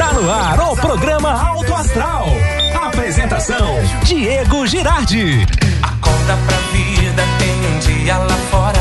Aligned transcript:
Está 0.00 0.14
no 0.14 0.30
ar 0.30 0.58
o 0.60 0.76
programa 0.76 1.30
Alto 1.30 1.74
Astral. 1.74 2.24
Apresentação: 2.86 3.76
Diego 4.02 4.66
Girardi. 4.66 5.46
Acorda 5.82 6.38
pra 6.46 6.56
vida, 6.72 7.22
tem 7.38 7.66
um 7.66 7.78
dia 7.80 8.16
lá 8.16 8.38
fora. 8.50 8.80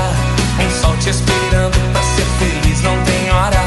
Um 0.66 0.82
sol 0.82 0.96
te 0.96 1.10
esperando 1.10 1.92
pra 1.92 2.02
ser 2.04 2.26
feliz, 2.40 2.82
não 2.84 3.04
tem 3.04 3.32
hora. 3.32 3.60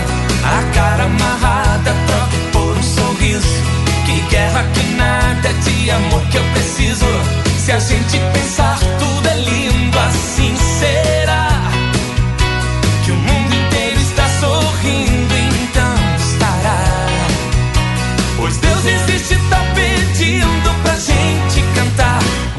A 0.47 0.75
cara 0.75 1.05
amarrada, 1.05 1.95
troca 2.07 2.39
por 2.53 2.75
um 2.75 2.83
sorriso. 2.83 3.63
Que 4.07 4.23
guerra, 4.31 4.65
que 4.73 4.85
nada 4.95 5.53
de 5.53 5.91
amor 5.91 6.23
que 6.31 6.39
eu 6.39 6.45
preciso. 6.55 7.05
Se 7.59 7.71
a 7.71 7.79
gente 7.79 8.19
pensar, 8.33 8.79
tudo 8.99 9.29
é 9.29 9.37
lindo, 9.37 9.99
assim 9.99 10.57
será. 10.57 11.22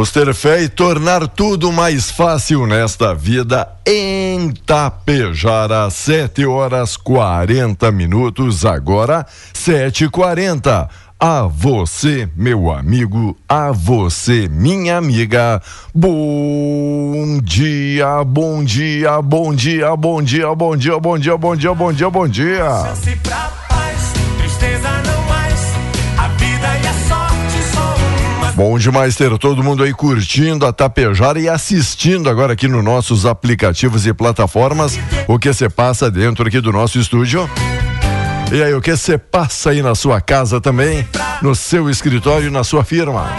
Vamos 0.00 0.12
ter 0.12 0.32
fé 0.32 0.62
e 0.62 0.68
tornar 0.70 1.28
tudo 1.28 1.70
mais 1.70 2.10
fácil 2.10 2.66
nesta 2.66 3.14
vida 3.14 3.68
em 3.86 4.50
Tapejara, 4.64 5.90
7 5.90 6.46
horas 6.46 6.96
40 6.96 7.92
minutos, 7.92 8.64
agora 8.64 9.26
7h40. 9.52 10.88
A 11.20 11.42
você, 11.42 12.26
meu 12.34 12.72
amigo, 12.72 13.36
a 13.46 13.72
você, 13.72 14.48
minha 14.48 14.96
amiga. 14.96 15.60
Bom 15.94 17.38
dia, 17.42 18.24
bom 18.24 18.64
dia, 18.64 19.20
bom 19.20 19.52
dia, 19.52 19.94
bom 19.94 20.22
dia, 20.22 20.54
bom 20.54 20.74
dia, 20.78 20.98
bom 20.98 21.18
dia, 21.18 21.36
bom 21.36 21.54
dia, 21.54 21.74
bom 21.74 21.92
dia, 21.92 22.10
bom 22.10 22.26
dia. 22.26 23.69
Bom 28.60 28.78
demais 28.78 29.16
ter 29.16 29.38
todo 29.38 29.64
mundo 29.64 29.82
aí 29.82 29.94
curtindo 29.94 30.66
a 30.66 30.72
Tapejara 30.72 31.40
e 31.40 31.48
assistindo 31.48 32.28
agora 32.28 32.52
aqui 32.52 32.68
nos 32.68 32.84
nossos 32.84 33.24
aplicativos 33.24 34.06
e 34.06 34.12
plataformas 34.12 34.98
o 35.26 35.38
que 35.38 35.50
se 35.54 35.66
passa 35.70 36.10
dentro 36.10 36.46
aqui 36.46 36.60
do 36.60 36.70
nosso 36.70 36.98
estúdio. 36.98 37.48
E 38.52 38.62
aí, 38.62 38.74
o 38.74 38.80
que 38.82 38.94
você 38.94 39.16
passa 39.16 39.70
aí 39.70 39.80
na 39.80 39.94
sua 39.94 40.20
casa 40.20 40.60
também, 40.60 41.08
no 41.40 41.54
seu 41.54 41.88
escritório 41.88 42.50
na 42.50 42.62
sua 42.62 42.84
firma? 42.84 43.30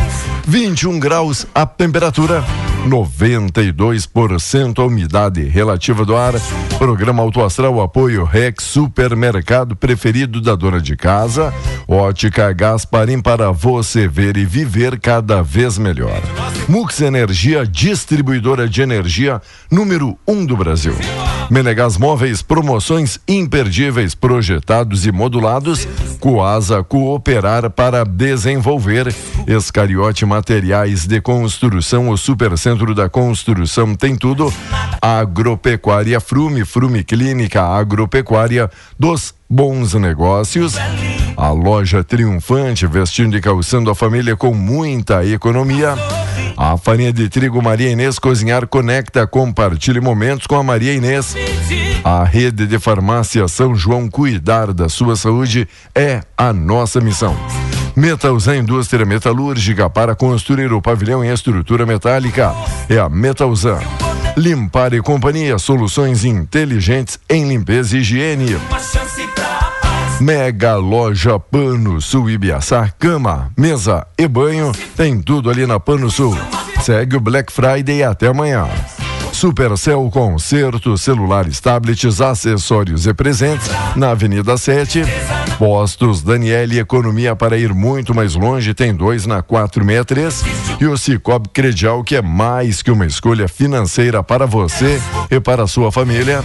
21 0.48 0.98
graus 0.98 1.46
a 1.54 1.68
temperatura, 1.68 2.44
92% 2.88 4.80
a 4.80 4.86
umidade 4.86 5.44
relativa 5.44 6.04
do 6.04 6.16
ar. 6.16 6.34
Programa 6.78 7.22
Auto 7.22 7.42
Astral, 7.44 7.80
apoio 7.82 8.24
Rex, 8.24 8.64
supermercado 8.64 9.76
preferido 9.76 10.42
da 10.42 10.56
dona 10.56 10.82
de 10.82 10.96
casa. 10.96 11.54
Ótica 11.88 12.52
Gasparim 12.54 13.22
para 13.22 13.52
você 13.52 14.08
ver 14.08 14.38
e 14.38 14.46
viver 14.46 15.00
cada 15.00 15.42
vez 15.42 15.78
melhor. 15.78 16.22
Mux 16.68 17.02
Energia, 17.02 17.66
distribuidora 17.66 18.68
de 18.68 18.82
energia 18.82 19.42
número 19.70 20.18
1 20.28 20.34
um 20.34 20.46
do 20.46 20.58
Brasil. 20.58 20.96
Menegas 21.52 21.98
Móveis, 21.98 22.42
promoções 22.42 23.20
imperdíveis, 23.28 24.16
projetados 24.16 25.06
e 25.06 25.12
modulados. 25.12 25.86
Coasa 26.18 26.82
Cooperar 26.82 27.70
para 27.70 28.06
desenvolver. 28.06 29.14
Escariote 29.46 30.26
Materiais 30.26 31.06
de 31.06 31.20
Construção, 31.20 32.10
o 32.10 32.18
Supercentro 32.72 32.96
da 32.96 33.10
Construção 33.10 33.96
tem 33.96 34.16
tudo. 34.16 34.54
Agropecuária 35.02 36.20
Frume, 36.20 36.64
Frume 36.64 37.04
Clínica 37.04 37.62
Agropecuária 37.62 38.70
dos 38.98 39.34
bons 39.50 39.94
negócios. 39.96 40.76
A 41.36 41.50
loja 41.50 42.04
triunfante, 42.04 42.88
vestindo 42.88 43.36
e 43.36 43.42
calçando 43.42 43.90
a 43.90 43.96
família 43.96 44.38
com 44.38 44.54
muita 44.54 45.26
economia. 45.26 45.96
A 46.56 46.78
farinha 46.78 47.12
de 47.12 47.28
trigo 47.28 47.62
Maria 47.62 47.90
Inês 47.90 48.18
Cozinhar 48.20 48.68
Conecta, 48.68 49.28
compartilhe 49.28 50.00
momentos 50.00 50.48
com 50.48 50.56
a 50.56 50.64
Maria 50.64 50.94
Inês. 50.94 51.36
A 52.04 52.24
rede 52.24 52.66
de 52.68 52.80
farmácia 52.80 53.48
São 53.48 53.76
João 53.76 54.10
cuidar 54.10 54.72
da 54.72 54.88
sua 54.88 55.16
saúde 55.16 55.68
é 55.94 56.22
a 56.38 56.54
nossa 56.54 57.02
missão. 57.02 57.36
Metalzan 57.96 58.58
Indústria 58.58 59.06
Metalúrgica 59.06 59.90
para 59.90 60.16
construir 60.16 60.72
o 60.72 60.82
pavilhão 60.82 61.24
em 61.24 61.32
estrutura 61.32 61.86
metálica 61.86 62.54
é 62.90 62.98
a 62.98 63.10
Metalzan. 63.10 63.80
Limpar 64.38 64.94
e 64.94 65.02
Companhia, 65.02 65.58
soluções 65.58 66.24
inteligentes 66.24 67.20
em 67.30 67.48
limpeza 67.48 67.98
e 67.98 68.00
higiene. 68.00 68.58
Mega 70.22 70.76
Loja 70.76 71.40
Pano 71.40 72.00
Sul 72.00 72.30
Ibiaçá, 72.30 72.90
cama, 72.98 73.52
mesa 73.58 74.06
e 74.18 74.28
banho, 74.28 74.72
tem 74.96 75.22
tudo 75.22 75.50
ali 75.50 75.66
na 75.66 75.80
Pano 75.80 76.10
Sul. 76.10 76.38
Segue 76.82 77.18
o 77.18 77.20
Black 77.20 77.52
Friday 77.52 78.04
até 78.04 78.28
amanhã. 78.28 78.68
Supercell 79.42 80.08
Concerto, 80.12 80.96
celulares, 81.00 81.60
tablets, 81.60 82.22
acessórios 82.22 83.08
e 83.08 83.14
presentes 83.16 83.68
na 83.96 84.12
Avenida 84.12 84.56
7. 84.56 85.02
Postos 85.58 86.22
Daniele 86.22 86.78
Economia 86.78 87.36
para 87.36 87.58
ir 87.58 87.74
muito 87.74 88.14
mais 88.14 88.36
longe, 88.36 88.76
tem 88.76 88.94
dois 88.94 89.26
na 89.26 89.42
463. 89.42 90.44
E 90.80 90.86
o 90.86 90.96
Cicobi 90.96 91.50
Credial, 91.50 92.04
que 92.04 92.18
é 92.18 92.22
mais 92.22 92.84
que 92.84 92.92
uma 92.92 93.08
escolha 93.08 93.48
financeira 93.48 94.22
para 94.22 94.46
você 94.46 95.02
e 95.32 95.40
para 95.40 95.64
a 95.64 95.68
sua 95.68 95.92
família. 95.92 96.44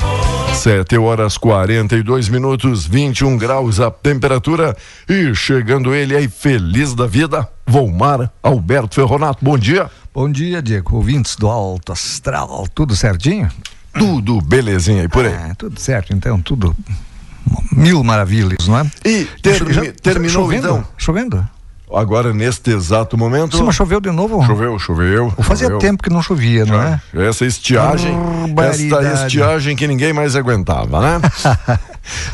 7 0.56 0.97
horas 0.99 1.37
42 1.38 2.29
minutos, 2.29 2.87
21 2.87 3.37
graus 3.37 3.79
a 3.79 3.91
temperatura. 3.91 4.76
E 5.08 5.35
chegando 5.35 5.94
ele 5.94 6.17
aí, 6.17 6.29
feliz 6.29 6.94
da 6.94 7.06
vida, 7.06 7.49
Volmar 7.67 8.31
Alberto 8.43 8.94
Ferronato. 8.94 9.44
Bom 9.44 9.56
dia. 9.58 9.91
Bom 10.12 10.31
dia, 10.31 10.61
Diego. 10.62 10.97
Ouvintes 10.97 11.37
do 11.37 11.49
Alto 11.49 11.93
Astral, 11.93 12.67
tudo 12.75 12.97
certinho? 12.97 13.49
Tudo 13.99 14.41
belezinha 14.41 15.03
aí 15.03 15.08
por 15.08 15.25
aí. 15.25 15.32
É, 15.32 15.55
tudo 15.56 15.79
certo, 15.81 16.12
então, 16.14 16.41
tudo 16.41 16.75
mil 17.73 18.02
maravilhas, 18.02 18.67
não 18.67 18.79
é? 18.81 18.91
E 19.05 19.25
termi- 19.43 19.73
já- 19.73 19.93
terminou 20.02 20.44
chovendo? 20.44 20.67
então? 20.69 20.85
Chovendo? 20.97 21.49
Agora, 21.93 22.33
neste 22.33 22.71
exato 22.71 23.17
momento. 23.17 23.56
Sim, 23.56 23.62
mas 23.62 23.75
choveu 23.75 24.00
de 24.00 24.11
novo? 24.11 24.44
Choveu, 24.44 24.79
choveu. 24.79 25.31
Fazia 25.43 25.67
choveu. 25.67 25.79
tempo 25.79 26.03
que 26.03 26.11
não 26.11 26.21
chovia, 26.21 26.65
não 26.65 26.83
é? 26.83 27.00
Essa 27.15 27.47
estiagem, 27.47 28.12
esta 28.59 29.25
estiagem 29.25 29.77
que 29.77 29.87
ninguém 29.87 30.12
mais 30.12 30.35
aguentava, 30.35 31.00
né? 31.00 31.21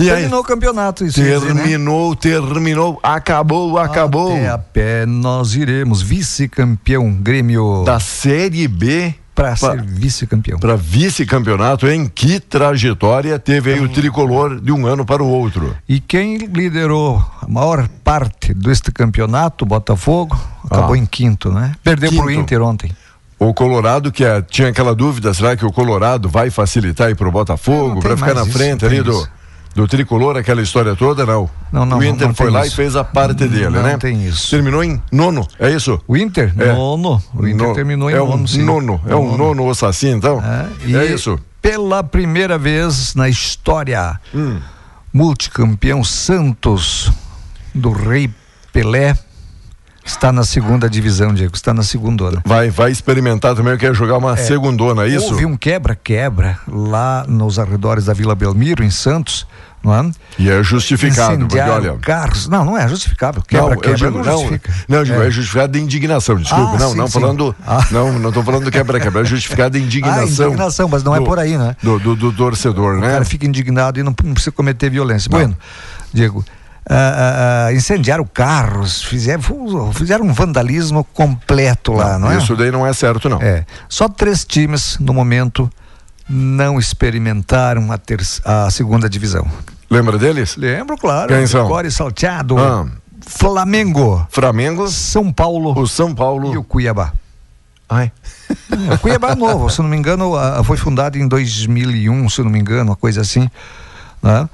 e 0.00 0.10
aí, 0.10 0.16
Terminou 0.16 0.40
o 0.40 0.44
campeonato, 0.44 1.04
isso 1.04 1.20
quer 1.20 1.38
dizer, 1.38 1.54
né? 1.54 1.62
terminou, 1.62 2.16
terminou, 2.16 2.99
acabou, 3.02 3.78
acabou. 3.78 4.32
Até 4.32 4.49
a 4.49 4.58
pé 4.58 5.06
nós 5.06 5.54
iremos, 5.54 6.00
vice-campeão 6.00 7.12
Grêmio. 7.12 7.82
Da 7.84 8.00
Série 8.00 8.66
B 8.66 9.14
para 9.34 9.56
ser 9.56 9.82
vice-campeão. 9.82 10.58
Para 10.58 10.76
vice-campeonato, 10.76 11.87
em 11.88 12.06
que 12.06 12.38
trajetória 12.38 13.38
teve 13.38 13.73
aí 13.73 13.81
o 13.81 13.88
tricolor 13.88 14.61
de 14.61 14.70
um 14.73 14.87
ano 14.87 15.05
para 15.05 15.23
o 15.23 15.26
outro? 15.29 15.76
E 15.88 16.00
quem 16.00 16.37
liderou 16.38 17.25
a 17.40 17.49
maior 17.49 17.88
parte 18.05 18.52
deste 18.52 18.93
campeonato, 18.93 19.64
Botafogo, 19.64 20.38
acabou 20.64 20.94
Ah. 20.94 20.99
em 20.99 21.06
quinto, 21.06 21.50
né? 21.50 21.73
Perdeu 21.82 22.11
Quinto. 22.11 22.23
pro 22.23 22.31
Inter 22.31 22.62
ontem. 22.62 22.93
O 23.38 23.52
Colorado, 23.52 24.12
que 24.12 24.25
é- 24.25 24.40
tinha 24.43 24.69
aquela 24.69 24.94
dúvida, 24.94 25.35
será 25.35 25.56
que 25.56 25.64
o 25.67 25.73
Colorado 25.73 26.28
vai 26.28 26.49
facilitar 26.50 27.08
aí 27.08 27.14
pro 27.14 27.26
Não 27.26 27.32
Botafogo, 27.32 28.00
para 28.00 28.17
ficar 28.17 28.35
na 28.35 28.43
isso, 28.43 28.52
frente 28.52 28.82
não 28.82 28.88
ali 28.90 29.02
do, 29.02 29.11
isso. 29.12 29.28
Do 29.74 29.86
tricolor, 29.88 30.36
aquela 30.36 30.60
história 30.62 30.94
toda, 30.94 31.24
não. 31.24 31.48
Não, 31.72 31.86
não, 31.86 31.98
O 31.98 32.04
Inter 32.04 32.28
não 32.28 32.34
foi 32.34 32.50
lá 32.50 32.66
isso. 32.66 32.74
e 32.74 32.76
fez 32.76 32.94
a 32.96 33.02
parte 33.04 33.46
dele, 33.48 33.70
Não 33.70 33.82
né? 33.82 33.96
tem 33.96 34.26
isso. 34.26 34.50
Terminou 34.50 34.84
em 34.84 35.00
nono, 35.10 35.46
é 35.58 35.70
isso? 35.70 35.98
O 36.06 36.16
Inter? 36.16 36.52
É. 36.58 36.72
Nono. 36.72 37.22
O 37.34 37.46
Inter 37.48 37.69
No- 37.69 37.74
terminou 37.74 38.10
em 38.10 38.14
é 38.14 38.22
um 38.22 38.28
nono, 38.28 38.48
sim. 38.48 38.62
nono, 38.62 39.00
é 39.06 39.16
um 39.16 39.36
nono 39.36 39.66
o 39.66 39.74
Saci, 39.74 40.08
então? 40.08 40.42
É, 40.44 40.92
É 40.98 41.04
isso. 41.06 41.38
Pela 41.62 42.02
primeira 42.04 42.58
vez 42.58 43.14
na 43.14 43.28
história, 43.28 44.20
Hum. 44.34 44.58
multicampeão 45.12 46.02
Santos 46.02 47.10
do 47.75 47.90
Rei 47.92 48.30
Pelé 48.72 49.16
está 50.04 50.32
na 50.32 50.44
segunda 50.44 50.88
divisão, 50.88 51.32
Diego. 51.34 51.54
Está 51.54 51.72
na 51.75 51.82
segunda. 51.82 52.43
Vai, 52.44 52.70
vai 52.70 52.90
experimentar 52.90 53.54
também, 53.54 53.76
quer 53.76 53.94
jogar 53.94 54.16
uma 54.19 54.37
segundona, 54.37 55.04
é 55.04 55.08
isso? 55.08 55.26
Houve 55.26 55.46
um 55.46 55.56
quebra-quebra 55.56 56.58
lá 56.69 57.25
nos 57.28 57.58
arredores 57.58 58.04
da 58.06 58.12
Vila 58.14 58.34
Belmiro, 58.34 58.84
em 58.84 58.90
Santos, 58.90 59.46
não 59.82 59.94
é? 59.94 60.10
E 60.38 60.49
é 60.50 60.62
justificado, 60.62 61.46
porque 61.46 61.58
olha. 61.60 61.94
carros. 61.99 62.46
Não, 62.49 62.64
não 62.64 62.78
é 62.78 62.87
justificável. 62.88 63.43
Não, 63.50 63.60
Quebra-quebra 63.70 64.10
não, 64.10 64.22
não, 64.22 64.32
justifica. 64.38 64.72
não, 64.88 64.99
eu 64.99 65.04
digo, 65.04 65.20
É. 65.22 65.26
é, 65.26 65.31
justificado 65.31 65.72
de 65.72 65.81
indignação, 65.81 66.37
desculpe, 66.37 66.76
Ah, 66.76 66.78
não, 66.78 66.90
sim, 66.93 66.96
não 66.99 67.06
sim. 67.08 67.12
falando, 67.12 67.54
Ah. 67.66 67.84
não, 67.90 68.12
não 68.19 68.31
tô 68.31 68.43
falando 68.44 68.64
do 68.64 68.70
quebra-quebra, 68.70 69.22
é 69.22 69.25
justificado 69.25 69.76
de 69.78 69.84
indignação. 69.84 70.46
Ah, 70.46 70.49
indignação, 70.49 70.88
mas 70.88 71.02
não 71.02 71.16
é 71.16 71.20
por 71.20 71.38
aí, 71.38 71.56
né? 71.58 71.75
Do, 71.82 71.99
do, 71.99 72.14
do 72.14 72.32
torcedor, 72.32 72.94
O 72.99 73.00
né? 73.00 73.10
cara 73.10 73.25
fica 73.25 73.44
indignado 73.46 73.99
e 73.99 74.02
não, 74.04 74.14
não 74.25 74.34
precisa 74.34 74.52
cometer 74.52 74.88
violência. 74.90 75.28
Bueno, 75.28 75.56
Diego, 76.12 76.44
ah, 76.88 76.94
ah, 76.94 77.67
ah, 77.69 77.73
incendiaram 77.73 78.25
carros, 78.25 79.02
fizeram, 79.02 79.93
fizeram 79.93 80.25
um 80.26 80.32
vandalismo 80.32 81.05
completo 81.05 81.93
lá, 81.93 82.19
não, 82.19 82.31
é? 82.31 82.38
Isso 82.38 82.56
daí 82.56 82.70
não 82.70 82.87
é 82.87 82.93
certo, 82.93 83.29
não. 83.29 83.40
É. 83.40 83.64
Só 83.88 84.08
três 84.08 84.44
times, 84.44 84.99
no 84.99 85.14
momento, 85.14 85.70
não 86.29 86.79
experimentaram 86.79 87.90
a, 87.93 87.99
ter, 87.99 88.20
a 88.44 88.70
segunda 88.70 89.08
divisão. 89.08 89.46
Lembra 89.90 90.19
deles? 90.19 90.56
Lembro, 90.56 90.96
claro. 90.96 91.29
Quem 91.34 91.46
são? 91.46 91.69
Core 91.69 91.90
Salteado, 91.90 92.58
Ah. 92.58 92.87
Flamengo, 93.25 94.26
Flamengo, 94.31 94.88
São 94.88 95.32
Paulo 95.32 95.78
o 95.78 95.87
São 95.87 96.12
Paulo. 96.14 96.52
e 96.52 96.58
o 96.58 96.64
Cuiabá. 96.64 97.12
Ai, 97.88 98.11
É, 98.90 98.94
o 98.94 98.99
Cuiabá 98.99 99.31
é 99.31 99.35
novo, 99.35 99.70
se 99.70 99.81
não 99.81 99.88
me 99.88 99.96
engano, 99.96 100.35
ah, 100.37 100.62
foi 100.64 100.76
fundado 100.76 101.17
em 101.19 101.28
2001, 101.28 102.28
se 102.28 102.43
não 102.43 102.50
me 102.50 102.58
engano, 102.58 102.90
uma 102.90 102.96
coisa 102.96 103.20
assim, 103.20 103.49
né? 104.23 104.49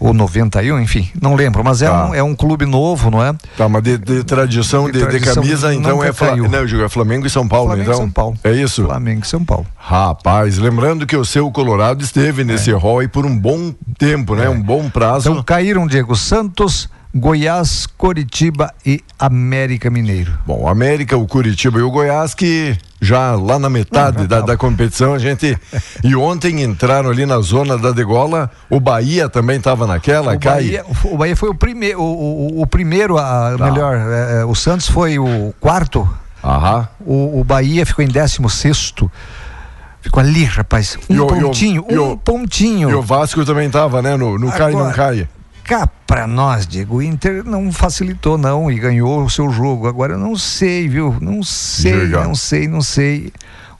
Ou 0.00 0.14
91, 0.14 0.80
enfim, 0.80 1.10
não 1.20 1.34
lembro, 1.34 1.62
mas 1.62 1.82
é, 1.82 1.88
Tá. 1.88 2.06
um, 2.06 2.14
é 2.14 2.22
um 2.22 2.34
clube 2.34 2.64
novo, 2.64 3.10
não 3.10 3.22
é? 3.22 3.34
tá, 3.56 3.68
mas 3.68 3.82
de, 3.82 3.98
de 3.98 4.24
tradição 4.24 4.90
De 4.90 4.92
de, 4.98 5.06
de 5.06 5.20
camisa, 5.20 5.74
então 5.74 6.02
é, 6.02 6.12
Fla... 6.12 6.34
não, 6.36 6.66
digo, 6.66 6.82
é 6.82 6.88
Flamengo 6.88 7.26
e 7.26 7.30
São 7.30 7.46
Paulo, 7.46 7.68
Flamengo 7.68 7.90
e 7.90 7.92
então. 7.92 8.00
São 8.04 8.10
Paulo. 8.10 8.36
É 8.42 8.52
isso? 8.52 8.84
Flamengo 8.84 9.22
e 9.24 9.28
São 9.28 9.44
Paulo. 9.44 9.66
Rapaz, 9.76 10.58
lembrando 10.58 11.06
que 11.06 11.16
o 11.16 11.24
seu 11.24 11.50
Colorado 11.50 12.02
esteve 12.02 12.44
nesse 12.44 12.72
rol 12.72 13.00
aí 13.00 13.08
por 13.08 13.26
um 13.26 13.38
bom 13.38 13.72
tempo, 13.98 14.34
né? 14.34 14.48
Um 14.48 14.60
bom 14.60 14.88
prazo. 14.88 15.30
Então 15.30 15.42
caíram, 15.42 15.86
Diego 15.86 16.16
Santos, 16.16 16.88
Goiás, 17.14 17.86
Coritiba 17.98 18.72
e 18.86 19.02
América 19.18 19.90
Mineiro. 19.90 20.32
Bom, 20.46 20.68
América, 20.68 21.16
o 21.16 21.26
Curitiba 21.26 21.78
e 21.80 21.82
o 21.82 21.90
Goiás 21.90 22.34
que 22.34 22.76
já 23.00 23.34
lá 23.34 23.58
na 23.58 23.68
metade 23.68 24.18
Não, 24.18 24.22
já 24.22 24.28
da, 24.28 24.36
tava. 24.36 24.46
da 24.48 24.56
competição 24.56 25.14
a 25.14 25.18
gente 25.18 25.58
e 26.04 26.14
ontem 26.14 26.62
entraram 26.62 27.10
ali 27.10 27.26
na 27.26 27.40
zona 27.40 27.76
da 27.76 27.90
degola, 27.90 28.48
o 28.68 28.78
Bahia 28.78 29.28
também 29.28 29.56
estava 29.56 29.86
naquela, 29.88 30.34
O 30.36 30.38
cai. 30.38 30.54
Bahia, 30.62 30.84
o 31.04 31.16
Bahia 31.16 31.34
foi 31.34 31.48
o 31.48 31.54
primeiro, 31.54 32.00
o, 32.00 32.58
o, 32.58 32.62
o 32.62 32.66
primeiro, 32.66 33.18
a, 33.18 33.56
Tá. 33.58 33.64
melhor, 33.70 33.96
é, 33.96 34.40
é, 34.40 34.44
o 34.44 34.54
Santos 34.54 34.88
foi 34.88 35.18
o 35.18 35.52
quarto, 35.58 36.08
Aham. 36.44 36.88
o, 37.00 37.40
o 37.40 37.44
Bahia 37.44 37.84
ficou 37.84 38.04
em 38.04 38.08
décimo 38.08 38.48
sexto. 38.48 39.10
Ficou 40.02 40.22
ali, 40.22 40.44
rapaz. 40.44 40.96
Um 41.10 41.14
E 41.14 41.16
e 41.16 41.20
o- 41.20 41.26
pontinho, 41.26 41.84
um 41.90 42.16
pontinho. 42.16 42.88
E 42.88 42.94
o 42.94 43.02
Vasco 43.02 43.44
também 43.44 43.66
estava, 43.66 44.00
né? 44.00 44.16
No, 44.16 44.38
no 44.38 44.50
cai 44.50 44.72
não 44.72 44.78
Agora, 44.80 44.94
cai. 44.94 45.28
Cá 45.70 45.88
pra 46.04 46.26
nós, 46.26 46.66
Diego, 46.66 46.96
o 46.96 47.02
Inter 47.02 47.44
não 47.44 47.70
facilitou 47.70 48.36
não 48.36 48.68
e 48.72 48.76
ganhou 48.76 49.22
o 49.22 49.30
seu 49.30 49.48
jogo. 49.52 49.86
Agora 49.86 50.14
eu 50.14 50.18
não 50.18 50.34
sei, 50.34 50.88
viu? 50.88 51.16
Não 51.20 51.44
sei, 51.44 52.08
não 52.08 52.34
sei, 52.34 52.66
não 52.66 52.82
sei. 52.82 53.32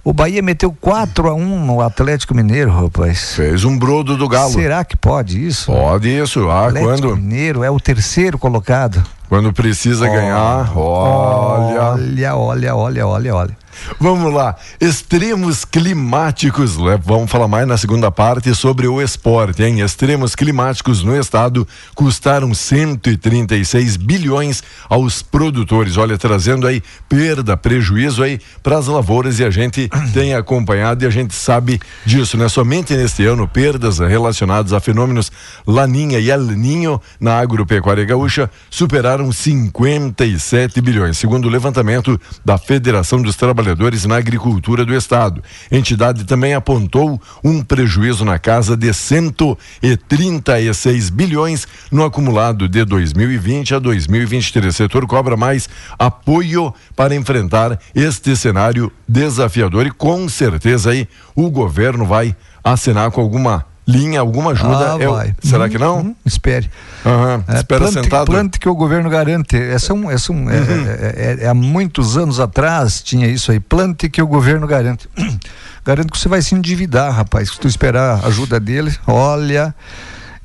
O 0.04 0.12
Bahia 0.12 0.40
meteu 0.40 0.72
4 0.72 1.28
a 1.28 1.34
1 1.34 1.66
no 1.66 1.80
Atlético 1.80 2.32
Mineiro, 2.32 2.70
rapaz. 2.70 3.34
Fez 3.34 3.64
um 3.64 3.76
brodo 3.76 4.16
do 4.16 4.28
Galo. 4.28 4.52
Será 4.52 4.84
que 4.84 4.96
pode 4.96 5.44
isso? 5.44 5.66
Pode 5.66 6.16
isso. 6.16 6.48
Ah, 6.48 6.68
Atlético 6.68 7.08
quando, 7.08 7.16
Mineiro 7.16 7.64
é 7.64 7.70
o 7.72 7.80
terceiro 7.80 8.38
colocado. 8.38 9.02
quando 9.28 9.52
precisa 9.52 10.06
ganhar, 10.08 10.70
olha. 10.76 11.82
Olha, 11.82 12.36
olha, 12.36 12.76
olha, 12.76 13.06
olha, 13.08 13.34
olha. 13.34 13.59
Vamos 13.98 14.32
lá, 14.32 14.56
extremos 14.80 15.64
climáticos. 15.64 16.76
né? 16.76 16.98
Vamos 17.04 17.30
falar 17.30 17.48
mais 17.48 17.66
na 17.66 17.76
segunda 17.76 18.10
parte 18.10 18.54
sobre 18.54 18.86
o 18.86 19.00
esporte, 19.00 19.62
hein? 19.62 19.80
Extremos 19.80 20.34
climáticos 20.34 21.02
no 21.02 21.18
estado 21.18 21.66
custaram 21.94 22.52
136 22.54 23.96
bilhões 23.96 24.62
aos 24.88 25.22
produtores. 25.22 25.96
Olha, 25.96 26.18
trazendo 26.18 26.66
aí 26.66 26.82
perda, 27.08 27.56
prejuízo 27.56 28.22
aí 28.22 28.40
para 28.62 28.78
as 28.78 28.86
lavouras 28.86 29.38
e 29.38 29.44
a 29.44 29.50
gente 29.50 29.88
tem 30.12 30.34
acompanhado 30.34 31.04
e 31.04 31.06
a 31.06 31.10
gente 31.10 31.34
sabe 31.34 31.80
disso, 32.04 32.36
né? 32.36 32.48
Somente 32.48 32.94
neste 32.94 33.24
ano, 33.24 33.48
perdas 33.48 33.98
relacionadas 33.98 34.72
a 34.72 34.80
fenômenos 34.80 35.30
Laninha 35.66 36.18
e 36.18 36.30
El 36.30 36.42
Ninho 36.42 37.00
na 37.18 37.38
agropecuária 37.38 38.04
gaúcha 38.04 38.50
superaram 38.68 39.32
57 39.32 40.80
bilhões, 40.80 41.18
segundo 41.18 41.46
o 41.46 41.50
levantamento 41.50 42.20
da 42.44 42.58
Federação 42.58 43.20
dos 43.22 43.36
Trabalhadores 43.36 43.69
na 44.06 44.16
Agricultura 44.16 44.84
do 44.84 44.94
Estado. 44.94 45.42
Entidade 45.70 46.24
também 46.24 46.54
apontou 46.54 47.20
um 47.42 47.62
prejuízo 47.62 48.24
na 48.24 48.38
casa 48.38 48.76
de 48.76 48.92
136 48.92 51.10
bilhões 51.10 51.66
no 51.90 52.04
acumulado 52.04 52.68
de 52.68 52.84
2020 52.84 53.74
a 53.74 53.78
2023. 53.78 54.74
O 54.74 54.76
setor 54.76 55.06
cobra 55.06 55.36
mais 55.36 55.68
apoio 55.98 56.74
para 56.96 57.14
enfrentar 57.14 57.78
este 57.94 58.36
cenário 58.36 58.92
desafiador 59.08 59.86
e 59.86 59.90
com 59.90 60.28
certeza 60.28 60.90
aí 60.90 61.08
o 61.34 61.50
governo 61.50 62.04
vai 62.04 62.36
assinar 62.62 63.10
com 63.10 63.20
alguma 63.20 63.69
linha, 63.90 64.20
alguma 64.20 64.52
ajuda. 64.52 64.92
Ah, 64.92 64.96
o- 64.96 65.12
vai. 65.14 65.34
será 65.42 65.64
Hum, 65.64 65.68
que 65.68 65.78
não? 65.78 65.98
hum, 66.00 66.14
espere. 66.24 66.70
Aham, 67.04 67.44
É, 67.48 67.56
Espera 67.56 67.80
plante, 67.80 67.94
sentado. 67.94 68.26
plante 68.26 68.58
que 68.58 68.68
o 68.68 68.74
governo 68.74 69.08
garante. 69.10 69.56
Essa 69.56 69.92
é 69.92 69.96
um, 69.96 70.10
essa 70.10 70.32
é 70.32 70.34
um- 70.36 70.50
é- 70.50 70.60
Uhum. 70.60 70.86
é- 70.86 71.14
é- 71.40 71.44
é- 71.44 71.48
há 71.48 71.54
muitos 71.54 72.16
anos 72.16 72.38
atrás 72.40 73.02
tinha 73.02 73.26
isso 73.26 73.50
aí. 73.52 73.58
Plante 73.60 74.08
que 74.08 74.20
o 74.22 74.26
governo 74.26 74.66
garante. 74.66 75.08
Garante 75.84 76.12
que 76.12 76.18
você 76.18 76.28
vai 76.28 76.42
se 76.42 76.54
endividar, 76.54 77.10
rapaz. 77.10 77.48
Se 77.50 77.58
tu 77.58 77.66
esperar 77.66 78.22
a 78.22 78.26
ajuda 78.26 78.60
dele, 78.60 78.94
olha, 79.06 79.74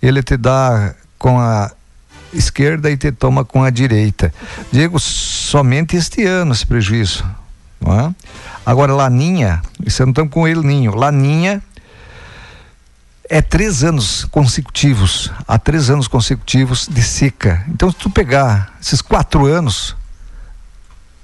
ele 0.02 0.24
te 0.24 0.38
dá 0.38 0.96
com 1.20 1.38
a 1.38 1.70
esquerda 2.34 2.90
e 2.90 2.96
te 2.96 3.12
toma 3.12 3.44
com 3.44 3.62
a 3.62 3.70
direita. 3.70 4.34
Diego, 4.72 4.98
somente 4.98 5.98
este 5.98 6.26
ano 6.26 6.54
esse 6.54 6.66
prejuízo. 6.66 7.26
não 7.82 8.00
é? 8.00 8.16
Agora, 8.66 8.94
Laninha, 8.96 9.62
isso 9.86 10.02
não 10.04 10.12
estamos 10.12 10.32
com 10.32 10.48
ele, 10.48 10.62
Ninho. 10.66 10.96
Laninha 10.96 11.62
é 13.30 13.42
três 13.42 13.84
anos 13.84 14.26
consecutivos, 14.26 15.32
há 15.48 15.58
três 15.58 15.90
anos 15.90 16.08
consecutivos 16.08 16.88
de 16.88 17.02
seca. 17.02 17.64
Então, 17.68 17.90
se 17.90 17.98
tu 17.98 18.10
pegar 18.10 18.76
esses 18.82 19.02
quatro 19.02 19.46
anos, 19.46 19.96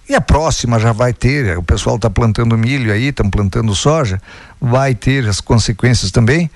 e 0.09 0.15
a 0.15 0.21
próxima 0.21 0.79
já 0.79 0.91
vai 0.91 1.13
ter, 1.13 1.57
o 1.57 1.63
pessoal 1.63 1.95
está 1.95 2.09
plantando 2.09 2.57
milho 2.57 2.91
aí, 2.91 3.07
estão 3.07 3.29
plantando 3.29 3.73
soja, 3.75 4.21
vai 4.59 4.93
ter 4.93 5.27
as 5.27 5.39
consequências 5.39 6.11
também. 6.11 6.49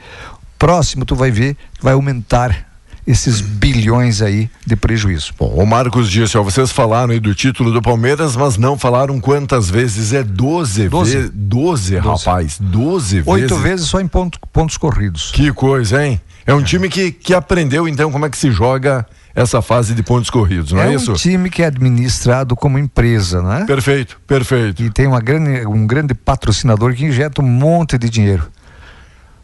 Próximo, 0.57 1.05
tu 1.05 1.15
vai 1.15 1.31
ver, 1.31 1.55
vai 1.81 1.93
aumentar 1.93 2.65
esses 3.07 3.39
bilhões 3.41 4.21
aí 4.21 4.49
de 4.65 4.75
prejuízo. 4.75 5.31
Bom, 5.37 5.53
o 5.55 5.65
Marcos 5.65 6.09
disse, 6.09 6.37
ó, 6.37 6.43
vocês 6.43 6.71
falaram 6.71 7.11
aí 7.13 7.19
do 7.19 7.35
título 7.35 7.71
do 7.71 7.81
Palmeiras, 7.81 8.35
mas 8.35 8.57
não 8.57 8.77
falaram 8.77 9.19
quantas 9.19 9.69
vezes 9.69 10.11
é 10.13 10.23
12 10.23 10.89
Doze. 10.89 11.15
vezes. 11.15 11.31
12, 11.33 11.95
Doze. 11.95 11.97
rapaz, 11.97 12.57
12 12.59 13.23
Oito 13.25 13.47
vezes. 13.55 13.63
vezes 13.63 13.85
só 13.87 13.99
em 13.99 14.07
ponto- 14.07 14.39
pontos 14.51 14.77
corridos. 14.77 15.31
Que 15.31 15.51
coisa, 15.53 16.03
hein? 16.05 16.19
É 16.47 16.53
um 16.53 16.61
time 16.63 16.89
que, 16.89 17.11
que 17.11 17.33
aprendeu 17.33 17.87
então 17.87 18.11
como 18.11 18.25
é 18.25 18.29
que 18.29 18.37
se 18.37 18.51
joga 18.51 19.05
essa 19.33 19.61
fase 19.61 19.93
de 19.93 20.01
pontos 20.01 20.29
corridos, 20.29 20.71
não 20.71 20.81
é, 20.81 20.91
é 20.91 20.95
isso? 20.95 21.11
um 21.11 21.15
time 21.15 21.49
que 21.49 21.61
é 21.61 21.65
administrado 21.65 22.55
como 22.55 22.79
empresa, 22.79 23.41
não 23.41 23.51
é? 23.51 23.65
Perfeito, 23.65 24.17
perfeito. 24.25 24.81
E 24.81 24.89
tem 24.89 25.07
uma 25.07 25.19
grande, 25.19 25.65
um 25.67 25.85
grande 25.85 26.13
patrocinador 26.13 26.93
que 26.93 27.03
injeta 27.03 27.41
um 27.41 27.45
monte 27.47 27.97
de 27.97 28.09
dinheiro. 28.09 28.47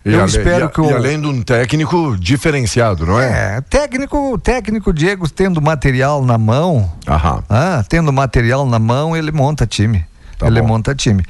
E 0.04 0.14
Eu 0.14 0.22
ale- 0.22 0.30
espero 0.30 0.66
e, 0.66 0.70
que 0.70 0.82
o- 0.82 0.90
e 0.90 0.94
além 0.94 1.22
de 1.22 1.28
um 1.28 1.42
técnico 1.44 2.18
diferenciado, 2.20 3.06
não 3.06 3.20
é? 3.20 3.58
É, 3.58 3.62
técnico, 3.62 4.38
técnico 4.40 4.92
Diego 4.92 5.30
tendo 5.30 5.62
material 5.62 6.26
na 6.26 6.38
mão, 6.40 6.92
Aham. 7.08 7.44
ah, 7.50 7.84
tendo 7.88 8.12
material 8.12 8.66
na 8.66 8.80
mão, 8.80 9.16
ele 9.16 9.32
monta 9.32 9.68
time. 9.68 10.06
Tá 10.40 10.48
ele 10.48 10.60
bom. 10.62 10.70
monta 10.70 10.96
time. 10.96 11.24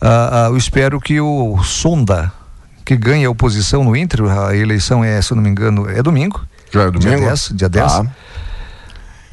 Ah, 0.00 0.46
ah, 0.46 0.48
eu 0.50 0.56
espero 0.56 1.00
que 1.00 1.20
o 1.20 1.60
Sonda, 1.64 2.32
que 2.84 2.96
ganha 2.96 3.26
a 3.26 3.30
oposição 3.30 3.82
no 3.82 3.96
Inter, 3.96 4.22
a 4.26 4.54
eleição 4.54 5.02
é, 5.04 5.20
se 5.20 5.32
eu 5.32 5.36
não 5.36 5.42
me 5.42 5.50
engano, 5.50 5.88
é 5.90 6.00
domingo. 6.00 6.40
Já 6.72 6.82
é 6.82 6.90
domingo? 6.92 7.00
Dia 7.16 7.18
10, 7.28 7.50
dia 7.54 7.68
10. 7.68 7.92
Tá. 7.92 8.06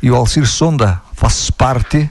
E 0.02 0.10
o 0.10 0.16
Alcir 0.16 0.48
Sonda 0.48 1.00
faz 1.14 1.52
parte, 1.52 2.10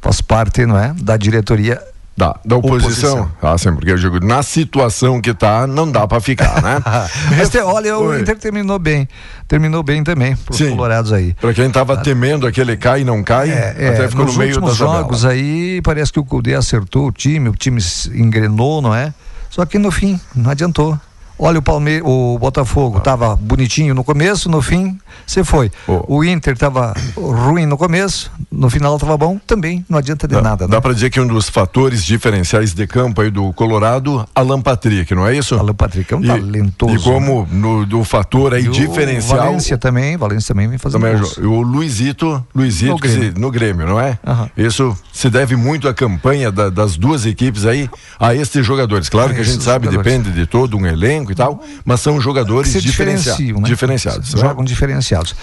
faz 0.00 0.20
parte, 0.20 0.64
não 0.66 0.78
é, 0.78 0.92
da 1.00 1.16
diretoria. 1.16 1.82
Da, 2.16 2.36
da 2.44 2.54
oposição. 2.56 3.22
Oposição. 3.22 3.32
Ah, 3.42 3.58
sim, 3.58 3.72
porque 3.74 3.90
eu 3.90 3.96
digo, 3.96 4.24
na 4.24 4.40
situação 4.42 5.20
que 5.20 5.34
tá, 5.34 5.66
não 5.66 5.90
dá 5.90 6.06
pra 6.06 6.20
ficar, 6.20 6.62
né? 6.62 6.80
Mas 7.36 7.48
te- 7.48 7.58
olha, 7.58 7.98
o 7.98 8.04
Oi. 8.06 8.20
Inter 8.20 8.38
terminou 8.38 8.78
bem. 8.78 9.08
Terminou 9.48 9.82
bem 9.82 10.04
também, 10.04 10.36
pros 10.36 10.56
Sim. 10.58 10.70
colorados 10.70 11.12
aí. 11.12 11.34
Pra 11.34 11.52
quem 11.52 11.68
tava 11.70 11.96
temendo 11.96 12.46
aquele 12.46 12.76
cai 12.76 13.00
e 13.00 13.04
não 13.04 13.22
cai, 13.24 13.50
É, 13.50 13.70
até 13.88 14.04
é, 14.04 14.08
ficou 14.08 14.26
no 14.26 14.32
meio 14.34 14.52
da 14.54 14.60
últimos 14.60 14.78
tabela. 14.78 14.98
jogos 15.00 15.24
aí, 15.24 15.80
parece 15.82 16.12
que 16.12 16.20
o 16.20 16.24
Cudê 16.24 16.54
acertou 16.54 17.08
o 17.08 17.12
time, 17.12 17.48
o 17.48 17.52
time 17.54 17.80
se 17.80 18.08
engrenou, 18.10 18.80
não 18.80 18.94
é? 18.94 19.12
Só 19.50 19.66
que 19.66 19.76
no 19.78 19.90
fim, 19.90 20.18
não 20.36 20.50
adiantou. 20.52 20.96
Olha 21.36 21.58
o 21.58 21.62
Palme 21.62 22.00
o 22.04 22.38
Botafogo, 22.38 23.00
tava 23.00 23.34
bonitinho 23.34 23.92
no 23.94 24.04
começo, 24.04 24.48
no 24.48 24.62
fim, 24.62 24.96
você 25.26 25.42
foi. 25.42 25.70
Ô. 25.86 26.18
O 26.18 26.24
Inter 26.24 26.56
tava 26.56 26.94
ruim 27.16 27.66
no 27.66 27.76
começo, 27.76 28.30
no 28.52 28.70
final 28.70 28.96
tava 28.98 29.16
bom, 29.16 29.38
também 29.44 29.84
não 29.88 29.98
adianta 29.98 30.28
de 30.28 30.34
Dá, 30.34 30.40
nada, 30.42 30.68
dá 30.68 30.76
né? 30.76 30.80
pra 30.80 30.92
dizer 30.92 31.10
que 31.10 31.20
um 31.20 31.26
dos 31.26 31.48
fatores 31.48 32.04
diferenciais 32.04 32.72
de 32.72 32.86
campo 32.86 33.20
aí 33.20 33.30
do 33.30 33.52
Colorado, 33.52 34.24
Alan 34.32 34.60
Patrick, 34.62 35.12
não 35.12 35.26
é 35.26 35.36
isso? 35.36 35.56
Alan 35.56 35.74
Patrick 35.74 36.12
é 36.14 36.16
um 36.16 36.22
E- 36.22 36.26
talentoso. 36.28 36.94
E 36.94 36.98
como 37.00 37.48
no, 37.50 37.84
do 37.84 38.04
fator 38.04 38.54
aí 38.54 38.64
E 38.64 38.68
o 38.68 38.72
diferencial. 38.72 39.38
Valência 39.38 39.76
também, 39.76 40.16
Valência 40.16 40.54
também 40.54 40.68
vem 40.68 40.78
fazendo 40.78 41.00
Também, 41.00 41.16
gols. 41.18 41.36
o 41.38 41.62
Luizito, 41.62 42.44
Luizito 42.54 42.92
No 42.92 43.00
que 43.00 43.08
se- 43.08 43.16
Grêmio. 43.18 43.40
no 43.40 43.50
Grêmio, 43.50 43.86
não 43.86 44.00
é? 44.00 44.18
Isso 44.56 44.96
se 45.12 45.28
deve 45.28 45.56
muito 45.56 45.88
à 45.88 45.94
campanha 45.94 46.52
da- 46.52 46.70
das 46.70 46.96
duas 46.96 47.26
equipes 47.26 47.66
aí, 47.66 47.90
a 48.20 48.34
estes 48.34 48.64
jogadores. 48.64 49.08
Claro 49.08 49.34
que 49.34 49.40
a 49.40 49.44
gente 49.44 49.62
sabe, 49.64 49.86
jogadores. 49.86 50.12
depende 50.20 50.32
de 50.38 50.46
todo 50.46 50.76
um 50.76 50.86
elenco 50.86 51.23
e 51.32 51.34
tal, 51.34 51.62
mas 51.84 52.00
são 52.00 52.20
jogadores 52.20 52.72
diferencia- 52.80 53.32
né? 53.60 53.68
diferenciados. 53.68 54.34
né? 54.34 54.40
Jogam 54.40 54.64
diferenciados. 54.64 55.34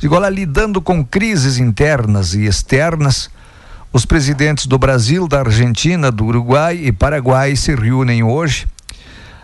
Digo, 0.00 0.14
olha, 0.14 0.28
lidando 0.28 0.80
com 0.80 1.04
crises 1.04 1.58
internas 1.58 2.34
e 2.34 2.44
externas, 2.46 3.28
os 3.92 4.04
presidentes 4.04 4.66
do 4.66 4.78
Brasil, 4.78 5.26
da 5.26 5.40
Argentina, 5.40 6.10
do 6.12 6.24
Uruguai 6.26 6.76
e 6.76 6.92
Paraguai 6.92 7.56
se 7.56 7.74
reúnem 7.74 8.22
hoje 8.22 8.66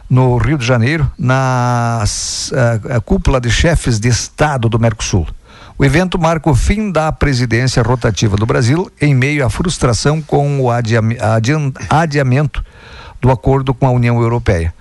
no 0.08 0.36
Rio 0.36 0.56
de 0.56 0.64
Janeiro, 0.64 1.10
na 1.18 2.04
a, 2.90 2.96
a 2.96 3.00
cúpula 3.00 3.40
de 3.40 3.50
chefes 3.50 3.98
de 3.98 4.08
Estado 4.08 4.68
do 4.68 4.78
Mercosul. 4.78 5.26
O 5.78 5.84
evento 5.84 6.18
marca 6.18 6.48
o 6.48 6.54
fim 6.54 6.90
da 6.90 7.12
presidência 7.12 7.82
rotativa 7.82 8.36
do 8.36 8.46
Brasil 8.46 8.90
em 9.00 9.14
meio 9.14 9.44
à 9.44 9.50
frustração 9.50 10.22
com 10.22 10.60
o 10.60 10.68
adiamento 11.90 12.64
do 13.20 13.30
acordo 13.30 13.74
com 13.74 13.86
a 13.86 13.90
União 13.90 14.20
Europeia. 14.20 14.72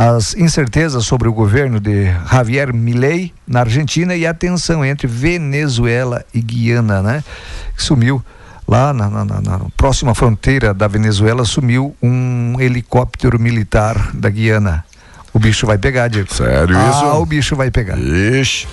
As 0.00 0.32
incertezas 0.36 1.04
sobre 1.06 1.26
o 1.28 1.32
governo 1.32 1.80
de 1.80 2.04
Javier 2.30 2.72
Milei 2.72 3.32
na 3.46 3.60
Argentina 3.60 4.14
e 4.14 4.24
a 4.24 4.32
tensão 4.32 4.84
entre 4.84 5.08
Venezuela 5.08 6.24
e 6.32 6.40
Guiana, 6.40 7.02
né? 7.02 7.24
Que 7.76 7.82
sumiu 7.82 8.24
lá 8.68 8.92
na, 8.92 9.10
na- 9.10 9.24
na- 9.24 9.40
na 9.40 9.60
próxima 9.76 10.14
fronteira 10.14 10.72
da 10.72 10.86
Venezuela, 10.86 11.44
sumiu 11.44 11.96
um 12.00 12.54
helicóptero 12.60 13.40
militar 13.40 14.10
da 14.14 14.30
Guiana. 14.30 14.84
O 15.34 15.38
bicho 15.40 15.66
vai 15.66 15.76
pegar, 15.78 16.06
Diego. 16.06 16.32
Sério 16.32 16.76
ah, 16.78 16.90
isso? 16.90 17.04
o 17.20 17.26
bicho 17.26 17.56
vai 17.56 17.68
pegar. 17.70 17.98
Ixi. 17.98 18.68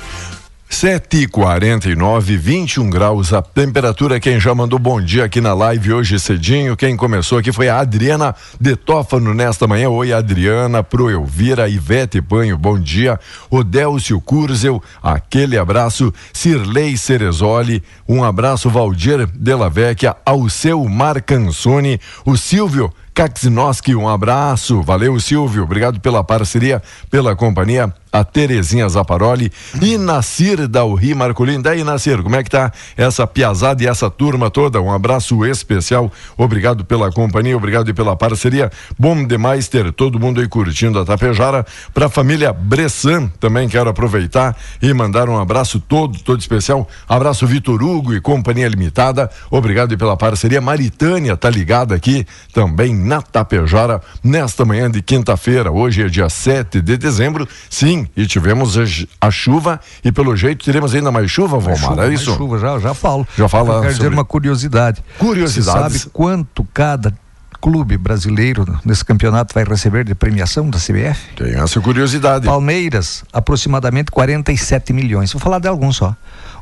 7 0.69 1.22
e 1.22 1.27
49 1.27 2.38
21 2.38 2.89
graus 2.89 3.31
a 3.31 3.41
temperatura. 3.41 4.19
Quem 4.19 4.39
já 4.39 4.53
mandou 4.53 4.77
bom 4.77 5.00
dia 5.00 5.24
aqui 5.24 5.39
na 5.39 5.53
live 5.53 5.93
hoje 5.93 6.19
cedinho. 6.19 6.75
Quem 6.75 6.98
começou 6.98 7.38
aqui 7.38 7.51
foi 7.51 7.69
a 7.69 7.79
Adriana 7.79 8.36
de 8.60 8.75
Tófano 8.75 9.34
nesta 9.34 9.67
manhã. 9.67 9.89
Oi, 9.89 10.12
Adriana, 10.12 10.84
Pro 10.84 11.10
Elvira, 11.10 11.69
Ivete 11.69 12.22
Panho, 12.22 12.57
bom 12.57 12.79
dia. 12.79 13.19
Odélcio 13.50 14.19
Curzel, 14.19 14.81
aquele 15.01 15.57
abraço. 15.57 16.13
Cirlei 16.34 16.98
Cerezoli, 16.98 17.81
um 18.07 18.24
abraço. 18.24 18.69
Valdir 18.69 19.27
Della 19.27 19.69
Vecchia, 19.69 20.15
ao 20.25 20.50
seu 20.50 20.84
Marcansoni, 20.86 22.01
o 22.25 22.36
Silvio. 22.36 22.91
Kaczynowski, 23.15 23.95
um 23.95 24.10
abraço. 24.10 24.81
Valeu, 24.81 25.17
Silvio. 25.22 25.63
Obrigado 25.63 26.01
pela 26.01 26.22
parceria, 26.22 26.84
pela 27.10 27.34
companhia. 27.34 27.91
A 28.12 28.24
Terezinha 28.24 28.88
Zaparoli 28.88 29.51
e 29.81 29.98
Nacir 29.98 30.69
Dalri 30.69 31.13
Marcolin. 31.13 31.62
Daí, 31.62 31.84
Nacir, 31.84 32.24
como 32.24 32.36
é 32.38 32.43
que 32.43 32.50
tá 32.50 32.72
essa 32.95 33.27
piazada 33.27 33.84
e 33.84 33.88
essa 33.88 34.10
turma 34.10 34.50
toda? 34.50 34.79
Um 34.79 34.89
abraço 34.89 35.45
especial. 35.45 36.10
Obrigado 36.38 36.86
pela 36.86 37.12
companhia, 37.12 37.57
obrigado 37.57 37.93
pela 37.93 38.15
parceria. 38.15 38.72
Bom 38.98 39.27
demais 39.27 39.67
ter 39.67 39.91
todo 39.91 40.17
mundo 40.17 40.39
aí 40.39 40.48
curtindo 40.48 40.98
a 40.98 41.03
Tapejara. 41.03 41.65
Pra 41.93 42.07
família 42.07 42.53
Bressan, 42.53 43.27
também 43.38 43.67
quero 43.67 43.89
aproveitar 43.89 44.55
e 44.81 44.93
mandar 44.93 45.27
um 45.27 45.38
abraço 45.38 45.81
todo, 45.81 46.17
todo 46.19 46.39
especial. 46.39 46.88
Abraço 47.10 47.45
Vitor 47.45 47.84
Hugo 47.84 48.13
e 48.13 48.22
Companhia 48.22 48.69
Limitada. 48.69 49.29
Obrigado 49.51 49.98
pela 49.98 50.15
parceria. 50.15 50.62
Maritânia 50.62 51.36
tá 51.36 51.50
ligada 51.50 51.93
aqui 51.93 52.25
também 52.53 53.04
na 53.05 53.21
Tapejara 53.21 54.01
nesta 54.24 54.65
manhã 54.65 54.89
de 54.89 55.01
quinta-feira. 55.01 55.71
Hoje 55.71 56.03
é 56.03 56.07
dia 56.07 56.27
7 56.29 56.81
de 56.81 56.97
dezembro. 56.97 57.47
Sim, 57.69 58.07
e 58.17 58.25
tivemos 58.25 58.75
a, 59.21 59.31
chuva 59.31 59.79
e 60.03 60.12
pelo 60.12 60.35
jeito 60.35 60.65
teremos 60.65 60.93
ainda 60.93 61.12
mais 61.12 61.29
chuva, 61.31 61.59
chuva, 61.75 62.05
é 62.07 62.13
isso? 62.13 62.35
chuva, 62.35 62.57
já, 62.59 62.79
já 62.79 62.93
falo. 62.93 63.27
Já 63.38 63.47
fala 63.47 63.75
Eu 63.75 63.81
quero 63.81 63.93
dizer 63.93 64.03
sobre- 64.03 64.17
uma 64.17 64.25
curiosidade. 64.25 65.03
Curiosidades. 65.17 65.93
Você 65.93 66.00
sabe 66.00 66.12
quanto 66.12 66.67
cada 66.74 67.13
clube 67.62 67.97
brasileiro 67.97 68.79
nesse 68.83 69.03
campeonato 69.03 69.53
vai 69.53 69.63
receber 69.63 70.03
de 70.03 70.13
premiação 70.13 70.69
da 70.69 70.77
CBF? 70.77 71.33
Tem 71.35 71.55
essa 71.55 71.79
curiosidade. 71.81 72.45
Palmeiras, 72.45 73.24
aproximadamente 73.33 74.12
47 74.12 74.93
milhões. 74.93 75.31
Vou 75.31 75.39
falar 75.41 75.59
de 75.59 75.67
alguns 75.67 75.95
só. 75.95 76.15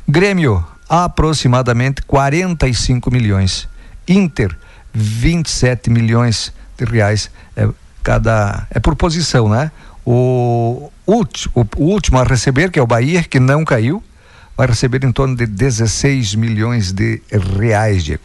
Grêmio, 0.07 0.63
aproximadamente 0.87 2.01
45 2.03 3.11
milhões. 3.11 3.67
Inter, 4.07 4.55
27 4.93 5.89
milhões 5.89 6.53
de 6.77 6.85
reais. 6.85 7.29
É, 7.55 7.67
cada, 8.03 8.67
é 8.69 8.79
por 8.79 8.95
posição, 8.95 9.49
né? 9.49 9.71
O, 10.05 10.91
ulti, 11.07 11.49
o, 11.55 11.65
o 11.77 11.85
último 11.85 12.19
a 12.19 12.23
receber, 12.23 12.69
que 12.69 12.77
é 12.77 12.81
o 12.81 12.87
Bahia, 12.87 13.23
que 13.23 13.39
não 13.39 13.63
caiu, 13.63 14.03
vai 14.57 14.67
receber 14.67 15.03
em 15.03 15.11
torno 15.11 15.35
de 15.35 15.45
16 15.45 16.35
milhões 16.35 16.91
de 16.91 17.21
reais, 17.31 18.03
Diego. 18.03 18.23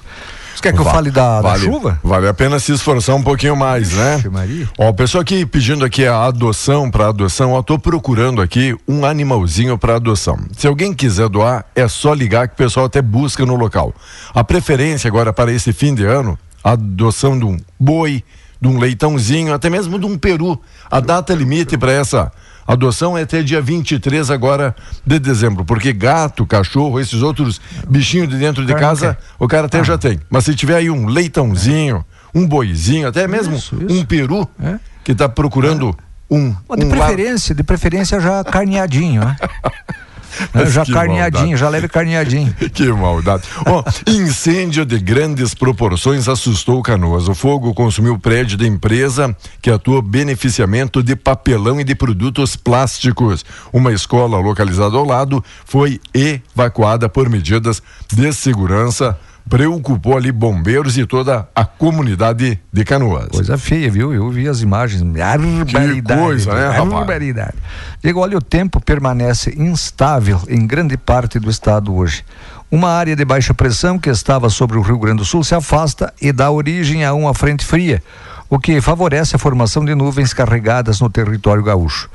Você 0.58 0.62
quer 0.62 0.72
que 0.72 0.80
eu 0.80 0.84
fale 0.84 1.08
da, 1.12 1.37
da 1.37 1.50
vale, 1.50 1.64
chuva? 1.64 2.00
Vale 2.02 2.26
a 2.26 2.34
pena 2.34 2.58
se 2.58 2.72
esforçar 2.72 3.14
um 3.14 3.22
pouquinho 3.22 3.54
mais, 3.54 3.92
né? 3.92 4.20
Maria. 4.28 4.68
Ó, 4.76 4.88
o 4.88 4.94
pessoal 4.94 5.22
aqui 5.22 5.46
pedindo 5.46 5.84
aqui 5.84 6.04
a 6.04 6.25
adoção 6.25 6.90
para 6.90 7.06
adoção, 7.06 7.52
ó, 7.52 7.62
tô 7.62 7.78
procurando 7.78 8.42
aqui 8.42 8.76
um 8.87 9.06
animalzinho 9.06 9.78
para 9.78 9.94
adoção. 9.94 10.37
Se 10.56 10.66
alguém 10.66 10.92
quiser 10.92 11.28
doar, 11.28 11.64
é 11.76 11.87
só 11.87 12.12
ligar 12.12 12.48
que 12.48 12.54
o 12.54 12.56
pessoal 12.56 12.87
até 12.87 13.00
busca 13.00 13.46
no 13.46 13.54
local. 13.54 13.94
A 14.34 14.42
preferência 14.42 15.06
agora 15.06 15.32
para 15.32 15.52
esse 15.52 15.72
fim 15.72 15.94
de 15.94 16.04
ano, 16.04 16.37
a 16.62 16.73
adoção 16.73 17.38
de 17.38 17.45
um 17.45 17.57
boi, 17.79 18.23
de 18.61 18.69
um 18.69 18.79
leitãozinho, 18.79 19.53
até 19.55 19.71
mesmo 19.71 19.99
de 19.99 20.07
um 20.07 20.19
peru. 20.19 20.61
A 20.91 21.00
data 21.00 21.35
limite 21.35 21.77
para 21.79 21.93
essa 21.93 22.31
adoção 22.67 23.17
é 23.17 23.23
até 23.23 23.43
dia 23.43 23.61
23 23.62 24.31
agora 24.31 24.75
de 25.07 25.19
dezembro, 25.19 25.65
porque 25.65 25.93
gato, 25.93 26.45
cachorro, 26.45 27.00
esses 27.00 27.23
outros 27.23 27.61
bichinhos 27.88 28.29
de 28.29 28.37
dentro 28.37 28.67
de 28.67 28.73
não 28.73 28.81
casa, 28.81 29.17
o 29.38 29.49
cara 29.49 29.67
até 29.67 29.83
já 29.83 29.97
tem. 29.97 30.21
Mas 30.29 30.45
se 30.45 30.55
tiver 30.55 30.77
aí 30.77 30.91
um 30.91 31.07
leitãozinho, 31.07 32.05
um 32.35 32.47
boizinho, 32.47 33.09
até 33.09 33.27
mesmo 33.27 33.57
Isso, 33.57 33.75
isso. 33.77 33.95
um 34.00 34.05
peru 34.05 34.47
É. 34.62 34.79
que 35.03 35.12
está 35.12 35.29
procurando 35.29 35.97
um, 36.31 36.50
de 36.50 36.85
um 36.85 36.88
lar- 36.91 37.09
preferência, 37.09 37.55
de 37.55 37.62
preferência 37.62 38.21
já 38.21 38.45
carneadinho, 38.45 39.25
né? 39.25 39.37
Mas 40.52 40.73
já 40.73 40.85
carneadinho, 40.85 41.42
maldade. 41.42 41.57
já 41.57 41.68
leve 41.68 41.88
carneadinho. 41.88 42.54
Que 42.73 42.92
maldade. 42.92 43.45
Ó, 43.66 43.83
incêndio 44.07 44.85
de 44.85 44.99
grandes 44.99 45.54
proporções 45.54 46.28
assustou 46.28 46.83
Canoas. 46.83 47.28
O 47.28 47.35
fogo 47.35 47.75
consumiu 47.75 48.14
o 48.14 48.18
prédio 48.18 48.57
da 48.57 48.66
empresa 48.66 49.35
que 49.61 49.71
atua 49.71 50.00
beneficiamento 50.00 51.02
de 51.02 51.16
papelão 51.16 51.80
e 51.80 51.85
de 51.85 51.95
produtos 51.95 52.57
plásticos. 52.57 53.45
Uma 53.73 53.92
escola 53.92 54.38
localizada 54.38 54.97
ao 54.97 55.04
lado 55.04 55.45
foi 55.64 56.00
evacuada 56.14 57.09
por 57.09 57.28
medidas 57.28 57.83
de 58.12 58.33
segurança. 58.33 59.18
Preocupou 59.49 60.17
ali 60.17 60.31
bombeiros 60.31 60.99
e 60.99 61.07
toda 61.07 61.49
a 61.55 61.64
comunidade 61.64 62.61
de 62.73 62.85
Canoas. 62.85 63.28
Coisa 63.28 63.57
feia, 63.57 63.90
viu? 63.90 64.12
Eu 64.12 64.31
vi 64.31 64.49
as 64.49 64.61
imagens. 64.61 65.02
Barbaridade. 65.02 66.21
coisa, 66.21 66.52
né, 66.52 66.69
rapaz? 66.69 66.88
Barbaridade. 66.88 67.55
Diego, 68.02 68.21
olha, 68.21 68.37
o 68.37 68.43
tempo 68.43 68.81
permanece 68.81 69.55
instável 69.57 70.40
em 70.49 70.67
grande 70.67 70.97
parte 70.97 71.38
do 71.38 71.49
estado 71.49 71.95
hoje. 71.95 72.25
Uma 72.71 72.90
área 72.90 73.17
de 73.17 73.25
baixa 73.25 73.55
pressão 73.55 73.99
que 73.99 74.11
estava 74.11 74.50
sobre 74.50 74.76
o 74.76 74.83
Rio 74.83 74.99
Grande 74.99 75.19
do 75.19 75.25
Sul 75.25 75.43
se 75.43 75.55
afasta 75.55 76.12
e 76.21 76.31
dá 76.31 76.50
origem 76.50 77.02
a 77.05 77.14
uma 77.14 77.33
frente 77.33 77.64
fria, 77.64 78.02
o 78.50 78.59
que 78.59 78.81
favorece 78.83 79.35
a 79.35 79.38
formação 79.38 79.85
de 79.85 79.95
nuvens 79.95 80.35
carregadas 80.35 81.00
no 81.00 81.09
território 81.09 81.62
gaúcho. 81.62 82.11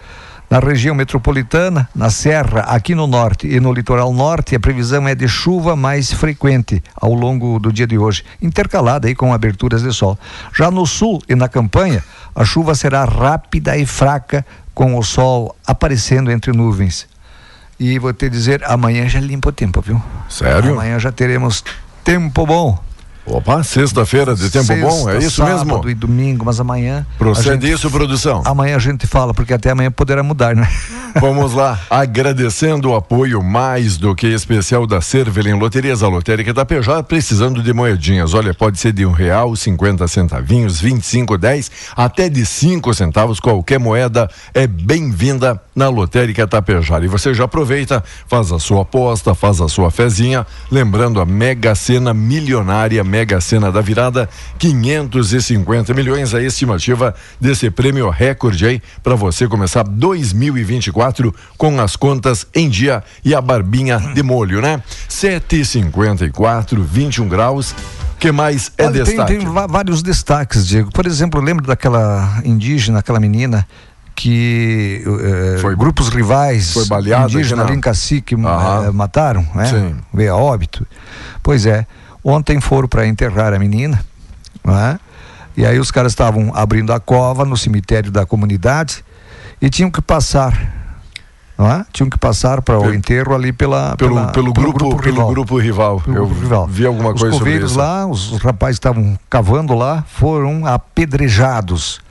Na 0.53 0.60
região 0.60 0.93
metropolitana, 0.93 1.89
na 1.95 2.12
Serra, 2.12 2.60
aqui 2.60 2.93
no 2.93 3.07
norte 3.07 3.48
e 3.48 3.60
no 3.60 3.74
litoral 3.74 4.13
norte, 4.13 4.55
a 4.55 4.60
previsão 4.60 5.07
é 5.07 5.15
de 5.15 5.27
chuva 5.27 5.75
mais 5.75 6.13
frequente 6.13 6.83
ao 6.95 7.12
longo 7.12 7.57
do 7.57 7.74
dia 7.74 7.88
de 7.88 7.98
hoje, 7.98 8.24
intercalada 8.39 9.07
aí 9.07 9.15
com 9.15 9.33
aberturas 9.33 9.81
de 9.81 9.91
sol. 9.91 10.15
Já 10.53 10.69
no 10.69 10.86
sul 10.86 11.24
e 11.27 11.33
na 11.33 11.50
campanha, 11.50 12.03
a 12.36 12.45
chuva 12.45 12.75
será 12.75 13.03
rápida 13.03 13.75
e 13.75 13.83
fraca, 13.83 14.45
com 14.75 14.95
o 14.95 15.01
sol 15.01 15.55
aparecendo 15.65 16.29
entre 16.29 16.51
nuvens. 16.51 17.07
E 17.79 17.98
vou 17.98 18.13
te 18.13 18.29
dizer, 18.29 18.63
amanhã 18.65 19.10
já 19.10 19.19
limpa 19.19 19.50
o 19.50 19.51
tempo, 19.51 19.81
viu? 19.81 20.00
Sério? 20.29 20.74
Amanhã 20.74 21.00
já 21.00 21.12
teremos 21.12 21.63
tempo 22.03 22.45
bom. 22.45 22.77
Opa, 23.25 23.63
sexta-feira 23.63 24.36
de 24.36 24.50
tempo 24.50 24.65
Sexta, 24.65 24.86
bom, 24.86 25.10
é 25.10 25.18
isso 25.20 25.38
sábado 25.38 25.65
mesmo? 25.65 25.89
e 25.89 25.94
domingo, 25.94 26.44
mas 26.46 26.60
amanhã. 26.60 27.06
Procede 27.18 27.68
gente- 27.68 27.72
isso, 27.72 27.89
produção? 27.89 28.44
Amanhã 28.46 28.75
a 28.75 28.80
gente 28.80 29.08
fala, 29.08 29.34
porque 29.34 29.53
até 29.53 29.72
amanhã 29.72 29.89
poderá 29.89 30.22
mudar, 30.22 30.53
né? 30.56 30.68
Vamos 31.22 31.53
lá, 31.53 31.80
agradecendo 31.89 32.89
o 32.89 32.96
apoio 32.96 33.42
mais 33.44 33.98
do 33.98 34.15
que 34.15 34.25
especial 34.27 34.88
da 34.88 35.00
Cervelim 35.00 35.53
Loterias, 35.53 36.01
a 36.01 36.08
lotérica 36.08 36.51
da 36.53 36.65
PJ, 36.65 37.03
precisando 37.03 37.62
de 37.62 37.72
moedinhas. 37.72 38.34
Olha, 38.34 38.51
pode 38.53 38.80
ser 38.80 38.92
de 38.92 39.06
um 39.06 39.12
real, 39.12 39.56
cinquenta 39.56 40.08
centavinhos, 40.08 40.82
vinte 40.82 41.03
e 41.03 41.06
cinco, 41.06 41.38
dez, 41.38 41.70
até 41.96 42.27
de 42.27 42.44
cinco 42.46 42.94
centavos. 42.96 43.39
Qualquer 43.39 43.80
moeda 43.80 44.27
é 44.56 44.65
bem-vinda 44.65 45.62
na 45.75 45.88
lotérica 45.88 46.48
Tapejara. 46.48 47.06
E 47.06 47.08
você 47.08 47.32
já 47.34 47.44
aproveita, 47.46 48.03
faz 48.27 48.51
a 48.51 48.58
sua 48.60 48.82
aposta, 48.82 49.36
faz 49.36 49.62
a 49.62 49.70
sua 49.70 49.92
fezinha, 49.92 50.46
lembrando 50.72 51.22
a 51.22 51.25
Mega 51.27 51.75
Sena 51.75 52.12
milionária, 52.13 53.03
Mega 53.13 53.39
Sena 53.39 53.72
da 53.72 53.79
virada, 53.79 54.27
550 54.58 55.93
milhões, 55.93 56.34
a 56.34 56.41
estimativa 56.41 57.13
desse 57.39 57.70
prêmio 57.70 58.10
recorde 58.10 58.65
aí 58.65 58.82
para 59.03 59.13
você 59.13 59.48
começar 59.48 59.84
2024 59.84 61.32
com 61.55 61.79
as 61.79 61.96
contas 61.96 62.48
em 62.55 62.67
dia 62.67 63.03
e 63.24 63.36
a 63.36 63.39
barbinha 63.39 64.00
de 64.00 64.24
molho, 64.24 64.63
né? 64.63 64.82
7,54, 65.08 66.82
21 66.84 67.27
graus. 67.29 67.75
que 68.20 68.32
mais 68.32 68.72
é 68.79 68.86
Olha, 68.86 68.93
tem, 68.93 69.03
destaque? 69.03 69.36
tem 69.38 69.46
va- 69.48 69.67
vários 69.67 70.01
destaques, 70.01 70.65
Diego. 70.65 70.89
Por 70.91 71.05
exemplo, 71.05 71.39
lembra 71.39 71.67
daquela 71.67 72.41
indígena, 72.43 72.98
aquela 73.00 73.20
menina 73.20 73.67
que 74.15 75.03
eh, 75.05 75.58
Foi- 75.60 75.75
grupos 75.75 76.08
rivais 76.10 76.72
foi 76.74 76.86
baleada 76.88 77.25
aqui 77.25 77.34
indígenas 77.36 77.60
na- 77.60 77.65
ali 77.70 77.77
em 77.77 77.82
Cacique 77.82 78.34
eh, 78.36 78.91
mataram, 78.91 79.46
né? 79.53 79.65
Sim. 79.65 79.96
Veio 80.13 80.34
a 80.34 80.38
óbito. 80.38 80.88
Pois 81.43 81.65
é, 81.65 81.86
ontem 82.24 82.60
foram 82.62 82.88
para 82.88 83.06
enterrar 83.08 83.53
a 83.53 83.60
menina, 83.60 84.03
né? 84.63 85.00
E 85.56 85.65
aí 85.65 85.77
os 85.80 85.92
caras 85.92 86.12
estavam 86.13 86.51
abrindo 86.56 86.92
a 86.94 87.00
cova 87.00 87.46
no 87.46 87.56
cemitério 87.56 88.12
da 88.12 88.25
comunidade 88.25 89.03
e 89.62 89.70
tinham 89.70 89.92
que 89.92 90.01
passar, 90.01 90.51
não 91.58 91.70
é? 91.72 91.86
Tinham 91.94 92.10
que 92.10 92.18
passar 92.18 92.62
para 92.62 92.80
o 92.80 92.82
Pelo- 92.82 92.94
enterro 92.96 93.36
ali 93.36 93.53
pela, 93.53 93.96
Pelo, 93.96 94.15
pela- 94.15 94.32
pelo, 94.32 94.51
grupo, 94.53 94.80
pelo 94.80 94.96
rival. 94.98 95.27
grupo 95.30 95.60
rival. 95.60 96.01
Pelo 96.01 96.18
Eu 96.18 96.25
grupo 96.25 96.42
rival. 96.42 96.68
vi 96.68 96.86
alguma 96.88 97.13
os 97.13 97.22
coisa 97.22 97.38
sobre 97.38 97.58
isso. 97.58 97.77
lá, 97.77 98.08
os, 98.08 98.32
rapazes 98.42 98.77
estavam 98.77 99.18
cavando 99.30 99.75
lá, 99.75 100.03
foram 100.08 100.65
apedrejados. 100.65 102.01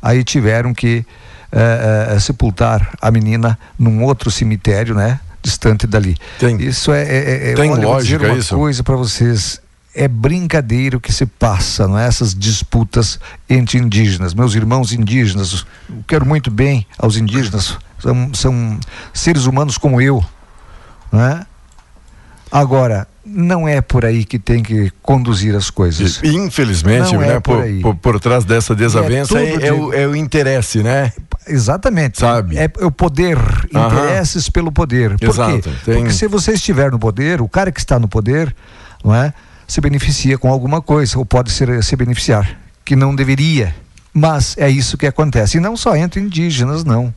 Aí 0.00 0.22
tiveram 0.24 0.72
que 0.74 1.04
eh, 1.50 2.08
eh, 2.14 2.18
sepultar 2.20 2.88
a 3.00 3.10
menina 3.10 3.58
num 3.78 4.02
outro 4.04 4.30
cemitério, 4.30 4.94
né? 4.94 5.20
Distante 5.42 5.86
dali. 5.88 6.16
Tem- 6.38 6.56
isso 6.62 6.92
é, 6.92 7.02
é, 7.02 7.50
é 7.50 7.54
tem 7.54 7.70
olha, 7.72 7.82
vou 7.86 7.96
dizer 7.98 8.16
lógica 8.18 8.26
uma 8.26 8.38
isso? 8.38 8.56
coisa 8.56 8.82
para 8.84 8.96
vocês. 8.96 9.60
É 9.94 10.08
brincadeira 10.08 10.96
o 10.96 11.00
que 11.00 11.12
se 11.12 11.26
passa, 11.26 11.86
não 11.86 11.98
é? 11.98 12.06
Essas 12.06 12.34
disputas 12.34 13.20
entre 13.48 13.78
indígenas. 13.78 14.32
Meus 14.32 14.54
irmãos 14.54 14.92
indígenas, 14.92 15.66
quero 16.08 16.24
muito 16.24 16.50
bem 16.50 16.86
aos 16.98 17.16
indígenas, 17.16 17.76
são, 17.98 18.32
são 18.32 18.80
seres 19.12 19.44
humanos 19.44 19.76
como 19.76 20.00
eu, 20.00 20.24
não 21.12 21.20
é? 21.20 21.46
Agora, 22.50 23.06
não 23.24 23.66
é 23.68 23.80
por 23.80 24.04
aí 24.04 24.24
que 24.24 24.38
tem 24.38 24.62
que 24.62 24.90
conduzir 25.02 25.54
as 25.54 25.70
coisas. 25.70 26.20
Infelizmente, 26.22 27.14
Não 27.14 27.22
é 27.22 27.26
né, 27.28 27.40
por 27.40 27.56
por, 27.56 27.62
aí. 27.62 27.80
por, 27.80 27.94
por 27.96 28.20
trás 28.20 28.44
dessa 28.44 28.74
desavença 28.74 29.28
tudo, 29.34 29.38
é, 29.38 29.52
é 29.54 29.58
Diego. 29.58 29.86
o, 29.88 29.92
é 29.94 30.06
o 30.06 30.16
interesse, 30.16 30.82
né? 30.82 31.12
Exatamente. 31.46 32.18
Sabe? 32.20 32.56
É 32.58 32.70
o 32.84 32.90
poder, 32.90 33.38
Aham. 33.74 33.86
interesses 33.86 34.50
pelo 34.50 34.70
poder. 34.72 35.18
Por 35.18 35.28
Exato, 35.28 35.70
tem- 35.84 35.96
Porque 35.98 36.12
se 36.12 36.26
você 36.26 36.52
estiver 36.52 36.90
no 36.90 36.98
poder, 36.98 37.40
o 37.40 37.48
cara 37.48 37.70
que 37.72 37.80
está 37.80 37.98
no 37.98 38.08
poder, 38.08 38.54
não 39.04 39.14
é? 39.14 39.32
Se 39.72 39.80
beneficia 39.80 40.36
com 40.36 40.52
alguma 40.52 40.82
coisa, 40.82 41.16
ou 41.16 41.24
pode 41.24 41.50
ser, 41.50 41.82
se 41.82 41.96
beneficiar, 41.96 42.60
que 42.84 42.94
não 42.94 43.16
deveria. 43.16 43.74
Mas 44.12 44.54
é 44.58 44.68
isso 44.68 44.98
que 44.98 45.06
acontece. 45.06 45.56
E 45.56 45.60
não 45.60 45.78
só 45.78 45.96
entre 45.96 46.20
indígenas, 46.20 46.84
não. 46.84 47.14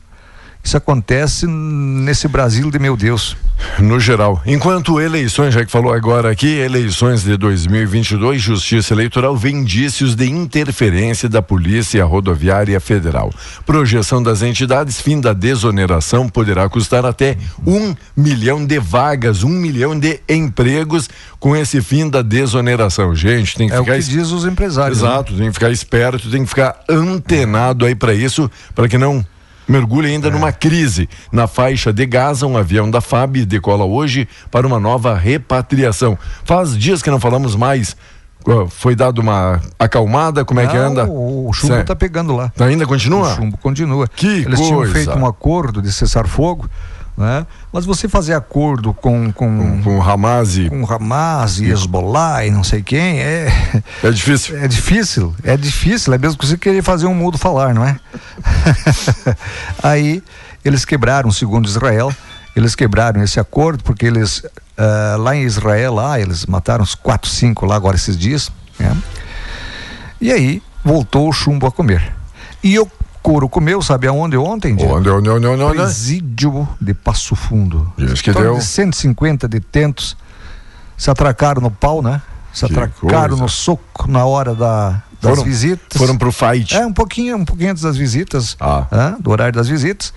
Isso 0.66 0.76
acontece 0.76 1.46
nesse 1.46 2.26
Brasil 2.26 2.72
de 2.72 2.78
meu 2.80 2.96
Deus. 2.96 3.36
No 3.78 4.00
geral. 4.00 4.42
Enquanto 4.44 5.00
eleições, 5.00 5.54
já 5.54 5.64
que 5.64 5.70
falou 5.70 5.92
agora 5.92 6.28
aqui, 6.28 6.48
eleições 6.58 7.22
de 7.22 7.36
2022, 7.36 8.42
Justiça 8.42 8.92
Eleitoral 8.92 9.36
vê 9.36 9.50
indícios 9.50 10.16
de 10.16 10.28
interferência 10.28 11.28
da 11.28 11.40
Polícia 11.40 12.04
Rodoviária 12.04 12.80
Federal. 12.80 13.32
Projeção 13.64 14.20
das 14.20 14.42
entidades, 14.42 15.00
fim 15.00 15.20
da 15.20 15.32
desoneração 15.32 16.28
poderá 16.28 16.68
custar 16.68 17.06
até 17.06 17.36
um 17.64 17.94
milhão 18.16 18.66
de 18.66 18.80
vagas, 18.80 19.44
um 19.44 19.48
milhão 19.48 19.96
de 19.96 20.18
empregos 20.28 21.08
com 21.38 21.54
esse 21.54 21.80
fim 21.80 22.10
da 22.10 22.22
desoneração. 22.22 23.14
Gente, 23.14 23.54
tem 23.56 23.68
que 23.68 23.74
É 23.74 23.78
o 23.78 23.84
ficar 23.84 23.94
que 23.94 24.00
es- 24.00 24.08
diz 24.08 24.32
os 24.32 24.44
empresários. 24.44 25.00
né? 25.00 25.08
Exato, 25.08 25.32
tem 25.32 25.46
que 25.46 25.52
ficar 25.52 25.70
esperto, 25.70 26.28
tem 26.28 26.42
que 26.42 26.48
ficar 26.48 26.80
antenado 26.90 27.86
aí 27.86 27.94
para 27.94 28.12
isso, 28.12 28.50
para 28.74 28.88
que 28.88 28.98
não 28.98 29.24
mergulhe 29.68 30.08
ainda 30.08 30.30
numa 30.30 30.52
crise. 30.52 31.08
Na 31.32 31.46
faixa 31.46 31.92
de 31.92 32.06
Gaza, 32.06 32.46
um 32.46 32.56
avião 32.56 32.90
da 32.90 33.00
FAB 33.00 33.44
decola 33.44 33.84
hoje 33.84 34.28
para 34.50 34.66
uma 34.66 34.78
nova 34.80 35.14
repatriação. 35.14 36.18
Faz 36.44 36.76
dias 36.76 37.02
que 37.02 37.10
não 37.10 37.20
falamos 37.20 37.54
mais. 37.56 37.96
Foi 38.70 38.94
dado 38.94 39.18
uma 39.20 39.60
acalmada, 39.76 40.44
como 40.44 40.60
é 40.60 40.68
que 40.68 40.76
Não, 40.76 40.86
anda? 40.86 41.04
O 41.04 41.52
chumbo 41.52 41.74
está 41.74 41.96
pegando 41.96 42.36
lá. 42.36 42.52
Ainda 42.60 42.86
continua? 42.86 43.32
O 43.32 43.34
chumbo 43.34 43.56
continua. 43.56 44.06
Que 44.06 44.42
Eles 44.44 44.60
tinham 44.60 44.76
coisa. 44.76 44.92
feito 44.92 45.18
um 45.18 45.26
acordo 45.26 45.82
de 45.82 45.92
cessar 45.92 46.28
fogo, 46.28 46.70
né? 47.16 47.46
Mas 47.72 47.84
você 47.86 48.08
fazer 48.08 48.34
acordo 48.34 48.92
com 48.92 49.32
com, 49.32 49.82
Com 49.82 50.02
Hamas 50.02 50.56
e- 50.56 50.68
com 50.68 50.84
Hamas 50.92 51.58
e 51.60 51.70
Hezbollah 51.70 52.44
e 52.44 52.50
não 52.50 52.62
sei 52.62 52.82
quem 52.82 53.20
é 53.20 53.48
é 54.02 54.10
difícil. 54.10 54.56
é 54.58 54.68
difícil, 54.68 55.34
é 55.42 55.56
difícil, 55.56 56.12
é 56.14 56.18
mesmo 56.18 56.38
que 56.38 56.46
você 56.46 56.58
querer 56.58 56.82
fazer 56.82 57.06
um 57.06 57.14
mudo 57.14 57.38
falar, 57.38 57.72
não 57.74 57.84
é? 57.84 57.98
Aí 59.82 60.22
eles 60.64 60.84
quebraram, 60.84 61.30
segundo 61.30 61.66
Israel, 61.66 62.12
eles 62.54 62.74
quebraram 62.74 63.22
esse 63.22 63.38
acordo 63.40 63.82
porque 63.84 64.06
eles 64.06 64.42
ah, 64.76 65.16
lá 65.18 65.34
em 65.34 65.42
Israel 65.42 65.94
lá 65.94 66.18
eles 66.20 66.44
mataram 66.46 66.82
uns 66.82 66.94
quatro, 66.94 67.30
cinco 67.30 67.64
lá 67.66 67.76
agora 67.76 67.96
esses 67.96 68.16
dias, 68.16 68.50
né? 68.78 68.94
E 70.20 70.32
aí 70.32 70.62
voltou 70.84 71.28
o 71.28 71.32
chumbo 71.32 71.66
a 71.66 71.72
comer. 71.72 72.12
E 72.62 72.78
o 72.78 72.86
couro 73.26 73.48
comeu, 73.48 73.82
sabe 73.82 74.06
aonde 74.06 74.36
ontem? 74.36 74.74
Onde, 74.74 75.10
onde, 75.10 75.28
onde, 75.28 75.46
onde, 75.48 75.62
onde? 75.64 75.76
Presídio 75.78 76.68
de 76.80 76.94
Passo 76.94 77.34
Fundo. 77.34 77.92
Diz 77.98 78.22
que 78.22 78.32
deu. 78.32 78.56
de 78.56 78.64
150 78.64 79.48
detentos 79.48 80.16
se 80.96 81.10
atracaram 81.10 81.60
no 81.60 81.68
pau, 81.68 82.00
né? 82.00 82.22
Se 82.52 82.64
Que 82.66 82.72
atracaram 82.72 83.30
coisa. 83.30 83.42
no 83.42 83.48
soco 83.48 84.08
na 84.08 84.24
hora 84.24 84.54
da, 84.54 85.02
das 85.20 85.30
Foram- 85.30 85.42
visitas. 85.42 85.98
Foram 85.98 86.16
pro 86.16 86.30
fight. 86.30 86.72
É, 86.76 86.86
um 86.86 86.92
pouquinho, 86.92 87.36
um 87.38 87.44
pouquinho 87.44 87.72
antes 87.72 87.82
das 87.82 87.96
visitas, 87.96 88.56
Ah. 88.60 88.86
né? 88.92 89.16
do 89.18 89.28
horário 89.32 89.52
das 89.54 89.66
visitas. 89.66 90.14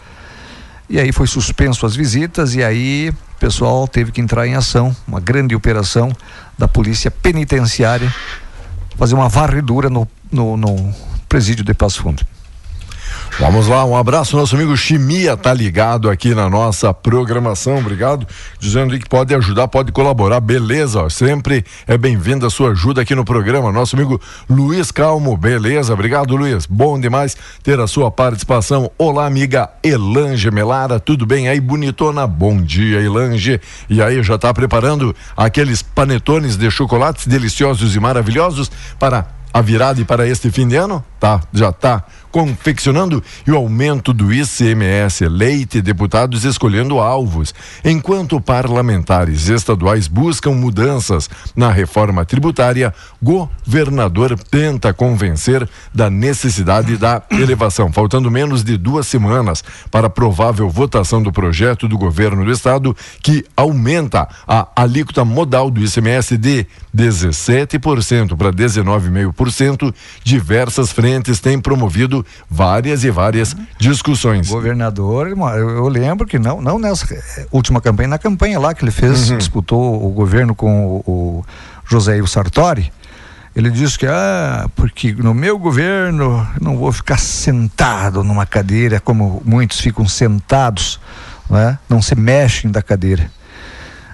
E 0.87 0.99
aí 0.99 1.11
foi 1.11 1.25
suspenso 1.25 1.87
as 1.87 1.95
visitas 1.95 2.53
e 2.53 2.63
aí 2.63 3.09
o 3.09 3.39
pessoal 3.39 3.87
teve 3.87 4.11
que 4.11 4.21
entrar 4.21 4.45
em 4.45 4.53
ação, 4.53 4.95
uma 5.07 5.19
grande 5.19 5.55
operação 5.55 6.15
da 6.59 6.67
polícia 6.67 7.09
penitenciária, 7.09 8.13
fazer 8.97 9.15
uma 9.15 9.27
varredura 9.29 9.89
no, 9.89 10.07
no, 10.31 10.55
no 10.55 10.93
presídio 11.27 11.65
de 11.65 11.73
Passo 11.73 12.03
Fundo. 12.03 12.23
Vamos 13.37 13.67
lá, 13.67 13.85
um 13.85 13.95
abraço, 13.95 14.35
nosso 14.35 14.55
amigo 14.55 14.75
Chimia 14.75 15.37
tá 15.37 15.53
ligado 15.53 16.09
aqui 16.09 16.35
na 16.35 16.49
nossa 16.49 16.93
programação, 16.93 17.77
obrigado, 17.77 18.27
dizendo 18.59 18.97
que 18.99 19.07
pode 19.07 19.33
ajudar, 19.33 19.67
pode 19.67 19.93
colaborar, 19.93 20.41
beleza, 20.41 21.03
ó, 21.03 21.09
sempre 21.09 21.63
é 21.87 21.97
bem-vinda 21.97 22.47
a 22.47 22.49
sua 22.49 22.71
ajuda 22.71 23.01
aqui 23.01 23.15
no 23.15 23.23
programa, 23.23 23.71
nosso 23.71 23.95
amigo 23.95 24.19
Luiz 24.49 24.91
Calmo, 24.91 25.37
beleza, 25.37 25.93
obrigado 25.93 26.35
Luiz, 26.35 26.65
bom 26.65 26.99
demais 26.99 27.37
ter 27.63 27.79
a 27.79 27.87
sua 27.87 28.11
participação, 28.11 28.91
olá 28.97 29.25
amiga 29.25 29.69
Elange 29.83 30.51
Melara, 30.51 30.99
tudo 30.99 31.25
bem 31.25 31.47
aí, 31.47 31.61
bonitona, 31.61 32.27
bom 32.27 32.61
dia 32.61 32.99
Elange, 32.99 33.61
e 33.89 34.01
aí, 34.01 34.21
já 34.21 34.37
tá 34.37 34.53
preparando 34.53 35.15
aqueles 35.37 35.81
panetones 35.81 36.57
de 36.57 36.69
chocolates 36.69 37.25
deliciosos 37.25 37.95
e 37.95 37.99
maravilhosos 38.01 38.69
para 38.99 39.39
a 39.53 39.61
virada 39.61 39.99
e 39.99 40.05
para 40.05 40.27
este 40.27 40.51
fim 40.51 40.67
de 40.67 40.75
ano? 40.75 41.03
Tá, 41.19 41.41
já 41.51 41.71
tá 41.71 42.03
confeccionando 42.31 43.23
e 43.45 43.51
o 43.51 43.57
aumento 43.57 44.13
do 44.13 44.33
ICMS, 44.33 45.27
leite, 45.27 45.81
deputados 45.81 46.45
escolhendo 46.45 46.99
alvos, 46.99 47.53
enquanto 47.83 48.39
parlamentares 48.39 49.49
estaduais 49.49 50.07
buscam 50.07 50.51
mudanças 50.51 51.29
na 51.55 51.71
reforma 51.71 52.25
tributária, 52.25 52.93
governador 53.21 54.37
tenta 54.37 54.93
convencer 54.93 55.67
da 55.93 56.09
necessidade 56.09 56.97
da 56.97 57.21
elevação. 57.31 57.91
Faltando 57.91 58.29
menos 58.29 58.63
de 58.63 58.77
duas 58.77 59.07
semanas 59.07 59.63
para 59.91 60.07
a 60.07 60.09
provável 60.09 60.69
votação 60.69 61.21
do 61.21 61.31
projeto 61.31 61.87
do 61.87 61.97
governo 61.97 62.45
do 62.45 62.51
estado 62.51 62.95
que 63.21 63.45
aumenta 63.55 64.27
a 64.47 64.67
alíquota 64.75 65.25
modal 65.25 65.69
do 65.69 65.81
ICMS 65.81 66.37
de 66.37 66.65
17% 66.95 68.35
para 68.35 68.51
19,5%, 68.51 69.93
diversas 70.23 70.91
frentes 70.91 71.39
têm 71.39 71.59
promovido 71.59 72.18
várias 72.49 73.03
e 73.03 73.09
várias 73.09 73.55
discussões. 73.79 74.47
Governador, 74.49 75.27
eu 75.27 75.87
lembro 75.87 76.27
que 76.27 76.39
não, 76.39 76.61
não 76.61 76.79
nessa 76.79 77.07
última 77.51 77.81
campanha, 77.81 78.09
na 78.09 78.17
campanha 78.17 78.59
lá 78.59 78.73
que 78.73 78.83
ele 78.83 78.91
fez, 78.91 79.29
uhum. 79.29 79.37
disputou 79.37 80.05
o 80.05 80.09
governo 80.09 80.55
com 80.55 80.85
o, 80.87 81.11
o 81.11 81.45
José 81.85 82.17
Ivo 82.17 82.27
Sartori, 82.27 82.91
ele 83.55 83.71
disse 83.71 83.97
que, 83.97 84.05
ah, 84.05 84.69
porque 84.75 85.11
no 85.13 85.33
meu 85.33 85.57
governo 85.57 86.47
não 86.61 86.77
vou 86.77 86.91
ficar 86.91 87.17
sentado 87.19 88.23
numa 88.23 88.45
cadeira 88.45 88.99
como 88.99 89.41
muitos 89.43 89.81
ficam 89.81 90.07
sentados, 90.07 90.99
né? 91.49 91.77
não 91.89 92.01
se 92.01 92.15
mexem 92.15 92.71
da 92.71 92.81
cadeira. 92.81 93.29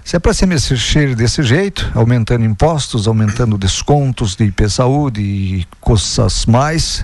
Se 0.04 0.16
é 0.16 0.20
para 0.20 0.34
se 0.34 0.46
mexer 0.46 1.16
desse 1.16 1.44
jeito, 1.44 1.92
aumentando 1.96 2.46
impostos, 2.46 3.08
aumentando 3.08 3.58
descontos 3.58 4.36
de 4.36 4.46
IP 4.46 4.70
saúde 4.70 5.22
e 5.22 5.68
coisas 5.82 6.46
mais, 6.46 7.04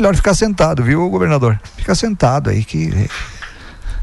melhor 0.00 0.16
ficar 0.16 0.34
sentado, 0.34 0.82
viu, 0.82 1.08
governador? 1.10 1.60
Fica 1.76 1.94
sentado 1.94 2.48
aí 2.48 2.64
que 2.64 2.90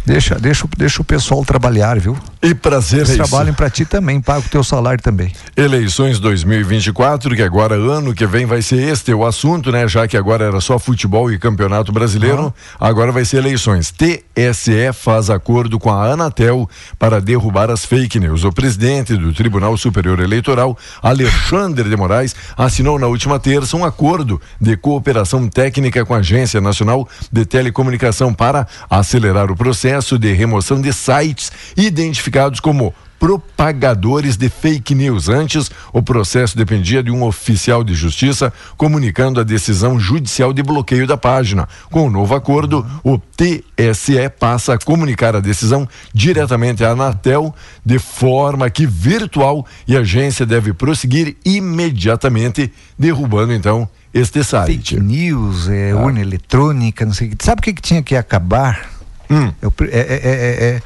Deixa, 0.05 0.36
deixa, 0.36 0.65
deixa 0.77 1.01
o 1.01 1.05
pessoal 1.05 1.43
trabalhar, 1.43 1.99
viu? 1.99 2.17
E 2.41 2.53
prazer 2.55 3.01
Eles 3.01 3.15
trabalhem 3.15 3.53
para 3.53 3.69
ti 3.69 3.83
também, 3.83 4.21
paga 4.21 4.39
o 4.39 4.49
teu 4.49 4.63
salário 4.63 5.03
também. 5.03 5.33
Eleições 5.55 6.17
2024, 6.19 7.36
que 7.36 7.41
agora 7.41 7.75
ano 7.75 8.13
que 8.13 8.25
vem 8.25 8.45
vai 8.45 8.62
ser 8.62 8.77
este 8.77 9.13
o 9.13 9.25
assunto, 9.25 9.69
né? 9.69 9.86
Já 9.88 10.07
que 10.07 10.15
agora 10.15 10.45
era 10.45 10.62
só 10.62 10.79
futebol 10.79 11.29
e 11.29 11.38
campeonato 11.38 11.91
brasileiro, 11.91 12.53
ah. 12.79 12.88
agora 12.88 13.12
vai 13.12 13.25
ser 13.25 13.38
eleições. 13.38 13.91
TSE 13.91 14.93
faz 14.93 15.29
acordo 15.29 15.77
com 15.77 15.91
a 15.91 16.05
Anatel 16.05 16.69
para 16.97 17.19
derrubar 17.19 17.69
as 17.69 17.83
fake 17.83 18.19
news. 18.19 18.45
O 18.45 18.51
presidente 18.51 19.17
do 19.17 19.33
Tribunal 19.33 19.75
Superior 19.77 20.21
Eleitoral, 20.21 20.77
Alexandre 21.01 21.89
de 21.89 21.95
Moraes, 21.97 22.33
assinou 22.55 22.97
na 22.97 23.07
última 23.07 23.39
terça 23.39 23.75
um 23.75 23.83
acordo 23.83 24.39
de 24.62 24.77
cooperação 24.77 25.49
técnica 25.49 26.05
com 26.05 26.13
a 26.13 26.19
Agência 26.19 26.62
Nacional 26.62 27.07
de 27.29 27.45
Telecomunicação 27.45 28.33
para 28.33 28.65
acelerar 28.89 29.51
o 29.51 29.55
processo 29.55 29.96
processo 29.97 30.19
de 30.19 30.31
remoção 30.31 30.79
de 30.79 30.93
sites 30.93 31.51
identificados 31.75 32.60
como 32.60 32.93
propagadores 33.19 34.38
de 34.38 34.47
fake 34.47 34.93
news. 34.93 35.27
Antes, 35.27 35.71
o 35.91 36.03
processo 36.03 36.55
dependia 36.55 37.01
de 37.01 37.10
um 37.10 37.23
oficial 37.23 37.83
de 37.83 37.95
justiça 37.95 38.53
comunicando 38.77 39.39
a 39.39 39.43
decisão 39.43 39.99
judicial 39.99 40.53
de 40.53 40.62
bloqueio 40.62 41.07
da 41.07 41.17
página. 41.17 41.67
Com 41.89 42.05
o 42.05 42.12
novo 42.12 42.36
acordo, 42.36 42.86
o 43.03 43.17
TSE 43.17 44.29
passa 44.39 44.75
a 44.75 44.77
comunicar 44.77 45.36
a 45.36 45.39
decisão 45.39 45.89
diretamente 46.13 46.83
à 46.83 46.91
Anatel 46.91 47.55
de 47.83 47.97
forma 47.97 48.69
que 48.69 48.86
virtual 48.86 49.65
e 49.88 49.97
a 49.97 50.01
agência 50.01 50.45
deve 50.45 50.73
prosseguir 50.73 51.36
imediatamente, 51.43 52.71
derrubando 52.99 53.51
então 53.51 53.89
este 54.13 54.43
site. 54.43 54.95
Fake 54.95 54.99
news, 54.99 55.67
é, 55.67 55.89
ah. 55.89 55.97
urna 55.97 56.21
eletrônica, 56.21 57.03
não 57.03 57.15
sei 57.15 57.29
o 57.29 57.36
que. 57.36 57.43
Sabe 57.43 57.62
o 57.62 57.63
que, 57.63 57.73
que 57.73 57.81
tinha 57.81 58.03
que 58.03 58.15
acabar? 58.15 58.96
Hum. 59.29 59.51
É, 59.81 59.99
é, 59.99 60.01
é, 60.01 60.81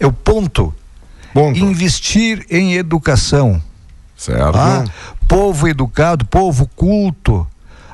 é, 0.00 0.06
o 0.06 0.12
ponto. 0.12 0.74
ponto. 1.32 1.58
Investir 1.58 2.44
em 2.50 2.74
educação. 2.74 3.62
Certo. 4.16 4.56
Ah, 4.56 4.84
povo 5.28 5.68
educado, 5.68 6.24
povo 6.24 6.68
culto. 6.74 7.46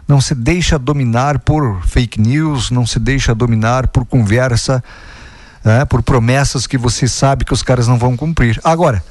Não 0.07 0.21
se 0.21 0.35
deixa 0.35 0.79
dominar 0.79 1.39
por 1.39 1.83
fake 1.87 2.21
news, 2.21 2.71
não 2.71 2.87
se 2.87 2.99
deixa 2.99 3.35
dominar 3.35 3.89
por 3.89 4.05
conversa, 4.05 4.83
por 5.89 6.03
promessas 6.03 6.67
que 6.67 6.77
você 6.77 7.09
sabe 7.09 7.45
que 7.45 7.53
os 7.53 7.63
caras 7.63 7.89
não 7.89 7.97
vão 7.97 8.17
cumprir. 8.17 8.61
Agora, 8.63 9.03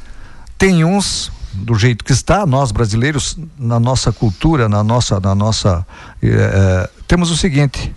tem 0.58 0.84
uns 0.84 1.32
do 1.54 1.76
jeito 1.76 2.04
que 2.04 2.12
está, 2.12 2.46
nós 2.46 2.72
brasileiros, 2.72 3.38
na 3.58 3.80
nossa 3.80 4.12
cultura, 4.12 4.70
na 4.70 4.84
nossa, 4.84 5.20
na 5.20 5.36
nossa, 5.36 5.86
temos 7.08 7.30
o 7.30 7.38
seguinte, 7.38 7.94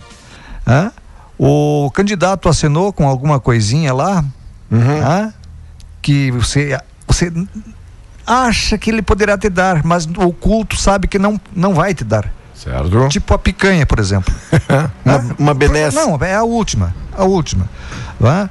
ah, 0.65 0.91
o 1.37 1.89
candidato 1.93 2.47
assinou 2.49 2.93
com 2.93 3.07
alguma 3.07 3.39
coisinha 3.39 3.93
lá, 3.93 4.23
uhum. 4.71 5.31
que 6.01 6.31
você, 6.31 6.79
você 7.07 7.31
acha 8.25 8.77
que 8.77 8.89
ele 8.89 9.01
poderá 9.01 9.37
te 9.37 9.49
dar, 9.49 9.83
mas 9.83 10.05
o 10.05 10.31
culto 10.31 10.75
sabe 10.75 11.07
que 11.07 11.19
não, 11.19 11.39
não 11.55 11.73
vai 11.73 11.93
te 11.93 12.03
dar. 12.03 12.31
Certo. 12.53 13.09
Tipo 13.09 13.33
a 13.33 13.37
picanha, 13.37 13.85
por 13.85 13.99
exemplo. 13.99 14.33
uma, 15.05 15.15
ah, 15.17 15.35
uma 15.37 15.53
benesse. 15.53 15.95
Não, 15.95 16.17
é 16.17 16.33
a 16.33 16.43
última. 16.43 16.95
A 17.15 17.23
última. 17.25 17.69
Ah, 18.23 18.49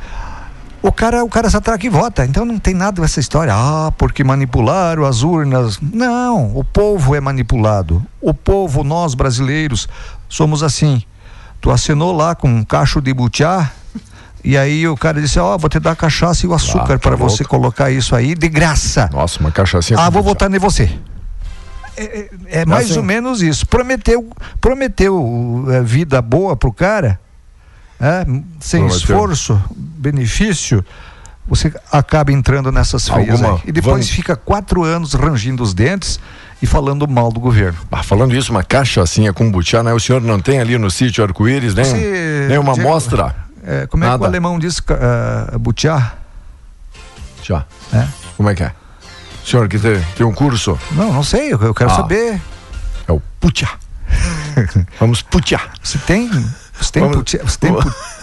o 0.83 0.93
cara, 0.93 1.25
o 1.25 1.29
cara 1.29 1.49
só 1.49 1.61
tá 1.61 1.73
aqui 1.73 1.89
vota, 1.89 2.25
então 2.27 2.45
não 2.45 2.59
tem 2.59 2.75
nada 2.75 3.01
dessa 3.01 3.19
história. 3.19 3.55
Ah, 3.57 3.91
porque 3.97 4.23
manipularam 4.23 5.05
as 5.05 5.23
urnas. 5.23 5.79
Não, 5.81 6.55
o 6.55 6.63
povo 6.63 7.15
é 7.15 7.21
manipulado. 7.21 8.05
O 8.21 8.35
povo, 8.35 8.85
nós 8.85 9.15
brasileiros, 9.15 9.89
somos 10.29 10.63
assim. 10.63 11.03
Tu 11.65 11.71
assinou 11.71 12.13
lá 12.15 12.35
com 12.35 12.47
um 12.47 12.63
cacho 12.63 13.01
de 13.01 13.15
butiá. 13.15 13.71
E 14.45 14.55
aí 14.55 14.87
o 14.87 14.95
cara 14.95 15.19
disse, 15.19 15.39
ó, 15.39 15.55
oh, 15.55 15.59
vou 15.59 15.71
te 15.71 15.81
dar 15.81 15.97
cachaça 15.97 16.45
e 16.45 16.47
o 16.47 16.53
açúcar 16.53 16.97
ah, 16.97 16.99
para 16.99 17.17
você 17.17 17.43
colocar 17.43 17.91
isso 17.91 18.15
aí 18.15 18.35
de 18.35 18.51
graça. 18.51 19.09
Nossa, 19.11 19.41
uma 19.41 19.51
cachaça. 19.51 19.95
Ah, 19.99 20.11
vou 20.11 20.23
votar 20.23 20.53
em 20.53 20.59
você. 20.59 20.95
É, 21.97 22.05
é, 22.05 22.29
é 22.61 22.67
mais 22.67 22.91
assim. 22.91 22.99
ou 22.99 23.03
menos 23.03 23.41
isso. 23.41 23.67
Prometeu, 23.67 24.29
prometeu 24.61 25.65
é, 25.71 25.83
vida 25.83 26.21
boa 26.21 26.55
pro 26.55 26.71
cara, 26.71 27.19
é, 27.99 28.27
sem 28.61 28.81
prometeu. 28.83 28.99
esforço, 28.99 29.63
benefício 29.75 30.85
você 31.47 31.73
acaba 31.91 32.33
entrando 32.33 32.71
nessas 32.73 33.09
feias 33.09 33.43
Alguma, 33.43 33.61
E 33.67 33.73
depois 33.73 33.95
vamos... 33.95 34.11
fica 34.11 34.37
quatro 34.37 34.83
anos 34.83 35.15
rangindo 35.15 35.63
os 35.63 35.73
dentes 35.73 36.19
e 36.65 36.67
falando 36.67 37.07
mal 37.07 37.31
do 37.31 37.39
governo. 37.39 37.79
Ah, 37.93 38.03
falando 38.03 38.35
isso, 38.35 38.51
uma 38.51 38.65
cachaçinha 38.65 39.35
com 39.35 39.51
butiá, 39.51 39.83
né? 39.83 39.93
O 39.93 40.01
senhor 40.01 40.23
não 40.23 40.41
tem 40.41 40.61
ali 40.61 40.79
no 40.79 40.91
sítio 40.91 41.23
Arco-Íris 41.23 41.75
nem, 41.75 41.85
Você, 41.85 42.47
nem 42.49 42.57
uma 42.57 42.73
amostra? 42.73 43.37
É, 43.63 43.87
como 43.87 44.03
é 44.03 44.07
Nada. 44.07 44.19
que 44.19 44.25
o 44.25 44.27
alemão 44.27 44.59
diz 44.59 44.79
uh, 44.79 45.59
butiá? 45.59 46.15
Já. 47.43 47.67
É? 47.93 48.07
Como 48.35 48.49
é 48.49 48.55
que 48.55 48.63
é? 48.63 48.73
O 49.45 49.47
senhor 49.47 49.69
que 49.69 49.79
tem, 49.79 50.01
tem 50.17 50.25
um 50.25 50.33
curso? 50.33 50.79
Não, 50.93 51.13
não 51.13 51.23
sei, 51.23 51.53
eu, 51.53 51.61
eu 51.61 51.75
quero 51.75 51.91
ah, 51.91 51.97
saber. 51.97 52.41
É 53.07 53.13
o 53.13 53.21
putiá. 53.39 53.69
Vamos 54.99 55.21
putiá. 55.21 55.61
Você 55.83 55.99
tem, 55.99 56.31
você 56.73 56.93
tem, 56.93 57.03
Vamos, 57.03 57.19
putiá, 57.19 57.43
você 57.45 57.59
tem 57.59 57.75
Putiá 57.75 57.93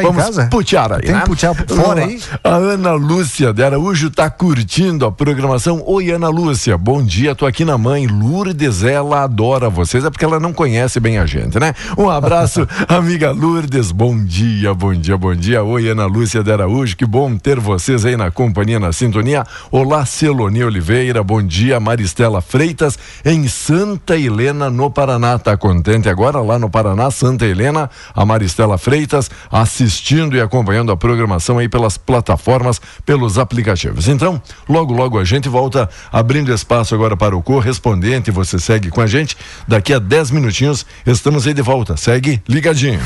em 0.00 0.02
Vamos 0.02 0.24
casa? 0.24 0.46
Putiar 0.46 0.92
aí. 0.92 1.02
Tem 1.02 1.14
né? 1.14 1.22
putiá 1.26 1.54
fora 1.54 2.04
aí? 2.04 2.20
A 2.42 2.54
Ana 2.54 2.92
Lúcia 2.92 3.52
de 3.52 3.62
Araújo 3.62 4.10
tá 4.10 4.30
curtindo 4.30 5.04
a 5.04 5.12
programação. 5.12 5.82
Oi, 5.86 6.10
Ana 6.10 6.28
Lúcia. 6.28 6.76
Bom 6.78 7.02
dia, 7.02 7.34
tô 7.34 7.46
aqui 7.46 7.64
na 7.64 7.76
mãe. 7.76 8.06
Lourdes, 8.06 8.82
ela 8.82 9.24
adora 9.24 9.68
vocês. 9.68 10.04
É 10.04 10.10
porque 10.10 10.24
ela 10.24 10.38
não 10.38 10.52
conhece 10.52 11.00
bem 11.00 11.18
a 11.18 11.26
gente, 11.26 11.58
né? 11.58 11.74
Um 11.98 12.08
abraço, 12.08 12.66
amiga 12.88 13.30
Lourdes. 13.30 13.92
Bom 13.92 14.24
dia, 14.24 14.72
bom 14.74 14.94
dia, 14.94 15.16
bom 15.16 15.34
dia. 15.34 15.62
Oi, 15.62 15.88
Ana 15.88 16.06
Lúcia 16.06 16.42
de 16.42 16.52
Araújo. 16.52 16.96
Que 16.96 17.06
bom 17.06 17.36
ter 17.36 17.58
vocês 17.58 18.04
aí 18.04 18.16
na 18.16 18.30
companhia, 18.30 18.78
na 18.78 18.92
sintonia. 18.92 19.44
Olá, 19.70 20.04
Celoni 20.06 20.62
Oliveira. 20.64 21.22
Bom 21.22 21.42
dia, 21.42 21.80
Maristela 21.80 22.40
Freitas, 22.40 22.98
em 23.24 23.48
Santa 23.48 24.16
Helena, 24.16 24.70
no 24.70 24.90
Paraná. 24.90 25.38
Tá 25.38 25.56
contente 25.56 26.08
agora 26.08 26.40
lá 26.40 26.58
no 26.58 26.70
Paraná, 26.70 27.10
Santa 27.10 27.44
Helena. 27.44 27.90
A 28.14 28.24
Maristela 28.24 28.78
Freitas, 28.78 29.30
a 29.50 29.63
assistindo 29.64 30.36
e 30.36 30.40
acompanhando 30.40 30.92
a 30.92 30.96
programação 30.96 31.58
aí 31.58 31.68
pelas 31.68 31.96
plataformas, 31.96 32.80
pelos 33.04 33.38
aplicativos. 33.38 34.08
Então, 34.08 34.40
logo, 34.68 34.92
logo 34.92 35.18
a 35.18 35.24
gente 35.24 35.48
volta 35.48 35.88
abrindo 36.12 36.52
espaço 36.52 36.94
agora 36.94 37.16
para 37.16 37.36
o 37.36 37.42
correspondente. 37.42 38.30
Você 38.30 38.58
segue 38.58 38.90
com 38.90 39.00
a 39.00 39.06
gente. 39.06 39.36
Daqui 39.66 39.92
a 39.92 39.98
10 39.98 40.30
minutinhos 40.30 40.86
estamos 41.06 41.46
aí 41.46 41.54
de 41.54 41.62
volta. 41.62 41.96
Segue 41.96 42.42
ligadinho. 42.48 43.00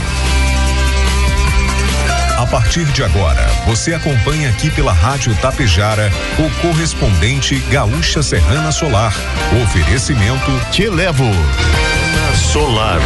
A 2.37 2.47
partir 2.47 2.85
de 2.85 3.03
agora, 3.03 3.45
você 3.67 3.95
acompanha 3.95 4.49
aqui 4.49 4.71
pela 4.71 4.93
Rádio 4.93 5.35
Tapejara 5.37 6.11
o 6.39 6.61
correspondente 6.61 7.59
Gaúcha 7.71 8.23
Serrana 8.23 8.71
Solar. 8.71 9.13
Oferecimento 9.65 10.51
Te 10.71 10.89
Levo. 10.89 11.31
Solar. 12.53 13.01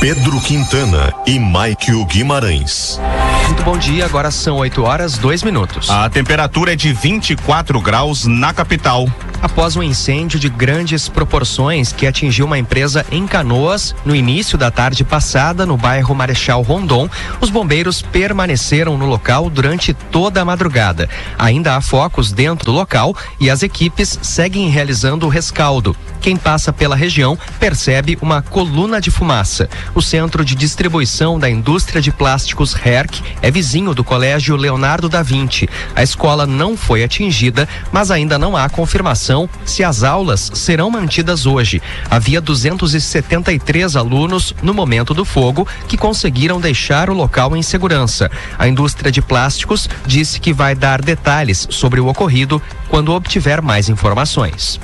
Pedro 0.00 0.40
Quintana 0.40 1.12
e 1.26 1.40
Maikio 1.40 2.04
Guimarães. 2.04 3.00
Muito 3.46 3.64
bom 3.64 3.76
dia, 3.76 4.04
agora 4.04 4.30
são 4.30 4.58
8 4.58 4.80
horas, 4.84 5.18
2 5.18 5.42
minutos. 5.42 5.90
A 5.90 6.08
temperatura 6.08 6.74
é 6.74 6.76
de 6.76 6.92
24 6.92 7.80
graus 7.80 8.24
na 8.24 8.54
capital. 8.54 9.08
Após 9.42 9.76
um 9.76 9.82
incêndio 9.82 10.38
de 10.38 10.48
grandes 10.48 11.08
proporções 11.08 11.92
que 11.92 12.06
atingiu 12.06 12.46
uma 12.46 12.58
empresa 12.58 13.04
em 13.10 13.26
Canoas 13.26 13.94
no 14.04 14.14
início 14.14 14.58
da 14.58 14.70
tarde 14.70 15.04
passada 15.04 15.64
no 15.64 15.76
bairro 15.76 16.14
Marechal 16.14 16.62
Rondon. 16.62 17.08
Os 17.40 17.50
bombeiros 17.50 18.02
permaneceram 18.02 18.98
no 18.98 19.06
local 19.06 19.48
durante 19.48 19.92
toda 19.94 20.42
a 20.42 20.44
madrugada. 20.44 21.08
Ainda 21.38 21.76
há 21.76 21.80
focos 21.80 22.32
dentro 22.32 22.66
do 22.66 22.72
local 22.72 23.14
e 23.38 23.50
as 23.50 23.62
equipes 23.62 24.18
seguem 24.22 24.68
realizando 24.68 25.26
o 25.26 25.28
rescaldo. 25.28 25.96
Quem 26.20 26.36
passa 26.36 26.72
pela 26.72 26.96
região 26.96 27.38
percebe 27.60 28.18
uma 28.20 28.42
coluna 28.42 29.00
de 29.00 29.10
fumaça. 29.10 29.68
O 29.94 30.02
centro 30.02 30.44
de 30.44 30.54
distribuição 30.54 31.38
da 31.38 31.48
indústria 31.48 32.02
de 32.02 32.10
plásticos 32.10 32.74
HERC 32.74 33.22
é 33.40 33.50
vizinho 33.50 33.94
do 33.94 34.02
Colégio 34.02 34.56
Leonardo 34.56 35.08
da 35.08 35.22
Vinci. 35.22 35.68
A 35.94 36.02
escola 36.02 36.46
não 36.46 36.76
foi 36.76 37.04
atingida, 37.04 37.68
mas 37.92 38.10
ainda 38.10 38.36
não 38.38 38.56
há 38.56 38.68
confirmação 38.68 39.27
se 39.64 39.84
as 39.84 40.02
aulas 40.02 40.50
serão 40.54 40.90
mantidas 40.90 41.44
hoje. 41.44 41.82
Havia 42.10 42.40
273 42.40 43.96
alunos 43.96 44.54
no 44.62 44.72
momento 44.72 45.12
do 45.12 45.24
fogo 45.24 45.66
que 45.86 45.96
conseguiram 45.96 46.60
deixar 46.60 47.10
o 47.10 47.14
local 47.14 47.56
em 47.56 47.62
segurança. 47.62 48.30
A 48.58 48.66
indústria 48.66 49.12
de 49.12 49.20
plásticos 49.20 49.88
disse 50.06 50.40
que 50.40 50.52
vai 50.52 50.74
dar 50.74 51.02
detalhes 51.02 51.66
sobre 51.70 52.00
o 52.00 52.08
ocorrido 52.08 52.62
quando 52.88 53.12
obtiver 53.12 53.60
mais 53.60 53.88
informações. 53.88 54.80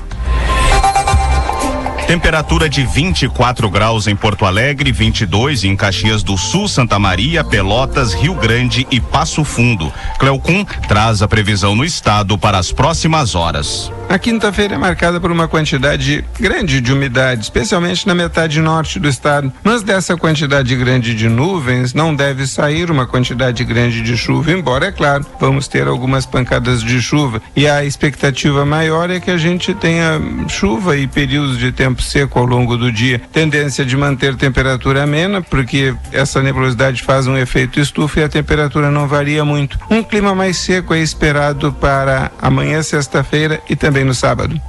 Temperatura 2.06 2.68
de 2.68 2.84
24 2.84 3.70
graus 3.70 4.06
em 4.06 4.14
Porto 4.14 4.44
Alegre, 4.44 4.92
22 4.92 5.64
em 5.64 5.74
Caxias 5.74 6.22
do 6.22 6.36
Sul, 6.36 6.68
Santa 6.68 6.98
Maria, 6.98 7.42
Pelotas, 7.42 8.12
Rio 8.12 8.34
Grande 8.34 8.86
e 8.90 9.00
Passo 9.00 9.42
Fundo. 9.42 9.90
Cleocum 10.18 10.66
traz 10.86 11.22
a 11.22 11.28
previsão 11.28 11.74
no 11.74 11.82
estado 11.82 12.36
para 12.36 12.58
as 12.58 12.70
próximas 12.70 13.34
horas. 13.34 13.90
A 14.06 14.18
quinta-feira 14.18 14.74
é 14.74 14.78
marcada 14.78 15.18
por 15.18 15.32
uma 15.32 15.48
quantidade 15.48 16.22
grande 16.38 16.82
de 16.82 16.92
umidade, 16.92 17.44
especialmente 17.44 18.06
na 18.06 18.14
metade 18.14 18.60
norte 18.60 19.00
do 19.00 19.08
estado. 19.08 19.50
Mas 19.64 19.82
dessa 19.82 20.14
quantidade 20.14 20.76
grande 20.76 21.14
de 21.14 21.26
nuvens 21.26 21.94
não 21.94 22.14
deve 22.14 22.46
sair 22.46 22.90
uma 22.90 23.06
quantidade 23.06 23.64
grande 23.64 24.02
de 24.02 24.14
chuva, 24.14 24.52
embora, 24.52 24.86
é 24.86 24.92
claro, 24.92 25.24
vamos 25.40 25.66
ter 25.66 25.88
algumas 25.88 26.26
pancadas 26.26 26.82
de 26.82 27.00
chuva. 27.00 27.40
E 27.56 27.66
a 27.66 27.82
expectativa 27.82 28.64
maior 28.66 29.10
é 29.10 29.18
que 29.18 29.30
a 29.30 29.38
gente 29.38 29.72
tenha 29.72 30.20
chuva 30.48 30.98
e 30.98 31.06
períodos 31.06 31.58
de 31.58 31.72
tempo 31.72 31.93
seco 32.02 32.38
ao 32.38 32.44
longo 32.44 32.76
do 32.76 32.92
dia. 32.92 33.20
Tendência 33.32 33.84
de 33.84 33.96
manter 33.96 34.36
temperatura 34.36 35.02
amena, 35.02 35.40
porque 35.40 35.94
essa 36.12 36.42
nebulosidade 36.42 37.02
faz 37.02 37.26
um 37.26 37.36
efeito 37.36 37.80
estufa 37.80 38.20
e 38.20 38.24
a 38.24 38.28
temperatura 38.28 38.90
não 38.90 39.08
varia 39.08 39.44
muito. 39.44 39.78
Um 39.90 40.02
clima 40.02 40.34
mais 40.34 40.58
seco 40.58 40.92
é 40.92 41.00
esperado 41.00 41.72
para 41.72 42.30
amanhã, 42.40 42.82
sexta-feira 42.82 43.60
e 43.68 43.74
também 43.74 43.94
também 43.94 44.04
no 44.04 44.14
sábado. 44.14 44.60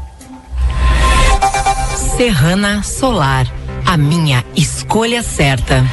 Serrana 2.16 2.84
Solar, 2.84 3.48
a 3.84 3.98
minha 3.98 4.46
escolha 4.56 5.24
certa. 5.24 5.84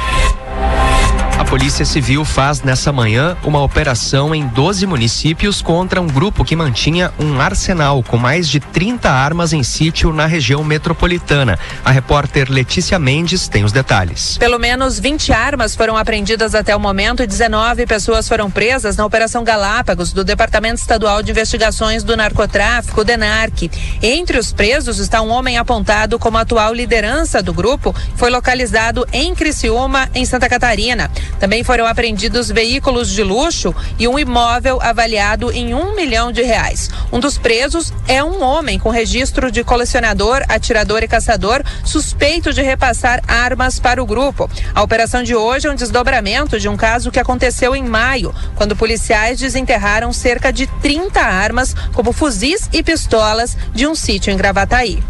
Polícia 1.53 1.85
Civil 1.85 2.25
faz 2.25 2.63
nessa 2.63 2.91
manhã 2.91 3.37
uma 3.43 3.61
operação 3.61 4.33
em 4.33 4.47
12 4.47 4.87
municípios 4.87 5.61
contra 5.61 6.01
um 6.01 6.07
grupo 6.07 6.43
que 6.43 6.55
mantinha 6.55 7.13
um 7.19 7.39
arsenal 7.39 8.01
com 8.01 8.17
mais 8.17 8.49
de 8.49 8.59
30 8.59 9.07
armas 9.07 9.53
em 9.53 9.61
sítio 9.61 10.11
na 10.11 10.25
região 10.25 10.63
metropolitana. 10.63 11.59
A 11.85 11.91
repórter 11.91 12.49
Letícia 12.49 12.97
Mendes 12.97 13.47
tem 13.47 13.63
os 13.63 13.71
detalhes. 13.71 14.35
Pelo 14.39 14.57
menos 14.57 14.99
20 14.99 15.31
armas 15.31 15.75
foram 15.75 15.95
apreendidas 15.95 16.55
até 16.55 16.75
o 16.75 16.79
momento 16.79 17.21
e 17.21 17.27
19 17.27 17.85
pessoas 17.85 18.27
foram 18.27 18.49
presas 18.49 18.97
na 18.97 19.05
Operação 19.05 19.43
Galápagos 19.43 20.11
do 20.11 20.23
Departamento 20.23 20.81
Estadual 20.81 21.21
de 21.21 21.29
Investigações 21.29 22.03
do 22.03 22.17
Narcotráfico, 22.17 23.03
DENARC. 23.03 23.69
Entre 24.01 24.39
os 24.39 24.51
presos 24.51 24.97
está 24.97 25.21
um 25.21 25.29
homem 25.29 25.59
apontado 25.59 26.17
como 26.17 26.39
atual 26.39 26.73
liderança 26.73 27.43
do 27.43 27.53
grupo, 27.53 27.95
foi 28.15 28.31
localizado 28.31 29.07
em 29.13 29.35
Criciúma, 29.35 30.09
em 30.15 30.25
Santa 30.25 30.49
Catarina. 30.49 31.11
Também 31.43 31.61
foram 31.61 31.85
apreendidos 31.85 32.49
veículos 32.49 33.09
de 33.09 33.21
luxo 33.21 33.75
e 33.99 34.07
um 34.07 34.17
imóvel 34.17 34.81
avaliado 34.81 35.51
em 35.51 35.73
um 35.73 35.93
milhão 35.93 36.31
de 36.31 36.41
reais. 36.41 36.89
Um 37.11 37.19
dos 37.19 37.37
presos 37.37 37.91
é 38.07 38.23
um 38.23 38.41
homem 38.41 38.79
com 38.79 38.89
registro 38.89 39.51
de 39.51 39.61
colecionador, 39.61 40.41
atirador 40.47 41.03
e 41.03 41.07
caçador, 41.07 41.61
suspeito 41.83 42.53
de 42.53 42.61
repassar 42.61 43.21
armas 43.27 43.77
para 43.77 44.01
o 44.01 44.05
grupo. 44.05 44.49
A 44.73 44.81
operação 44.81 45.21
de 45.21 45.35
hoje 45.35 45.67
é 45.67 45.71
um 45.71 45.75
desdobramento 45.75 46.57
de 46.57 46.69
um 46.69 46.77
caso 46.77 47.11
que 47.11 47.19
aconteceu 47.19 47.75
em 47.75 47.83
maio, 47.83 48.33
quando 48.55 48.73
policiais 48.73 49.37
desenterraram 49.37 50.13
cerca 50.13 50.49
de 50.49 50.65
30 50.81 51.19
armas, 51.19 51.75
como 51.91 52.13
fuzis 52.13 52.69
e 52.71 52.81
pistolas, 52.81 53.57
de 53.73 53.85
um 53.85 53.95
sítio 53.95 54.31
em 54.31 54.37
Gravataí. 54.37 55.03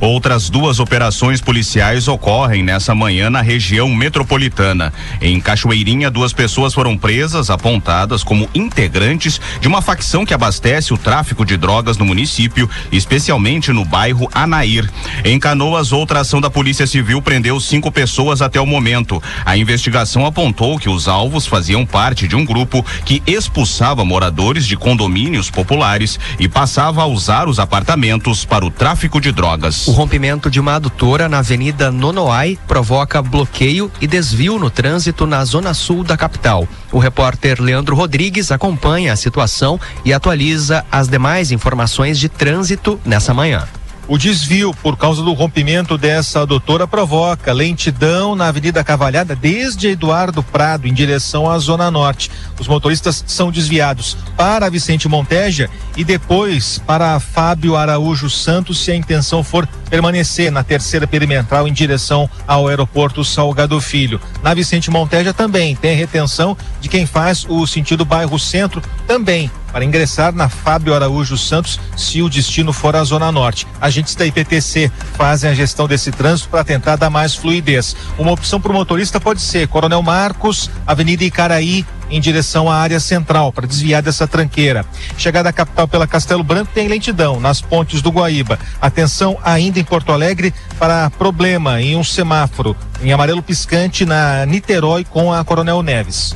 Outras 0.00 0.50
duas 0.50 0.80
operações 0.80 1.40
policiais 1.40 2.08
ocorrem 2.08 2.62
nessa 2.62 2.94
manhã 2.94 3.30
na 3.30 3.40
região 3.40 3.88
metropolitana. 3.88 4.92
Em 5.20 5.40
Cachoeirinha, 5.40 6.10
duas 6.10 6.32
pessoas 6.32 6.74
foram 6.74 6.96
presas, 6.96 7.48
apontadas 7.48 8.22
como 8.24 8.48
integrantes 8.54 9.40
de 9.60 9.68
uma 9.68 9.80
facção 9.80 10.26
que 10.26 10.34
abastece 10.34 10.92
o 10.92 10.98
tráfico 10.98 11.44
de 11.44 11.56
drogas 11.56 11.96
no 11.96 12.04
município, 12.04 12.68
especialmente 12.90 13.72
no 13.72 13.84
bairro 13.84 14.28
Anair. 14.32 14.90
Em 15.24 15.38
Canoas, 15.38 15.92
outra 15.92 16.20
ação 16.20 16.40
da 16.40 16.50
Polícia 16.50 16.86
Civil 16.86 17.22
prendeu 17.22 17.58
cinco 17.60 17.90
pessoas 17.90 18.42
até 18.42 18.60
o 18.60 18.66
momento. 18.66 19.22
A 19.44 19.56
investigação 19.56 20.26
apontou 20.26 20.78
que 20.78 20.88
os 20.88 21.08
alvos 21.08 21.46
faziam 21.46 21.86
parte 21.86 22.28
de 22.28 22.36
um 22.36 22.44
grupo 22.44 22.84
que 23.04 23.22
expulsava 23.26 24.04
moradores 24.04 24.66
de 24.66 24.76
condomínios 24.76 25.50
populares 25.50 26.18
e 26.38 26.48
passava 26.48 27.02
a 27.02 27.06
usar 27.06 27.48
os 27.48 27.58
apartamentos 27.58 28.44
para 28.44 28.64
o 28.64 28.70
tráfico 28.70 29.20
de 29.20 29.32
drogas. 29.32 29.83
O 29.86 29.90
rompimento 29.90 30.50
de 30.50 30.58
uma 30.58 30.76
adutora 30.76 31.28
na 31.28 31.40
Avenida 31.40 31.90
Nonoai 31.90 32.58
provoca 32.66 33.20
bloqueio 33.20 33.92
e 34.00 34.06
desvio 34.06 34.58
no 34.58 34.70
trânsito 34.70 35.26
na 35.26 35.44
zona 35.44 35.74
sul 35.74 36.02
da 36.02 36.16
capital. 36.16 36.66
O 36.90 36.98
repórter 36.98 37.60
Leandro 37.60 37.94
Rodrigues 37.94 38.50
acompanha 38.50 39.12
a 39.12 39.16
situação 39.16 39.78
e 40.02 40.12
atualiza 40.12 40.86
as 40.90 41.06
demais 41.06 41.52
informações 41.52 42.18
de 42.18 42.30
trânsito 42.30 42.98
nessa 43.04 43.34
manhã. 43.34 43.68
O 44.06 44.18
desvio 44.18 44.74
por 44.82 44.98
causa 44.98 45.22
do 45.22 45.32
rompimento 45.32 45.96
dessa 45.96 46.42
adutora 46.42 46.86
provoca 46.86 47.54
lentidão 47.54 48.36
na 48.36 48.48
Avenida 48.48 48.84
Cavalhada 48.84 49.34
desde 49.34 49.88
Eduardo 49.88 50.42
Prado 50.42 50.86
em 50.86 50.92
direção 50.92 51.50
à 51.50 51.58
Zona 51.58 51.90
Norte. 51.90 52.30
Os 52.60 52.68
motoristas 52.68 53.24
são 53.26 53.50
desviados 53.50 54.14
para 54.36 54.68
Vicente 54.68 55.08
Monteja 55.08 55.70
e 55.96 56.04
depois 56.04 56.78
para 56.86 57.18
Fábio 57.18 57.76
Araújo 57.76 58.28
Santos 58.28 58.78
se 58.78 58.92
a 58.92 58.96
intenção 58.96 59.42
for 59.42 59.66
permanecer 59.88 60.52
na 60.52 60.62
terceira 60.62 61.06
perimetral 61.06 61.66
em 61.66 61.72
direção 61.72 62.28
ao 62.46 62.68
aeroporto 62.68 63.24
Salgado 63.24 63.80
Filho. 63.80 64.20
Na 64.42 64.52
Vicente 64.52 64.90
Monteja 64.90 65.32
também 65.32 65.74
tem 65.74 65.96
retenção 65.96 66.54
de 66.78 66.90
quem 66.90 67.06
faz 67.06 67.46
o 67.48 67.66
sentido 67.66 68.04
bairro 68.04 68.38
Centro 68.38 68.82
também 69.06 69.50
para 69.74 69.84
ingressar 69.84 70.32
na 70.32 70.48
Fábio 70.48 70.94
Araújo 70.94 71.36
Santos 71.36 71.80
se 71.96 72.22
o 72.22 72.28
destino 72.28 72.72
for 72.72 72.94
a 72.94 73.02
Zona 73.02 73.32
Norte. 73.32 73.66
Agentes 73.80 74.14
da 74.14 74.24
IPTC 74.24 74.88
fazem 75.14 75.50
a 75.50 75.54
gestão 75.54 75.88
desse 75.88 76.12
trânsito 76.12 76.48
para 76.48 76.62
tentar 76.62 76.94
dar 76.94 77.10
mais 77.10 77.34
fluidez. 77.34 77.96
Uma 78.16 78.30
opção 78.30 78.60
para 78.60 78.70
o 78.70 78.74
motorista 78.74 79.18
pode 79.18 79.42
ser 79.42 79.66
Coronel 79.66 80.00
Marcos, 80.00 80.70
Avenida 80.86 81.24
Icaraí, 81.24 81.84
em 82.08 82.20
direção 82.20 82.70
à 82.70 82.76
área 82.76 83.00
central 83.00 83.52
para 83.52 83.66
desviar 83.66 84.00
dessa 84.00 84.28
tranqueira. 84.28 84.86
Chegada 85.18 85.48
à 85.48 85.52
capital 85.52 85.88
pela 85.88 86.06
Castelo 86.06 86.44
Branco 86.44 86.70
tem 86.72 86.86
lentidão 86.86 87.40
nas 87.40 87.60
pontes 87.60 88.00
do 88.00 88.10
Guaíba. 88.10 88.60
Atenção 88.80 89.36
ainda 89.42 89.80
em 89.80 89.84
Porto 89.84 90.12
Alegre 90.12 90.54
para 90.78 91.10
problema 91.10 91.82
em 91.82 91.96
um 91.96 92.04
semáforo 92.04 92.76
em 93.02 93.12
amarelo 93.12 93.42
piscante 93.42 94.06
na 94.06 94.46
Niterói 94.46 95.02
com 95.02 95.32
a 95.32 95.44
Coronel 95.44 95.82
Neves. 95.82 96.32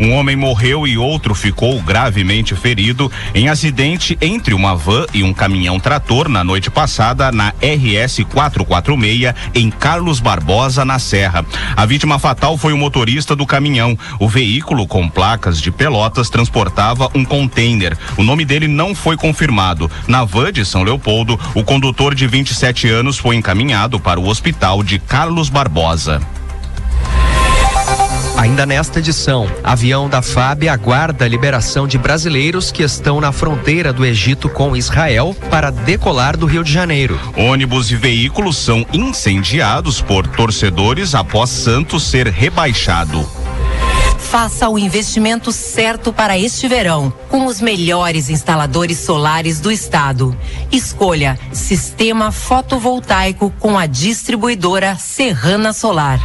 Um 0.00 0.12
homem 0.12 0.36
morreu 0.36 0.86
e 0.86 0.96
outro 0.96 1.34
ficou 1.34 1.80
gravemente 1.82 2.54
ferido 2.54 3.10
em 3.34 3.48
acidente 3.48 4.16
entre 4.20 4.54
uma 4.54 4.76
van 4.76 5.06
e 5.12 5.22
um 5.22 5.34
caminhão 5.34 5.80
trator 5.80 6.28
na 6.28 6.44
noite 6.44 6.70
passada 6.70 7.32
na 7.32 7.48
RS 7.60 8.24
446 8.30 9.34
em 9.54 9.70
Carlos 9.70 10.20
Barbosa, 10.20 10.84
na 10.84 10.98
Serra. 10.98 11.44
A 11.76 11.84
vítima 11.84 12.18
fatal 12.18 12.56
foi 12.56 12.72
o 12.72 12.78
motorista 12.78 13.34
do 13.34 13.46
caminhão. 13.46 13.98
O 14.20 14.28
veículo 14.28 14.86
com 14.86 15.08
placas 15.08 15.60
de 15.60 15.70
Pelotas 15.70 16.30
transportava 16.30 17.10
um 17.14 17.24
container. 17.24 17.96
O 18.16 18.22
nome 18.22 18.44
dele 18.44 18.68
não 18.68 18.94
foi 18.94 19.16
confirmado. 19.16 19.90
Na 20.06 20.24
van 20.24 20.52
de 20.52 20.64
São 20.64 20.82
Leopoldo, 20.82 21.38
o 21.54 21.64
condutor 21.64 22.14
de 22.14 22.26
27 22.26 22.88
anos 22.88 23.18
foi 23.18 23.36
encaminhado 23.36 23.98
para 23.98 24.20
o 24.20 24.28
hospital 24.28 24.82
de 24.82 24.98
Carlos 24.98 25.48
Barbosa. 25.48 26.37
Ainda 28.38 28.64
nesta 28.64 29.00
edição, 29.00 29.50
avião 29.64 30.08
da 30.08 30.22
FAB 30.22 30.68
aguarda 30.68 31.24
a 31.24 31.28
liberação 31.28 31.88
de 31.88 31.98
brasileiros 31.98 32.70
que 32.70 32.84
estão 32.84 33.20
na 33.20 33.32
fronteira 33.32 33.92
do 33.92 34.06
Egito 34.06 34.48
com 34.48 34.76
Israel 34.76 35.34
para 35.50 35.72
decolar 35.72 36.36
do 36.36 36.46
Rio 36.46 36.62
de 36.62 36.72
Janeiro. 36.72 37.18
Ônibus 37.36 37.90
e 37.90 37.96
veículos 37.96 38.56
são 38.56 38.86
incendiados 38.92 40.00
por 40.00 40.24
torcedores 40.24 41.16
após 41.16 41.50
Santos 41.50 42.04
ser 42.04 42.28
rebaixado. 42.28 43.28
Faça 44.20 44.68
o 44.68 44.78
investimento 44.78 45.50
certo 45.50 46.12
para 46.12 46.38
este 46.38 46.68
verão, 46.68 47.12
com 47.28 47.44
os 47.44 47.60
melhores 47.60 48.30
instaladores 48.30 48.98
solares 48.98 49.58
do 49.58 49.72
estado. 49.72 50.36
Escolha 50.70 51.36
Sistema 51.52 52.30
Fotovoltaico 52.30 53.52
com 53.58 53.76
a 53.76 53.86
distribuidora 53.86 54.94
Serrana 54.96 55.72
Solar. 55.72 56.20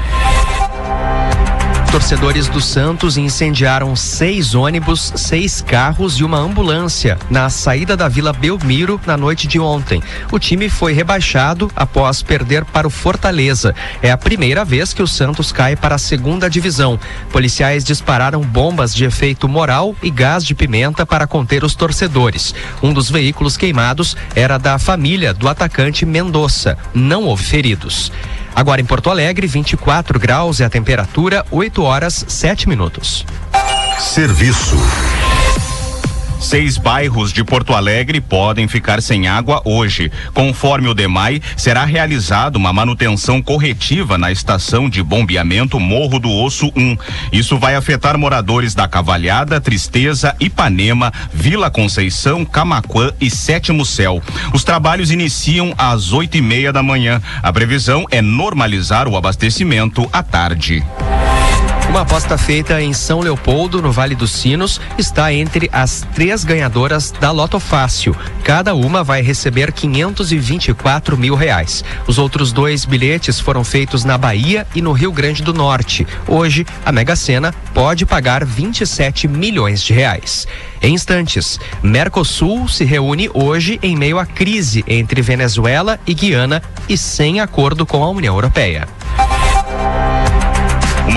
Torcedores 1.94 2.48
do 2.48 2.60
Santos 2.60 3.18
incendiaram 3.18 3.96
seis 3.96 4.56
ônibus, 4.56 5.14
seis 5.16 5.62
carros 5.62 6.16
e 6.16 6.24
uma 6.24 6.40
ambulância 6.40 7.20
na 7.30 7.52
saída 7.52 7.96
da 7.96 8.10
Vila 8.10 8.34
Belmiro 8.34 9.00
na 9.06 9.16
noite 9.16 9.48
de 9.48 9.60
ontem. 9.60 10.02
O 10.32 10.40
time 10.40 10.70
foi 10.70 10.92
rebaixado 10.92 11.72
após 11.76 12.24
perder 12.24 12.66
para 12.66 12.88
o 12.88 12.90
Fortaleza. 12.90 13.76
É 14.02 14.10
a 14.10 14.18
primeira 14.18 14.66
vez 14.66 14.92
que 14.92 15.04
o 15.04 15.08
Santos 15.08 15.52
cai 15.52 15.76
para 15.76 15.94
a 15.94 16.00
segunda 16.00 16.50
divisão. 16.50 17.00
Policiais 17.32 17.84
dispararam 17.84 18.42
bombas 18.42 18.96
de 18.96 19.06
efeito 19.06 19.48
moral 19.48 19.96
e 20.02 20.10
gás 20.10 20.44
de 20.44 20.56
pimenta 20.56 21.06
para 21.06 21.28
conter 21.28 21.64
os 21.64 21.76
torcedores. 21.76 22.56
Um 22.82 22.92
dos 22.92 23.12
veículos 23.12 23.56
queimados 23.56 24.18
era 24.36 24.58
da 24.58 24.80
família 24.80 25.32
do 25.32 25.48
atacante 25.48 26.08
Mendonça. 26.08 26.76
Não 26.92 27.26
houve 27.26 27.44
feridos. 27.44 28.12
Agora 28.56 28.80
em 28.80 28.86
Porto 28.86 29.10
Alegre, 29.10 29.48
24 29.48 30.20
graus 30.20 30.62
é 30.62 30.66
a 30.66 30.70
temperatura, 30.70 31.46
8 31.50 31.82
horas 31.84 32.26
7 32.28 32.70
minutos. 32.70 33.26
Serviço. 34.00 34.78
Seis 36.44 36.78
bairros 36.78 37.32
de 37.32 37.42
Porto 37.42 37.74
Alegre 37.74 38.20
podem 38.20 38.68
ficar 38.68 39.02
sem 39.02 39.30
água 39.30 39.62
hoje. 39.64 40.12
Conforme 40.34 40.90
o 40.90 40.94
DEMAI, 40.94 41.42
será 41.56 41.86
realizada 41.86 42.58
uma 42.58 42.74
manutenção 42.74 43.42
corretiva 43.42 44.18
na 44.18 44.30
estação 44.30 44.90
de 44.90 45.02
bombeamento 45.02 45.80
Morro 45.80 46.20
do 46.20 46.30
Osso 46.30 46.70
1. 46.76 46.98
Isso 47.32 47.58
vai 47.58 47.76
afetar 47.76 48.18
moradores 48.18 48.76
da 48.76 48.90
Cavalhada, 48.90 49.62
Tristeza, 49.62 50.36
Ipanema, 50.38 51.14
Vila 51.34 51.72
Conceição, 51.72 52.44
Camaquã 52.44 53.14
e 53.22 53.30
Sétimo 53.30 53.86
Céu. 53.86 54.22
Os 54.54 54.66
trabalhos 54.66 55.12
iniciam 55.12 55.74
às 55.78 56.12
oito 56.12 56.36
e 56.36 56.42
meia 56.42 56.74
da 56.74 56.84
manhã. 56.84 57.22
A 57.42 57.54
previsão 57.54 58.06
é 58.12 58.22
normalizar 58.22 59.08
o 59.08 59.16
abastecimento 59.16 60.08
à 60.12 60.22
tarde. 60.22 60.84
Uma 61.94 62.02
aposta 62.02 62.40
feita 62.40 62.82
em 62.82 62.92
São 62.92 63.20
Leopoldo, 63.20 63.80
no 63.80 63.92
Vale 63.92 64.16
dos 64.16 64.32
Sinos, 64.32 64.82
está 64.98 65.32
entre 65.32 65.70
as 65.72 66.02
três 66.16 66.44
ganhadoras 66.44 67.12
da 67.12 67.30
Loto 67.30 67.60
Fácil. 67.60 68.16
Cada 68.44 68.74
uma 68.74 69.04
vai 69.04 69.22
receber 69.22 69.72
524 69.72 71.16
mil 71.16 71.36
reais. 71.36 71.86
Os 72.08 72.18
outros 72.18 72.52
dois 72.52 72.84
bilhetes 72.84 73.40
foram 73.40 73.64
feitos 73.64 74.04
na 74.04 74.18
Bahia 74.18 74.66
e 74.74 74.82
no 74.82 74.92
Rio 74.92 75.12
Grande 75.12 75.44
do 75.44 75.54
Norte. 75.54 76.08
Hoje, 76.28 76.66
a 76.84 76.92
Mega 76.92 77.16
Sena 77.16 77.54
pode 77.76 78.08
pagar 78.08 78.44
27 78.44 79.28
milhões 79.28 79.84
de 79.84 79.94
reais. 79.94 80.48
Em 80.82 80.96
instantes, 80.96 81.60
Mercosul 81.84 82.68
se 82.68 82.84
reúne 82.84 83.30
hoje 83.32 83.80
em 83.84 83.96
meio 83.96 84.18
à 84.18 84.26
crise 84.26 84.84
entre 84.88 85.22
Venezuela 85.22 86.00
e 86.08 86.16
Guiana 86.16 86.60
e 86.90 86.98
sem 86.98 87.40
acordo 87.40 87.86
com 87.86 88.04
a 88.04 88.10
União 88.10 88.34
Europeia. 88.34 88.88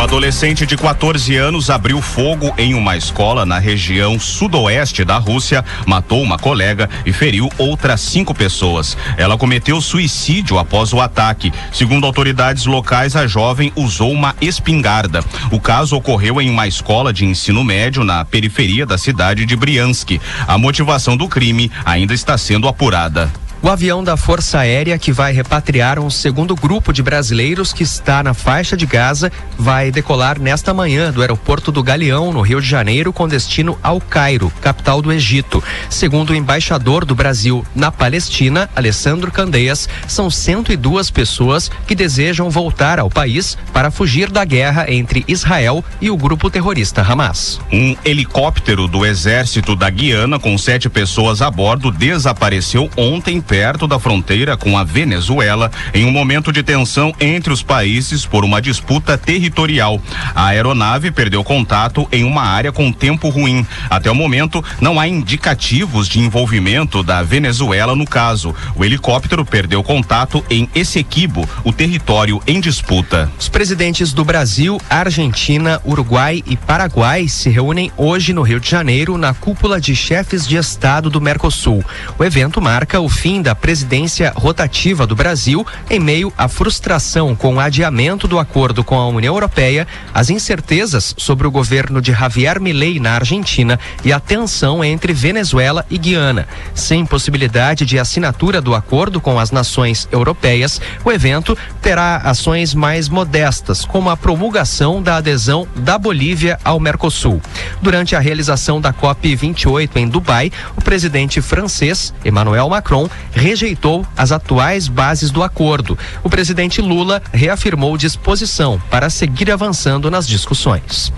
Adolescente 0.07 0.65
de 0.65 0.77
14 0.77 1.35
anos 1.35 1.69
abriu 1.69 2.01
fogo 2.01 2.55
em 2.57 2.75
uma 2.75 2.97
escola 2.97 3.45
na 3.45 3.59
região 3.59 4.21
sudoeste 4.21 5.05
da 5.05 5.19
Rússia, 5.19 5.65
matou 5.85 6.23
uma 6.23 6.39
colega 6.39 6.89
e 7.05 7.13
feriu 7.13 7.51
outras 7.59 8.03
cinco 8.03 8.33
pessoas. 8.33 8.97
Ela 9.17 9.37
cometeu 9.37 9.81
suicídio 9.81 10.61
após 10.61 10.93
o 10.93 11.01
ataque. 11.01 11.53
Segundo 11.73 12.07
autoridades 12.07 12.67
locais, 12.67 13.17
a 13.17 13.27
jovem 13.27 13.73
usou 13.75 14.13
uma 14.13 14.37
espingarda. 14.41 15.25
O 15.51 15.59
caso 15.59 15.97
ocorreu 15.97 16.41
em 16.41 16.49
uma 16.49 16.69
escola 16.69 17.13
de 17.13 17.25
ensino 17.25 17.65
médio 17.65 18.05
na 18.05 18.25
periferia 18.25 18.87
da 18.87 18.97
cidade 18.97 19.45
de 19.45 19.57
Briansk. 19.57 20.21
A 20.47 20.57
motivação 20.57 21.17
do 21.17 21.27
crime 21.27 21.69
ainda 21.85 22.15
está 22.15 22.39
sendo 22.39 22.69
apurada. 22.69 23.29
O 23.67 23.69
avião 23.69 24.05
da 24.05 24.17
Força 24.17 24.61
Aérea 24.61 24.97
que 24.97 25.11
vai 25.11 25.33
repatriar 25.33 25.99
um 25.99 26.09
segundo 26.09 26.55
grupo 26.55 26.93
de 26.93 27.03
brasileiros 27.03 27.73
que 27.73 27.83
está 27.83 28.23
na 28.23 28.33
faixa 28.33 28.77
de 28.77 28.87
Gaza 28.87 29.33
vai 29.59 29.91
decolar 29.91 30.39
nesta 30.39 30.73
manhã 30.73 31.11
do 31.11 31.21
aeroporto 31.21 31.73
do 31.73 31.83
Galeão, 31.83 32.33
no 32.33 32.43
Rio 32.43 32.61
de 32.61 32.69
Janeiro, 32.69 33.13
com 33.13 33.27
destino 33.27 33.77
ao 33.83 34.01
Cairo, 34.01 34.53
capital 34.61 35.03
do 35.03 35.13
Egito. 35.13 35.65
Segundo 35.91 36.31
o 36.31 36.35
embaixador 36.37 37.05
do 37.05 37.13
Brasil 37.13 37.67
na 37.75 37.91
Palestina, 37.91 38.71
Alessandro 38.77 39.33
Candeias, 39.33 39.89
são 40.07 40.31
102 40.31 41.11
pessoas 41.11 41.69
que 41.89 41.97
desejam 41.97 42.49
voltar 42.49 43.01
ao 43.01 43.11
país 43.11 43.59
para 43.73 43.91
fugir 43.91 44.31
da 44.31 44.45
guerra 44.45 44.87
entre 44.89 45.25
Israel 45.27 45.85
e 46.01 46.09
o 46.09 46.17
grupo 46.17 46.49
terrorista 46.49 47.03
Hamas. 47.03 47.61
Um 47.73 47.97
helicóptero 48.05 48.87
do 48.87 49.05
exército 49.05 49.75
da 49.75 49.91
Guiana 49.91 50.39
com 50.39 50.57
sete 50.57 50.89
pessoas 50.89 51.43
a 51.43 51.51
bordo 51.51 51.91
desapareceu 51.91 52.89
ontem 52.97 53.41
perto 53.57 53.87
da 53.87 53.99
fronteira 53.99 54.55
com 54.55 54.77
a 54.77 54.85
Venezuela, 54.85 55.71
em 55.95 56.05
um 56.05 56.11
momento 56.11 56.53
de 56.53 56.63
tensão 56.63 57.15
entre 57.19 57.51
os 57.51 57.63
países 57.63 58.27
por 58.27 58.45
uma 58.45 58.61
disputa 58.61 59.17
territorial. 59.17 59.99
A 60.35 60.49
aeronave 60.49 61.11
perdeu 61.11 61.43
contato 61.43 62.07
em 62.13 62.23
uma 62.23 62.43
área 62.43 62.71
com 62.71 62.93
tempo 62.93 63.31
ruim. 63.31 63.67
Até 63.89 64.11
o 64.11 64.15
momento, 64.15 64.63
não 64.79 65.01
há 65.01 65.09
indicativos 65.09 66.07
de 66.07 66.21
envolvimento 66.21 67.03
da 67.03 67.23
Venezuela 67.23 67.97
no 67.97 68.05
caso. 68.05 68.55
O 68.75 68.85
helicóptero 68.85 69.43
perdeu 69.43 69.83
contato 69.83 70.45
em 70.51 70.69
Essequibo, 70.75 71.49
o 71.65 71.73
território 71.73 72.43
em 72.47 72.61
disputa. 72.61 73.33
Os 73.39 73.49
presidentes 73.49 74.13
do 74.13 74.23
Brasil, 74.23 74.79
Argentina, 74.91 75.81
Uruguai 75.83 76.43
e 76.45 76.59
Paraguai 76.59 77.27
se 77.27 77.49
reúnem 77.49 77.91
hoje 77.97 78.35
no 78.35 78.43
Rio 78.43 78.61
de 78.61 78.69
Janeiro 78.69 79.17
na 79.17 79.33
cúpula 79.33 79.81
de 79.81 79.97
chefes 79.97 80.47
de 80.47 80.59
Estado 80.59 81.09
do 81.09 81.23
Mercosul. 81.23 81.83
O 82.19 82.23
evento 82.23 82.61
marca 82.61 83.01
o 83.01 83.09
fim 83.09 83.36
fim 83.37 83.43
da 83.43 83.55
presidência 83.55 84.33
rotativa 84.35 85.07
do 85.07 85.15
Brasil 85.15 85.67
em 85.91 86.01
meio 86.01 86.33
à 86.39 86.49
frustração 86.49 87.37
com 87.37 87.57
o 87.57 87.61
adiamento 87.61 88.27
do 88.27 88.39
acordo 88.39 88.83
com 88.83 88.99
a 88.99 89.09
União 89.09 89.35
Europeia, 89.35 89.87
as 90.15 90.31
incertezas 90.31 91.15
sobre 91.19 91.47
o 91.47 91.51
governo 91.51 92.01
de 92.01 92.13
Javier 92.13 92.59
Milei 92.59 92.99
na 92.99 93.13
Argentina 93.13 93.79
e 94.03 94.11
a 94.11 94.19
tensão 94.19 94.83
entre 94.83 95.13
Venezuela 95.13 95.85
e 95.91 95.99
Guiana. 95.99 96.49
Sem 96.75 97.05
possibilidade 97.05 97.85
de 97.85 97.99
assinatura 97.99 98.63
do 98.63 98.75
acordo 98.75 99.21
com 99.21 99.39
as 99.39 99.51
nações 99.51 100.09
europeias, 100.11 100.81
o 101.05 101.13
evento 101.13 101.59
terá 101.83 102.17
ações 102.25 102.73
mais 102.75 103.07
modestas, 103.07 103.85
como 103.85 104.09
a 104.09 104.17
promulgação 104.17 105.03
da 105.03 105.17
adesão 105.17 105.69
da 105.77 105.99
Bolívia 105.99 106.59
ao 106.65 106.81
Mercosul. 106.81 107.43
Durante 107.83 108.17
a 108.17 108.19
realização 108.19 108.81
da 108.81 108.95
COP 108.95 109.37
28 109.37 109.99
em 109.99 110.09
Dubai, 110.09 110.51
o 110.75 110.81
presidente 110.81 111.43
francês 111.43 112.15
Emmanuel 112.25 112.71
Macron 112.71 113.07
rejeitou 113.37 114.05
as 114.17 114.33
atuais 114.33 114.89
bases 114.89 115.31
do 115.31 115.43
acordo. 115.43 115.97
O 116.25 116.31
presidente 116.31 116.81
Lula 116.81 117.23
reafirmou 117.33 117.97
disposição 117.97 118.81
para 118.91 119.11
seguir 119.11 119.51
avançando 119.51 120.11
nas 120.11 120.27
discussões. 120.27 121.13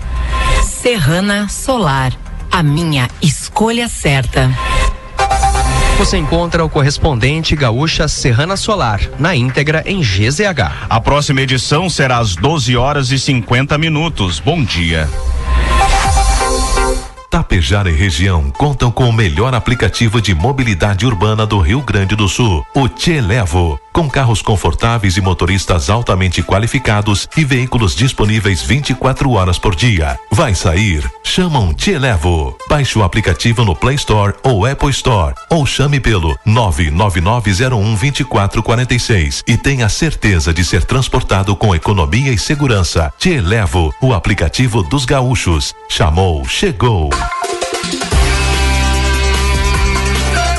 Serrana 0.61 1.47
Solar, 1.47 2.13
a 2.51 2.61
minha 2.61 3.07
escolha 3.21 3.87
certa. 3.87 4.51
Você 5.97 6.17
encontra 6.17 6.63
o 6.63 6.69
correspondente 6.69 7.55
gaúcha 7.55 8.07
Serrana 8.07 8.55
Solar, 8.55 9.01
na 9.19 9.35
íntegra 9.35 9.83
em 9.85 9.99
GZH. 9.99 10.87
A 10.89 11.01
próxima 11.01 11.41
edição 11.41 11.89
será 11.89 12.19
às 12.19 12.35
12 12.35 12.75
horas 12.77 13.11
e 13.11 13.19
50 13.19 13.77
minutos. 13.77 14.39
Bom 14.39 14.63
dia. 14.63 15.09
Tapejara 17.29 17.91
e 17.91 17.93
região 17.93 18.49
contam 18.49 18.89
com 18.89 19.07
o 19.07 19.13
melhor 19.13 19.53
aplicativo 19.53 20.19
de 20.19 20.33
mobilidade 20.33 21.05
urbana 21.05 21.45
do 21.45 21.59
Rio 21.59 21.81
Grande 21.81 22.15
do 22.15 22.27
Sul, 22.27 22.65
o 22.73 22.89
Te 22.89 23.21
Levo, 23.21 23.79
com 23.93 24.09
carros 24.09 24.41
confortáveis 24.41 25.15
e 25.15 25.21
motoristas 25.21 25.91
altamente 25.91 26.41
qualificados 26.41 27.29
e 27.37 27.45
veículos 27.45 27.95
disponíveis 27.95 28.63
24 28.63 29.29
horas 29.31 29.59
por 29.59 29.75
dia. 29.75 30.17
Vai 30.31 30.55
sair? 30.55 31.07
Chama 31.23 31.59
um 31.59 31.71
Te 31.71 31.99
Levo. 31.99 32.57
Baixe 32.67 32.97
o 32.97 33.03
aplicativo 33.03 33.63
no 33.63 33.75
Play 33.75 33.93
Store 33.95 34.33
ou 34.41 34.65
Apple 34.65 34.89
Store 34.89 35.35
ou 35.51 35.67
chame 35.67 35.99
pelo 35.99 36.35
999012446 36.47 39.43
e 39.47 39.55
tenha 39.55 39.87
certeza 39.87 40.51
de 40.51 40.65
ser 40.65 40.83
transportado 40.83 41.55
com 41.55 41.75
economia 41.75 42.31
e 42.31 42.39
segurança. 42.39 43.13
Te 43.19 43.39
Levo, 43.39 43.93
o 44.01 44.15
aplicativo 44.15 44.81
dos 44.81 45.05
gaúchos. 45.05 45.75
Chamou, 45.87 46.43
chegou. 46.45 47.18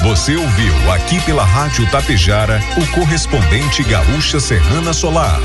Você 0.03 0.35
ouviu 0.35 0.93
aqui 0.93 1.21
pela 1.21 1.45
Rádio 1.45 1.89
Tapejara 1.91 2.61
o 2.77 2.87
correspondente 2.93 3.83
Gaúcha 3.85 4.41
Serrana 4.41 4.93
Solar. 4.93 5.39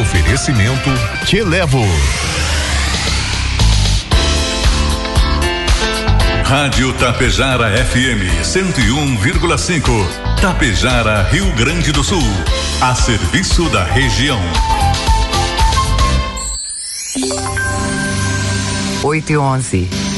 Oferecimento 0.00 0.90
Te 1.24 1.42
Levo. 1.42 1.84
Rádio 6.44 6.92
Tapejara 6.94 7.70
FM 7.84 8.42
101,5. 8.42 10.40
Tapejara, 10.40 11.22
Rio 11.30 11.50
Grande 11.54 11.92
do 11.92 12.02
Sul. 12.02 12.22
A 12.80 12.94
serviço 12.94 13.68
da 13.70 13.84
região. 13.84 14.40
8 19.04 19.32
e 19.32 19.38
11. 19.38 20.09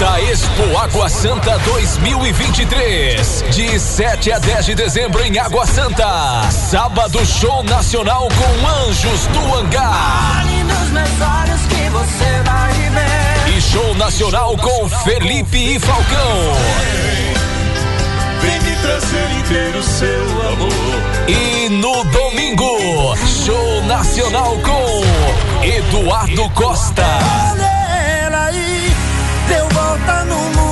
Quarta 0.00 0.18
Expo 0.22 0.78
Água 0.78 1.08
Santa 1.10 1.58
2023. 1.58 3.44
De 3.50 3.78
7 3.78 4.32
a 4.32 4.38
10 4.38 4.64
de 4.64 4.74
dezembro 4.74 5.22
em 5.22 5.38
Água 5.38 5.66
Santa. 5.66 6.50
Sábado 6.50 7.18
Show 7.26 7.62
Nacional 7.64 8.26
com 8.28 8.88
Anjos 8.88 9.26
do 9.26 9.54
Hangar. 9.56 10.46
nos 10.64 10.88
meus 10.88 11.20
olhos 11.20 11.60
que 11.66 11.90
você 11.90 12.42
vai 12.46 12.72
ver. 12.72 13.54
E 13.54 13.60
show 13.60 13.94
nacional 13.96 14.56
com 14.56 14.88
Felipe 14.88 15.74
e 15.74 15.78
Falcão. 15.78 16.56
Vem 18.40 18.60
me 18.60 18.76
trazer 18.76 19.30
inteiro 19.38 19.82
seu 19.82 20.48
amor. 20.48 21.28
E 21.28 21.68
no 21.68 22.04
domingo, 22.04 23.14
show 23.44 23.82
nacional 23.82 24.56
com 24.64 25.62
Eduardo 25.62 26.48
Costa. 26.54 27.04
Olha 27.52 27.80
ela 28.24 28.46
aí, 28.46 28.89
deu 29.50 29.68
volta 29.70 30.24
no 30.26 30.36
mundo 30.36 30.69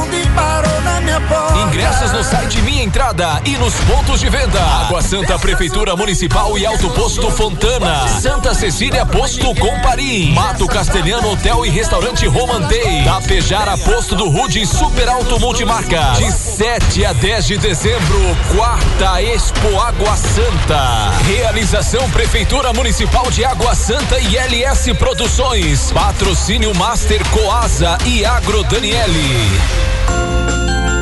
Ingressos 1.67 2.13
no 2.13 2.23
site 2.23 2.63
Minha 2.63 2.85
Entrada 2.85 3.41
e 3.45 3.57
nos 3.57 3.75
pontos 3.81 4.21
de 4.21 4.29
venda. 4.29 4.61
Água 4.61 5.03
Santa 5.03 5.39
Prefeitura 5.39 5.97
Municipal 5.97 6.57
e 6.57 6.65
Alto 6.65 6.89
Posto 6.91 7.31
Fontana. 7.31 8.07
Santa 8.21 8.55
Cecília 8.55 9.05
Posto 9.05 9.53
Comparim. 9.57 10.33
Mato 10.33 10.67
Castelhano 10.67 11.33
Hotel 11.33 11.67
e 11.67 11.71
Restaurante 11.71 12.27
Romantei. 12.27 13.05
Tapejara 13.05 13.77
Posto 13.79 14.15
do 14.15 14.29
Rude 14.29 14.65
Super 14.65 15.09
Alto 15.09 15.41
Multimarca. 15.41 16.13
De 16.17 16.31
7 16.31 17.05
a 17.05 17.13
10 17.13 17.47
de 17.47 17.59
dezembro, 17.59 18.37
quarta 18.57 19.21
Expo 19.21 19.81
Água 19.81 20.17
Santa. 20.17 21.11
Realização 21.27 22.09
Prefeitura 22.11 22.73
Municipal 22.73 23.31
de 23.31 23.45
Água 23.45 23.75
Santa 23.75 24.19
e 24.21 24.37
LS 24.37 24.95
Produções. 24.95 25.91
Patrocínio 25.91 26.75
Master 26.77 27.27
Coasa 27.31 27.99
e 28.07 28.25
Agro 28.25 28.63
Daniele. 28.65 30.38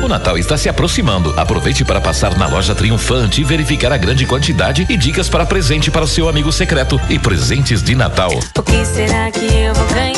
O 0.07 0.09
Natal 0.09 0.37
está 0.37 0.57
se 0.57 0.69
aproximando. 0.69 1.33
Aproveite 1.35 1.83
para 1.83 1.99
passar 1.99 2.37
na 2.37 2.47
loja 2.47 2.73
Triunfante 2.73 3.41
e 3.41 3.43
verificar 3.43 3.91
a 3.91 3.97
grande 3.97 4.25
quantidade 4.25 4.85
e 4.87 4.95
dicas 4.95 5.27
para 5.27 5.45
presente 5.45 5.91
para 5.91 6.05
o 6.05 6.07
seu 6.07 6.29
amigo 6.29 6.49
secreto 6.49 6.97
e 7.09 7.19
presentes 7.19 7.83
de 7.83 7.93
Natal. 7.93 8.31
O 8.57 8.63
que 8.63 8.85
será 8.85 9.29
que 9.29 9.43
eu 9.43 9.73
vou 9.75 9.85
ganhar? 9.87 10.16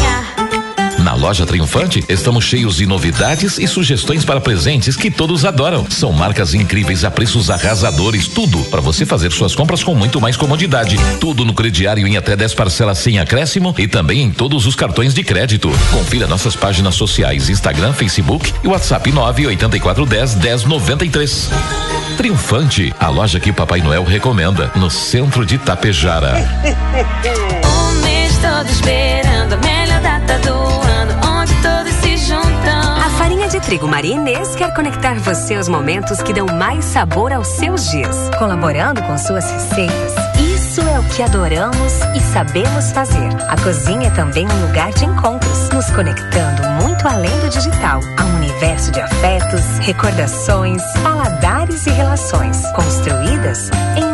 Na 1.10 1.16
loja 1.16 1.43
Triunfante, 1.43 2.05
estamos 2.07 2.45
cheios 2.45 2.76
de 2.76 2.86
novidades 2.86 3.57
e 3.57 3.68
sugestões 3.68 4.24
para 4.24 4.39
presentes 4.39 4.95
que 4.95 5.10
todos 5.10 5.43
adoram. 5.43 5.89
São 5.89 6.12
marcas 6.12 6.53
incríveis 6.53 7.03
a 7.03 7.10
preços 7.10 7.49
arrasadores, 7.49 8.28
tudo 8.28 8.60
para 8.66 8.80
você 8.80 9.07
fazer 9.07 9.32
suas 9.32 9.55
compras 9.55 9.84
com 9.84 9.95
muito 9.95 10.22
mais 10.22 10.38
comodidade. 10.38 10.97
Tudo 11.20 11.43
no 11.43 11.55
crediário 11.55 12.05
em 12.05 12.16
até 12.16 12.36
10 12.36 12.53
parcelas 12.53 12.99
sem 12.99 13.18
acréscimo 13.18 13.74
e 13.80 13.88
também 13.88 14.22
em 14.22 14.30
todos 14.30 14.68
os 14.68 14.76
cartões 14.76 15.12
de 15.16 15.24
crédito. 15.24 15.72
Confira 15.91 16.28
nossas 16.28 16.55
páginas 16.55 16.93
sociais, 16.93 17.49
Instagram, 17.49 17.91
Facebook 17.91 18.53
e 18.64 18.68
WhatsApp 18.68 19.12
98410 19.12 20.36
1093. 20.36 21.49
Triunfante, 22.18 22.93
a 22.99 23.10
loja 23.10 23.39
que 23.39 23.49
o 23.49 23.53
Papai 23.55 23.82
Noel 23.82 24.03
recomenda, 24.03 24.72
no 24.76 24.91
centro 24.91 25.43
de 25.43 25.57
Tapejara. 25.57 26.36
Um 28.39 28.41
mês 28.41 28.41
todo 28.41 28.69
esperando 28.69 29.53
a 29.53 29.57
melhor 29.57 30.01
data 30.01 30.39
do 30.39 30.53
ano, 30.53 31.39
onde 31.39 31.53
todos 31.61 31.93
se 32.01 32.17
juntam. 32.17 32.97
A 32.97 33.09
farinha 33.17 33.47
de 33.47 33.59
trigo 33.59 33.87
Maria 33.87 34.15
Inês 34.15 34.55
quer 34.55 34.73
conectar 34.73 35.15
você 35.15 35.55
aos 35.55 35.67
momentos 35.67 36.21
que 36.21 36.33
dão 36.33 36.45
mais 36.47 36.85
sabor 36.85 37.33
aos 37.33 37.47
seus 37.47 37.89
dias, 37.89 38.29
colaborando 38.37 39.01
com 39.03 39.17
suas 39.17 39.49
receitas. 39.51 40.13
Isso 40.39 40.81
é 40.81 40.99
o 40.99 41.03
que 41.03 41.23
adoramos 41.23 41.93
e 42.15 42.19
sabemos 42.33 42.91
fazer. 42.91 43.29
A 43.49 43.57
cozinha 43.61 44.07
é 44.07 44.11
também 44.11 44.47
um 44.47 44.67
lugar 44.67 44.91
de 44.93 45.05
encontros, 45.05 45.69
nos 45.69 45.89
conectando 45.91 46.61
muito 46.81 47.07
além 47.07 47.37
do 47.39 47.49
digital, 47.49 47.99
a 48.17 48.23
um 48.23 48.35
universo 48.37 48.91
de 48.91 49.01
afetos, 49.01 49.79
recordações, 49.81 50.81
paladares 51.03 51.85
e 51.87 51.89
relações, 51.89 52.61
construídas 52.73 53.69
em 53.97 54.09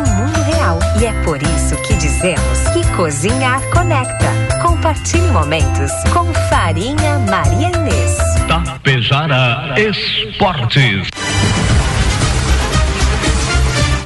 E 1.00 1.06
é 1.06 1.12
por 1.22 1.40
isso 1.40 1.76
que 1.82 1.94
dizemos 1.94 2.68
que 2.72 2.84
cozinhar 2.96 3.60
conecta. 3.70 4.26
Compartilhe 4.62 5.30
momentos 5.30 5.92
com 6.12 6.32
Farinha 6.48 7.18
Maria 7.30 7.68
Inês. 7.68 8.16
Tapejara 8.48 9.74
Esportes. 9.78 11.08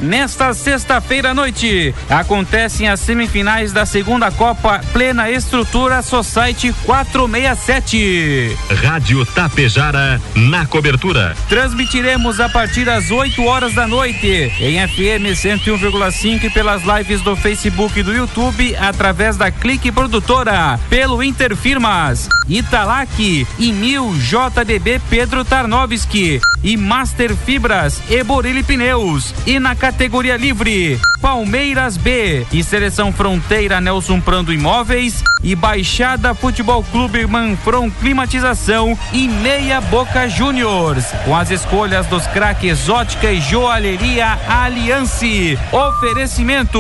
Nesta 0.00 0.54
sexta-feira 0.54 1.30
à 1.30 1.34
noite, 1.34 1.94
acontecem 2.08 2.88
as 2.88 3.00
semifinais 3.00 3.70
da 3.70 3.84
segunda 3.84 4.30
Copa 4.30 4.80
Plena 4.92 5.30
Estrutura 5.30 6.00
Society 6.00 6.72
467. 6.84 8.56
Rádio 8.82 9.26
Tapejara 9.26 10.20
na 10.34 10.64
cobertura. 10.64 11.36
Transmitiremos 11.50 12.40
a 12.40 12.48
partir 12.48 12.86
das 12.86 13.10
8 13.10 13.44
horas 13.44 13.74
da 13.74 13.86
noite 13.86 14.50
em 14.58 14.88
FM 14.88 15.36
101,5 15.36 16.44
e 16.44 16.50
pelas 16.50 16.82
lives 16.82 17.20
do 17.20 17.36
Facebook 17.36 18.00
e 18.00 18.02
do 18.02 18.14
YouTube 18.14 18.74
através 18.76 19.36
da 19.36 19.50
Clique 19.50 19.92
Produtora, 19.92 20.80
pelo 20.88 21.22
Interfirmas, 21.22 22.26
Italac 22.48 23.46
e 23.58 23.72
Mil 23.72 24.14
JDB 24.14 25.00
Pedro 25.10 25.44
Tarnovski 25.44 26.40
e 26.62 26.76
Master 26.76 27.34
Fibras 27.34 28.00
e 28.08 28.22
Borilli 28.22 28.62
Pneus. 28.62 29.34
E 29.46 29.58
na 29.58 29.74
categoria 29.90 30.36
livre, 30.36 31.00
Palmeiras 31.20 31.96
B 31.96 32.46
e 32.52 32.62
Seleção 32.62 33.12
Fronteira 33.12 33.80
Nelson 33.80 34.20
Prando 34.20 34.52
Imóveis 34.52 35.24
e 35.42 35.56
Baixada 35.56 36.32
Futebol 36.32 36.84
Clube 36.84 37.26
Manfron 37.26 37.90
Climatização 37.90 38.96
e 39.12 39.26
Meia 39.26 39.80
Boca 39.80 40.28
Juniors. 40.28 41.06
Com 41.24 41.36
as 41.36 41.50
escolhas 41.50 42.06
dos 42.06 42.24
craques 42.28 42.70
Exótica 42.70 43.32
e 43.32 43.40
Joalheria 43.40 44.38
Aliança. 44.48 45.26
Oferecimento. 45.72 46.78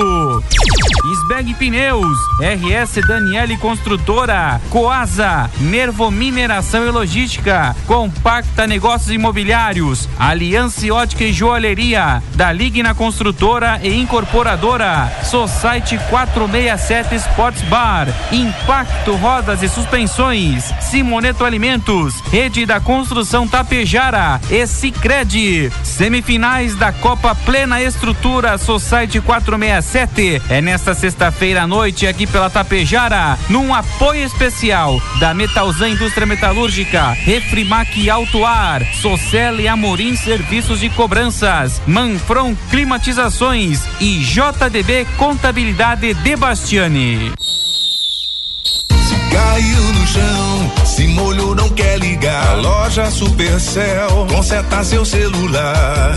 Sbeg 1.14 1.54
Pneus, 1.54 2.16
RS 2.40 3.06
Daniele 3.06 3.56
Construtora, 3.56 4.60
Coasa, 4.70 5.50
Nervo 5.58 6.10
Mineração 6.10 6.86
e 6.86 6.90
Logística, 6.90 7.74
Compacta 7.86 8.66
Negócios 8.66 9.10
Imobiliários, 9.10 10.08
Aliança 10.18 10.92
Ótica 10.92 11.24
e 11.24 11.32
Joalheria, 11.32 12.22
da 12.34 12.52
Ligna 12.52 12.94
Construtora 13.00 13.80
e 13.82 13.98
Incorporadora, 13.98 15.10
Society 15.24 15.98
467 16.10 17.14
Sports 17.14 17.62
Bar, 17.62 18.06
Impacto 18.30 19.14
Rodas 19.14 19.62
e 19.62 19.70
Suspensões, 19.70 20.70
Simoneto 20.82 21.42
Alimentos, 21.42 22.20
Rede 22.30 22.66
da 22.66 22.78
Construção 22.78 23.48
Tapejara 23.48 24.38
e 24.50 24.66
Cicred. 24.66 25.72
Semifinais 25.82 26.76
da 26.76 26.92
Copa 26.92 27.34
Plena 27.34 27.80
Estrutura 27.80 28.58
Society 28.58 29.18
467 29.18 30.42
é 30.50 30.60
nesta 30.60 30.92
sexta-feira 30.92 31.62
à 31.62 31.66
noite 31.66 32.06
aqui 32.06 32.26
pela 32.26 32.50
Tapejara, 32.50 33.38
num 33.48 33.74
apoio 33.74 34.26
especial 34.26 35.00
da 35.18 35.32
Metalzan 35.32 35.88
Indústria 35.88 36.26
Metalúrgica, 36.26 37.12
Refrimac 37.12 38.10
Alto 38.10 38.44
Ar, 38.44 38.84
Socel 38.92 39.58
e 39.58 39.66
Amorim 39.66 40.14
Serviços 40.16 40.80
de 40.80 40.90
Cobranças, 40.90 41.80
Manfron 41.86 42.54
Climatizações 42.90 43.84
e 44.00 44.18
JDB 44.18 45.06
Contabilidade 45.16 46.12
de 46.12 46.34
Bastiani. 46.34 47.32
Caiu 49.30 49.92
no 49.92 50.06
chão, 50.08 50.72
se 50.84 51.06
molhou, 51.06 51.54
não 51.54 51.68
quer 51.68 52.00
ligar. 52.00 52.56
Loja 52.56 53.08
Supercell, 53.08 54.26
conserta 54.28 54.82
seu 54.82 55.04
celular. 55.04 56.16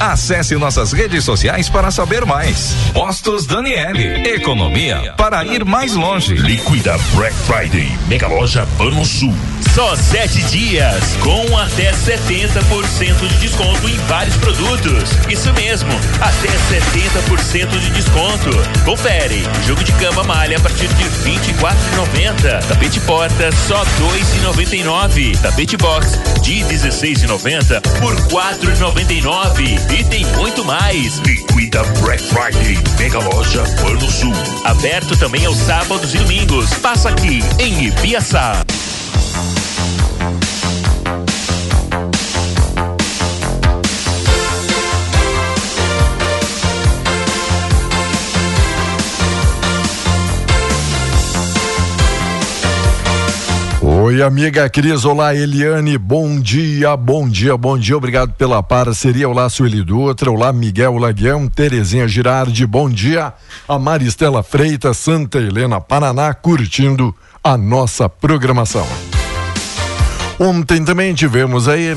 Acesse 0.01 0.55
nossas 0.55 0.93
redes 0.93 1.23
sociais 1.23 1.69
para 1.69 1.91
saber 1.91 2.25
mais. 2.25 2.73
Postos 2.91 3.45
Daniele, 3.45 4.27
economia 4.29 5.13
para 5.15 5.45
ir 5.45 5.63
mais 5.63 5.93
longe. 5.93 6.33
Liquida 6.33 6.97
Black 7.13 7.35
Friday, 7.45 7.87
Mega 8.07 8.27
Loja 8.27 8.67
Pano 8.79 9.05
Sul. 9.05 9.35
Só 9.75 9.95
sete 9.95 10.41
dias, 10.45 11.15
com 11.21 11.55
até 11.55 11.91
70% 11.91 13.27
de 13.27 13.37
desconto 13.37 13.87
em 13.87 13.95
vários 14.07 14.35
produtos. 14.37 15.11
Isso 15.29 15.53
mesmo, 15.53 15.91
até 16.19 16.49
70% 16.49 17.79
de 17.79 17.89
desconto. 17.91 18.49
Confere, 18.83 19.47
jogo 19.67 19.83
de 19.83 19.91
cama 19.93 20.23
malha 20.23 20.57
a 20.57 20.59
partir 20.59 20.87
de 20.87 21.03
24,90. 21.03 22.67
Tapete 22.67 22.99
porta 23.01 23.51
só 23.67 23.85
2,99. 23.85 25.39
Tapete 25.39 25.77
box 25.77 26.19
de 26.41 26.55
16,90 26.65 27.81
por 27.99 28.15
4,99. 28.29 29.90
E 29.90 29.90
tem 30.05 30.25
muito 30.37 30.63
mais. 30.63 31.17
Liquida 31.19 31.83
Black 31.99 32.23
Friday, 32.23 32.77
Mega 32.97 33.19
Loja 33.19 33.63
Pano 33.81 34.09
Sul. 34.09 34.33
Aberto 34.63 35.17
também 35.17 35.45
aos 35.45 35.57
sábados 35.57 36.15
e 36.15 36.17
domingos. 36.17 36.73
Passa 36.75 37.09
aqui 37.09 37.39
em 37.59 37.87
Ibiaçá. 37.87 38.63
Oi, 54.11 54.21
amiga 54.21 54.69
Cris. 54.69 55.05
Olá, 55.05 55.33
Eliane. 55.33 55.97
Bom 55.97 56.37
dia, 56.37 56.97
bom 56.97 57.29
dia, 57.29 57.55
bom 57.55 57.77
dia. 57.77 57.95
Obrigado 57.95 58.33
pela 58.33 58.61
parceria. 58.61 59.29
Olá, 59.29 59.47
Sueli 59.47 59.81
Dutra. 59.81 60.29
Olá, 60.29 60.51
Miguel 60.51 60.97
Laguião. 60.97 61.47
Terezinha 61.47 62.05
Girardi. 62.09 62.65
Bom 62.65 62.89
dia. 62.89 63.31
A 63.65 63.79
Maristela 63.79 64.43
Freitas, 64.43 64.97
Santa 64.97 65.37
Helena, 65.37 65.79
Paraná, 65.79 66.33
curtindo 66.33 67.15
a 67.41 67.55
nossa 67.55 68.09
programação. 68.09 68.85
Ontem 70.37 70.83
também 70.83 71.13
tivemos 71.13 71.69
aí 71.69 71.95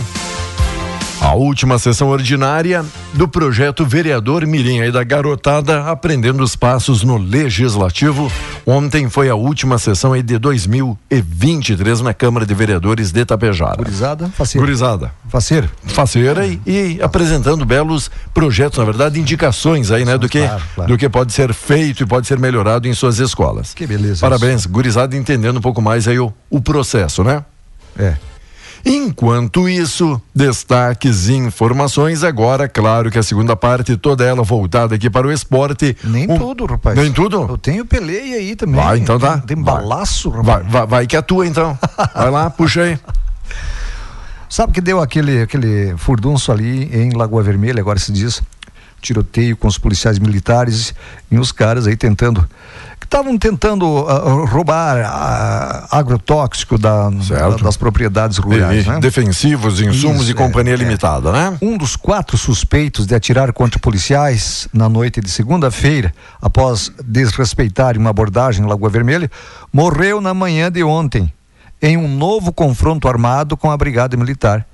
a 1.25 1.33
última 1.35 1.79
sessão 1.79 2.09
ordinária 2.09 2.85
do 3.15 3.27
projeto 3.27 3.87
Vereador 3.87 4.47
Mirim 4.47 4.81
aí 4.81 4.93
da 4.93 5.03
garotada 5.03 5.85
aprendendo 5.85 6.43
os 6.43 6.55
passos 6.55 7.03
no 7.03 7.17
legislativo. 7.17 8.31
Ontem 8.67 9.09
foi 9.09 9.31
a 9.31 9.35
última 9.35 9.79
sessão 9.79 10.13
aí 10.13 10.23
de 10.23 10.39
2023 10.39 12.03
na 12.03 12.13
Câmara 12.13 12.45
de 12.45 12.53
Vereadores 12.53 13.11
de 13.11 13.25
Tapejara. 13.25 13.77
Gurizada, 13.77 14.29
faceira. 14.29 14.67
Gurizada. 14.67 15.13
Faceira. 15.31 15.71
Faceira 15.87 16.47
e, 16.47 16.61
e 16.67 16.99
apresentando 17.03 17.65
belos 17.65 18.11
projetos, 18.35 18.79
na 18.79 18.85
verdade, 18.85 19.19
indicações 19.19 19.91
aí, 19.91 20.05
né, 20.05 20.19
do 20.19 20.29
que 20.29 20.41
Claro, 20.45 20.63
claro. 20.75 20.93
do 20.93 20.99
que 20.99 21.09
pode 21.09 21.33
ser 21.33 21.55
feito 21.55 22.03
e 22.03 22.07
pode 22.07 22.27
ser 22.27 22.39
melhorado 22.39 22.87
em 22.87 22.93
suas 22.93 23.19
escolas. 23.19 23.73
Que 23.73 23.87
beleza. 23.87 24.21
Parabéns, 24.21 24.67
gurizada 24.67 25.17
entendendo 25.17 25.57
um 25.57 25.63
pouco 25.63 25.81
mais 25.81 26.07
aí 26.07 26.19
o, 26.19 26.31
o 26.51 26.61
processo, 26.61 27.25
né? 27.25 27.43
É. 27.99 28.15
Enquanto 28.85 29.69
isso, 29.69 30.21
destaques 30.35 31.29
e 31.29 31.35
informações 31.35 32.23
agora, 32.23 32.69
claro 32.69 33.11
que 33.11 33.19
a 33.19 33.23
segunda 33.23 33.57
parte, 33.57 33.97
toda 33.97 34.25
ela 34.25 34.43
voltada 34.43 34.95
aqui 34.95 35.09
para 35.09 35.27
o 35.27 35.33
esporte. 35.33 35.97
Nem 36.05 36.31
Um- 36.31 36.39
tudo, 36.39 36.67
rapaz. 36.67 36.97
Nem 36.97 37.11
tudo? 37.11 37.47
Eu 37.49 37.57
tenho 37.57 37.85
peleia 37.87 38.37
aí 38.37 38.55
também. 38.55 38.77
Vai, 38.83 38.99
então 38.99 39.19
tá. 39.19 39.39
Tem, 39.39 39.57
tem 39.57 39.63
balaço, 39.63 40.29
rapaz. 40.29 40.47
Vai, 40.65 40.71
vai, 40.71 40.87
vai 40.87 41.07
que 41.07 41.17
é 41.17 41.23
tua 41.23 41.47
então. 41.47 41.79
Vai 42.15 42.31
lá, 42.31 42.51
puxa 42.51 42.83
aí. 42.83 42.99
Sabe 44.49 44.73
que 44.73 44.81
deu 44.81 45.01
aquele, 45.01 45.43
aquele 45.43 45.95
furdunço 45.97 46.53
ali 46.53 46.85
em 46.95 47.11
Lagoa 47.17 47.43
Vermelha, 47.43 47.81
agora 47.81 47.99
se 47.99 48.13
diz, 48.13 48.41
tiroteio 49.01 49.57
com 49.57 49.67
os 49.67 49.79
policiais 49.79 50.19
militares 50.19 50.95
e 51.31 51.39
os 51.39 51.51
caras 51.51 51.87
aí 51.87 51.97
tentando, 51.97 52.47
estavam 53.15 53.39
tentando 53.39 54.07
ah, 54.09 54.45
roubar 54.45 54.97
ah, 55.07 55.87
agrotóxico 55.93 56.77
da, 56.77 57.09
da- 57.11 57.51
das 57.63 57.77
propriedades 57.77 58.39
rurais, 58.39 58.85
E- 58.85 58.89
né? 58.89 58.99
Defensivos, 58.99 59.81
insumos 59.81 60.23
Isso, 60.23 60.33
e 60.33 60.35
companhia 60.35 60.73
é, 60.73 60.75
é. 60.75 60.79
limitada, 60.79 61.31
né? 61.31 61.57
Um 61.63 61.79
dos 61.79 61.95
quatro 61.95 62.37
suspeitos 62.37 63.07
de 63.07 63.15
atirar 63.15 63.53
contra 63.53 63.79
policiais 63.79 64.69
na 64.73 64.89
noite 64.89 65.21
de 65.21 65.31
segunda-feira, 65.31 66.13
após 66.43 66.91
desrespeitarem 67.05 68.01
uma 68.01 68.11
abordagem 68.11 68.65
em 68.65 68.69
Lagoa 68.69 68.91
Vermelha, 68.91 69.31
morreu 69.73 70.21
na 70.21 70.35
manhã 70.35 70.71
de 70.71 70.83
ontem, 70.83 71.33
em 71.81 71.97
um 71.97 72.09
novo 72.09 72.53
confronto 72.53 73.07
armado 73.07 73.57
com 73.57 73.71
a 73.71 73.77
Brigada 73.77 74.17
Militar. 74.17 74.67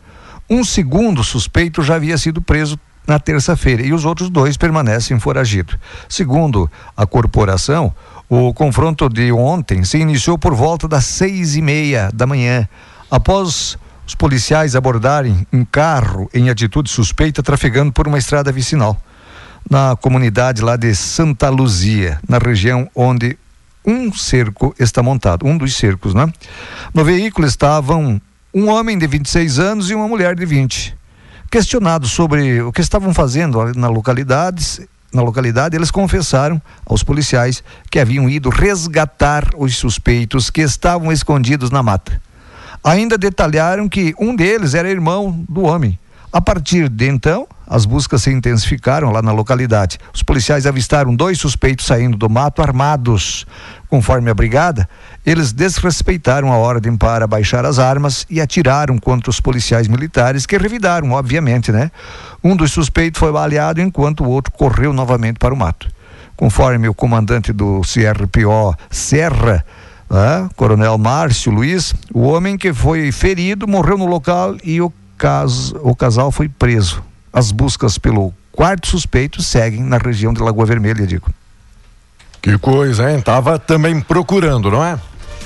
Um 0.48 0.64
segundo 0.64 1.22
suspeito 1.22 1.82
já 1.82 1.96
havia 1.96 2.16
sido 2.16 2.40
preso 2.40 2.78
na 3.06 3.18
terça-feira 3.18 3.82
e 3.82 3.92
os 3.92 4.04
outros 4.06 4.30
dois 4.30 4.56
permanecem 4.56 5.18
foragidos. 5.20 5.76
Segundo 6.08 6.70
a 6.96 7.04
corporação, 7.06 7.92
o 8.30 8.54
confronto 8.54 9.08
de 9.08 9.32
ontem 9.32 9.82
se 9.82 9.98
iniciou 9.98 10.38
por 10.38 10.54
volta 10.54 10.86
das 10.86 11.04
seis 11.04 11.56
e 11.56 11.60
meia 11.60 12.10
da 12.14 12.28
manhã, 12.28 12.68
após 13.10 13.76
os 14.06 14.14
policiais 14.14 14.76
abordarem 14.76 15.44
um 15.52 15.64
carro 15.64 16.30
em 16.32 16.48
atitude 16.48 16.88
suspeita 16.88 17.42
trafegando 17.42 17.92
por 17.92 18.06
uma 18.06 18.18
estrada 18.18 18.52
vicinal 18.52 18.96
na 19.68 19.96
comunidade 19.96 20.62
lá 20.62 20.76
de 20.76 20.94
Santa 20.94 21.48
Luzia, 21.48 22.20
na 22.28 22.38
região 22.38 22.88
onde 22.94 23.36
um 23.84 24.12
cerco 24.12 24.72
está 24.78 25.02
montado, 25.02 25.44
um 25.44 25.58
dos 25.58 25.74
cercos, 25.74 26.14
né? 26.14 26.32
No 26.94 27.04
veículo 27.04 27.48
estavam 27.48 28.20
um 28.54 28.68
homem 28.68 28.96
de 28.96 29.08
26 29.08 29.58
anos 29.58 29.90
e 29.90 29.94
uma 29.94 30.06
mulher 30.06 30.36
de 30.36 30.46
20. 30.46 30.96
Questionados 31.50 32.12
sobre 32.12 32.62
o 32.62 32.70
que 32.70 32.80
estavam 32.80 33.12
fazendo 33.12 33.74
na 33.74 33.88
localidade, 33.88 34.88
na 35.12 35.22
localidade, 35.22 35.76
eles 35.76 35.90
confessaram 35.90 36.60
aos 36.86 37.02
policiais 37.02 37.62
que 37.90 37.98
haviam 37.98 38.28
ido 38.28 38.48
resgatar 38.48 39.50
os 39.56 39.76
suspeitos 39.76 40.50
que 40.50 40.60
estavam 40.60 41.10
escondidos 41.10 41.70
na 41.70 41.82
mata. 41.82 42.20
Ainda 42.82 43.18
detalharam 43.18 43.88
que 43.88 44.14
um 44.18 44.34
deles 44.34 44.74
era 44.74 44.90
irmão 44.90 45.44
do 45.48 45.62
homem. 45.62 45.98
A 46.32 46.40
partir 46.40 46.88
de 46.88 47.08
então, 47.08 47.46
as 47.66 47.84
buscas 47.84 48.22
se 48.22 48.30
intensificaram 48.30 49.10
lá 49.10 49.20
na 49.20 49.32
localidade. 49.32 49.98
Os 50.14 50.22
policiais 50.22 50.64
avistaram 50.64 51.14
dois 51.14 51.38
suspeitos 51.38 51.86
saindo 51.86 52.16
do 52.16 52.30
mato 52.30 52.62
armados. 52.62 53.44
Conforme 53.88 54.30
a 54.30 54.34
brigada, 54.34 54.88
eles 55.24 55.52
desrespeitaram 55.52 56.52
a 56.52 56.56
ordem 56.56 56.96
para 56.96 57.26
baixar 57.26 57.64
as 57.64 57.78
armas 57.78 58.26
e 58.30 58.40
atiraram 58.40 58.98
contra 58.98 59.30
os 59.30 59.40
policiais 59.40 59.86
militares, 59.86 60.46
que 60.46 60.56
revidaram, 60.56 61.12
obviamente, 61.12 61.70
né? 61.70 61.90
Um 62.42 62.56
dos 62.56 62.72
suspeitos 62.72 63.18
foi 63.18 63.30
baleado 63.30 63.80
enquanto 63.80 64.24
o 64.24 64.28
outro 64.28 64.52
correu 64.52 64.92
novamente 64.92 65.38
para 65.38 65.52
o 65.52 65.56
mato. 65.56 65.88
Conforme 66.36 66.88
o 66.88 66.94
comandante 66.94 67.52
do 67.52 67.82
CRPO 67.82 68.74
Serra, 68.88 69.64
né, 70.08 70.48
Coronel 70.56 70.96
Márcio 70.96 71.52
Luiz, 71.52 71.94
o 72.14 72.22
homem 72.22 72.56
que 72.56 72.72
foi 72.72 73.12
ferido 73.12 73.68
morreu 73.68 73.98
no 73.98 74.06
local 74.06 74.56
e 74.64 74.80
o, 74.80 74.90
o 75.82 75.94
casal 75.94 76.32
foi 76.32 76.48
preso. 76.48 77.02
As 77.30 77.52
buscas 77.52 77.98
pelo 77.98 78.32
quarto 78.50 78.88
suspeito 78.88 79.42
seguem 79.42 79.82
na 79.82 79.98
região 79.98 80.32
de 80.32 80.42
Lagoa 80.42 80.64
Vermelha, 80.64 81.06
digo. 81.06 81.30
Que 82.42 82.58
coisa, 82.58 83.12
hein? 83.12 83.20
Tava 83.20 83.58
também 83.58 84.00
procurando, 84.00 84.70
não 84.70 84.82
é? 84.82 84.98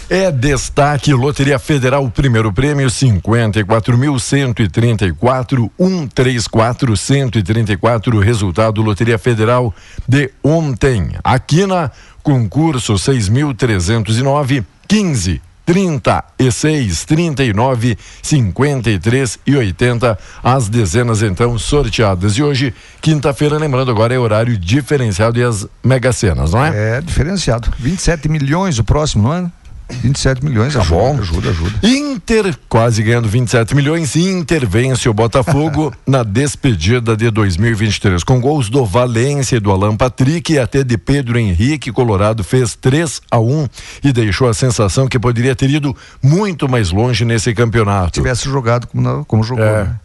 É 0.09 0.31
destaque 0.31 1.13
Loteria 1.15 1.59
Federal, 1.59 2.09
primeiro 2.11 2.53
prêmio 2.53 2.87
54.134, 2.89 5.71
134, 5.79 6.97
134, 6.97 8.21
resultado 8.21 8.81
Loteria 8.83 9.19
Federal 9.19 9.75
de 10.07 10.31
ontem. 10.43 11.13
Aqui 11.25 11.67
na 11.67 11.91
concurso 12.23 12.95
6.309, 12.95 14.65
15. 14.87 15.43
36, 15.65 17.05
39, 17.05 17.99
53 18.23 19.39
e 19.47 19.57
80, 19.57 20.19
as 20.43 20.69
dezenas 20.69 21.23
então 21.23 21.59
sorteadas. 21.59 22.35
E 22.35 22.43
hoje, 22.43 22.75
quinta-feira, 23.01 23.57
lembrando 23.57 23.91
agora, 23.91 24.15
é 24.15 24.19
horário 24.19 24.57
diferenciado 24.59 25.39
e 25.39 25.43
as 25.43 25.67
mega 25.83 26.13
cenas, 26.13 26.53
não 26.53 26.65
é? 26.65 26.99
É 26.99 27.01
diferenciado. 27.01 27.73
27 27.79 28.29
milhões 28.29 28.79
o 28.79 28.85
próximo, 28.85 29.29
não 29.29 29.35
é? 29.35 29.51
27 29.91 30.45
milhões, 30.45 30.73
Tá 30.73 30.81
ajuda, 30.81 30.97
bom. 30.97 31.19
ajuda, 31.19 31.51
ajuda. 31.51 31.87
Inter, 31.87 32.57
quase 32.69 33.03
ganhando 33.03 33.29
27 33.29 33.75
milhões, 33.75 34.17
Inter 34.17 34.67
vence 34.69 35.09
o 35.09 35.15
Botafogo 35.15 35.93
na 36.07 36.23
despedida 36.23 37.17
de 37.17 37.31
2023. 37.31 38.25
Com 38.25 38.41
gols 38.41 38.69
do 38.71 38.85
Valência 38.85 39.57
e 39.57 39.61
do 39.61 39.71
Alan 39.71 39.97
Patrick 39.97 40.53
e 40.55 40.59
até 40.59 40.83
de 40.83 40.97
Pedro 40.97 41.39
Henrique, 41.39 41.93
Colorado 41.93 42.43
fez 42.43 42.75
3 42.75 43.21
a 43.31 43.39
1 43.39 43.69
e 44.03 44.13
deixou 44.13 44.49
a 44.49 44.55
sensação 44.55 45.07
que 45.07 45.19
poderia 45.19 45.55
ter 45.55 45.69
ido 45.71 45.95
muito 46.23 46.69
mais 46.69 46.91
longe 46.91 47.25
nesse 47.25 47.55
campeonato. 47.55 48.13
Tivesse 48.13 48.45
jogado 48.49 48.87
como, 48.87 49.03
não- 49.03 49.25
como 49.25 49.43
jogou. 49.45 49.65
É. 49.65 49.85
né? 49.85 49.97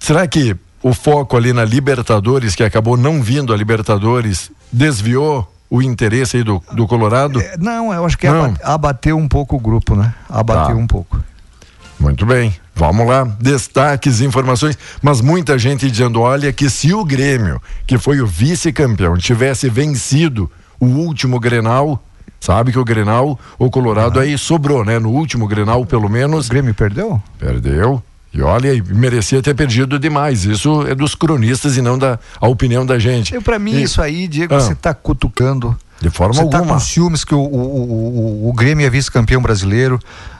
Será 0.00 0.26
que 0.26 0.56
o 0.82 0.94
foco 0.94 1.36
ali 1.36 1.52
na 1.52 1.64
Libertadores, 1.64 2.54
que 2.54 2.62
acabou 2.62 2.96
não 2.96 3.20
vindo 3.22 3.52
a 3.52 3.56
Libertadores, 3.56 4.50
desviou 4.72 5.52
o 5.70 5.82
interesse 5.82 6.38
aí 6.38 6.42
do, 6.44 6.62
do 6.72 6.86
Colorado? 6.86 7.40
É, 7.40 7.56
Não, 7.58 7.92
eu 7.92 8.04
acho 8.04 8.16
que 8.18 8.28
Não. 8.28 8.54
abateu 8.62 9.16
um 9.16 9.28
pouco 9.28 9.56
o 9.56 9.60
grupo, 9.60 9.94
né? 9.94 10.14
Abateu 10.28 10.76
Tá. 10.76 10.82
um 10.82 10.86
pouco. 10.86 11.22
Muito 12.00 12.24
bem, 12.24 12.54
vamos 12.76 13.06
lá. 13.08 13.24
Destaques, 13.40 14.20
informações, 14.20 14.78
mas 15.02 15.20
muita 15.20 15.58
gente 15.58 15.90
dizendo: 15.90 16.20
olha, 16.20 16.52
que 16.52 16.70
se 16.70 16.94
o 16.94 17.04
Grêmio, 17.04 17.60
que 17.86 17.98
foi 17.98 18.20
o 18.20 18.26
vice-campeão, 18.26 19.16
tivesse 19.16 19.68
vencido 19.68 20.48
o 20.78 20.86
último 20.86 21.40
Grenal, 21.40 22.00
sabe 22.38 22.70
que 22.70 22.78
o 22.78 22.84
Grenal, 22.84 23.36
o 23.58 23.68
Colorado 23.68 24.20
aí 24.20 24.38
sobrou, 24.38 24.84
né? 24.84 25.00
No 25.00 25.10
último 25.10 25.48
Grenal, 25.48 25.84
pelo 25.84 26.08
menos. 26.08 26.46
O 26.46 26.50
Grêmio 26.50 26.72
perdeu? 26.72 27.20
Perdeu. 27.36 28.00
E 28.32 28.42
olha, 28.42 28.70
merecia 28.88 29.42
ter 29.42 29.54
perdido 29.54 29.98
demais. 29.98 30.44
Isso 30.44 30.86
é 30.86 30.94
dos 30.94 31.14
cronistas 31.14 31.76
e 31.76 31.82
não 31.82 31.98
da 31.98 32.18
a 32.40 32.46
opinião 32.48 32.84
da 32.84 32.98
gente. 32.98 33.38
Pra 33.40 33.58
mim, 33.58 33.72
E- 33.76 33.82
isso 33.82 34.02
aí, 34.02 34.28
Diego, 34.28 34.54
Ah. 34.54 34.60
você 34.60 34.74
tá 34.74 34.92
cutucando. 34.92 35.76
De 36.00 36.10
forma 36.10 36.34
você 36.34 36.48
tá 36.48 36.58
alguma. 36.58 36.74
com 36.74 36.80
ciúmes 36.80 37.24
que 37.24 37.34
o, 37.34 37.38
o, 37.40 38.46
o- 38.46 38.48
o 38.50 38.52
Grêmio 38.52 38.86
é 38.86 38.90
vice-campeão 38.90 39.42
brasileiro. 39.42 39.98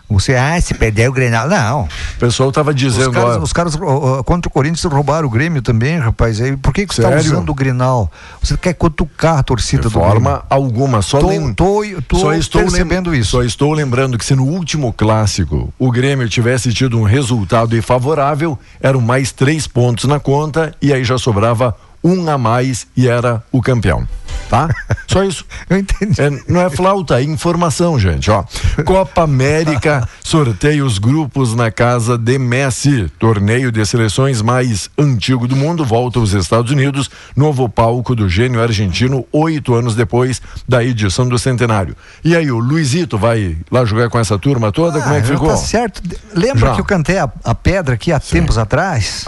Você, 0.09 0.35
ah, 0.35 0.59
se 0.61 0.73
perder 0.73 1.09
o 1.09 1.13
Grenal. 1.13 1.49
Não. 1.49 1.83
O 1.83 2.19
pessoal 2.19 2.51
tava 2.51 2.73
dizendo, 2.73 3.11
Os 3.11 3.15
caras, 3.15 3.37
ó, 3.37 3.41
os 3.41 3.53
caras, 3.53 3.79
ó, 3.81 4.23
contra 4.23 4.49
o 4.49 4.53
Corinthians 4.53 4.83
roubaram 4.91 5.29
o 5.29 5.31
Grêmio 5.31 5.61
também, 5.61 5.99
rapaz. 5.99 6.41
Aí, 6.41 6.57
por 6.57 6.73
que, 6.73 6.87
que 6.87 6.95
você 6.95 7.03
está 7.03 7.15
usando 7.17 7.51
o 7.51 7.55
Grenal? 7.55 8.11
Você 8.43 8.57
quer 8.57 8.73
cutucar 8.73 9.39
a 9.39 9.43
torcida 9.43 9.83
de 9.83 9.89
do 9.89 9.99
Grêmio? 9.99 10.13
forma 10.15 10.43
alguma. 10.49 11.03
Só, 11.03 11.19
Tô- 11.19 11.29
lem- 11.29 11.53
tô- 11.53 11.83
tô 12.09 12.19
só 12.19 12.33
estou 12.33 12.63
percebendo 12.63 13.15
isso. 13.15 13.33
Só 13.33 13.43
estou 13.43 13.73
lembrando 13.75 14.17
que 14.17 14.25
se 14.25 14.35
no 14.35 14.45
último 14.45 14.93
clássico 14.95 15.73
o 15.79 15.91
Grêmio 15.91 16.29
tivesse 16.29 16.73
tido 16.73 16.99
um 16.99 17.03
resultado 17.05 17.81
favorável, 17.83 18.59
eram 18.81 19.01
mais 19.03 19.31
três 19.31 19.67
pontos 19.67 20.05
na 20.07 20.19
conta 20.19 20.75
e 20.81 20.93
aí 20.93 21.05
já 21.05 21.19
sobrava 21.19 21.77
um 22.03 22.29
a 22.31 22.39
mais 22.39 22.87
e 22.97 23.09
era 23.09 23.43
o 23.53 23.61
campeão. 23.61 24.07
Tá? 24.49 24.69
Só 25.07 25.23
isso. 25.25 25.45
Eu 25.69 25.77
entendi. 25.79 26.17
não 26.49 26.61
é 26.61 26.71
flauta, 26.71 27.21
é 27.21 27.23
informação, 27.23 27.99
gente. 27.99 28.31
Ó. 28.31 28.45
Copa 28.85 29.23
América 29.23 30.09
sorteia 30.25 30.85
os 30.85 30.99
grupos 30.99 31.55
na 31.55 31.71
casa 31.71 32.17
de 32.17 32.39
Messi. 32.39 33.11
Torneio 33.19 33.71
de 33.71 33.85
seleções 33.85 34.41
mais 34.41 34.89
antigo 34.99 35.47
do 35.47 35.55
mundo 35.55 35.85
volta 35.85 36.19
aos 36.19 36.33
Estados 36.33 36.71
Unidos, 36.73 37.11
novo 37.37 37.69
palco 37.69 38.15
do 38.15 38.29
gênio 38.29 38.63
argentino, 38.63 39.27
oito 39.33 39.75
anos 39.75 39.95
depois 39.95 40.41
da 40.67 40.83
edição 40.83 41.29
do 41.29 41.39
centenário. 41.39 41.95
E 42.25 42.35
aí, 42.35 42.51
o 42.51 42.59
Luizito 42.59 43.19
vai 43.19 43.59
lá 43.71 43.85
jogar 43.85 44.09
com 44.09 44.19
essa 44.19 44.39
turma 44.39 44.73
toda? 44.73 45.01
Como 45.01 45.15
é 45.15 45.21
que 45.21 45.27
Ah, 45.29 45.33
ficou? 45.35 45.49
Tá 45.49 45.57
certo. 45.59 46.03
Lembra 46.35 46.69
Já. 46.69 46.75
que 46.75 46.81
eu 46.81 46.85
cantei 46.85 47.19
a, 47.19 47.29
a 47.45 47.55
pedra 47.55 47.95
aqui 47.95 48.13
há 48.13 48.19
tempos 48.19 48.57
atrás? 48.57 49.25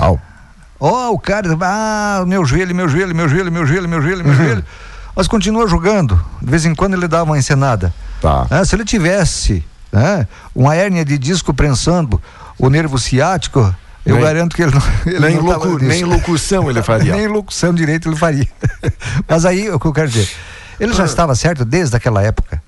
Ó, 0.82 1.10
o 1.12 1.18
cara, 1.18 1.54
ah, 1.60 2.24
meu 2.26 2.42
joelho, 2.44 2.74
meu 2.74 2.88
joelho, 2.88 3.14
meu 3.14 3.28
joelho, 3.28 3.52
meu 3.52 3.66
joelho, 3.66 3.86
meu 3.88 4.00
joelho, 4.00 4.20
Uhum. 4.20 4.24
meu 4.28 4.34
joelho. 4.34 4.64
Mas 5.14 5.26
continua 5.28 5.66
jogando. 5.68 6.20
De 6.40 6.50
vez 6.50 6.64
em 6.64 6.74
quando 6.74 6.94
ele 6.94 7.08
dá 7.08 7.22
uma 7.22 7.36
encenada. 7.38 7.92
Tá. 8.20 8.46
Ah, 8.50 8.64
se 8.64 8.74
ele 8.74 8.84
tivesse 8.84 9.64
né, 9.92 10.26
uma 10.54 10.74
hérnia 10.74 11.04
de 11.04 11.18
disco 11.18 11.52
prensando 11.52 12.20
o 12.58 12.68
nervo 12.70 12.98
ciático, 12.98 13.74
eu 14.06 14.14
Nem- 14.16 14.24
garanto 14.24 14.54
que 14.56 14.62
ele 14.62 14.72
não. 14.74 14.82
Ele 15.06 15.20
nem 15.20 15.36
não 15.36 15.44
locu- 15.44 15.78
nem 15.78 16.04
locução 16.04 16.70
ele 16.70 16.82
faria. 16.82 17.14
nem 17.16 17.26
locução 17.26 17.74
direito 17.74 18.08
ele 18.08 18.16
faria. 18.16 18.48
Mas 19.28 19.44
aí 19.44 19.68
o 19.70 19.78
que 19.80 19.86
eu 19.86 19.92
quero 19.92 20.08
dizer, 20.08 20.28
ele 20.78 20.92
Ah. 20.92 20.96
já 20.96 21.04
estava 21.04 21.34
certo 21.34 21.64
desde 21.64 21.96
aquela 21.96 22.22
época. 22.22 22.62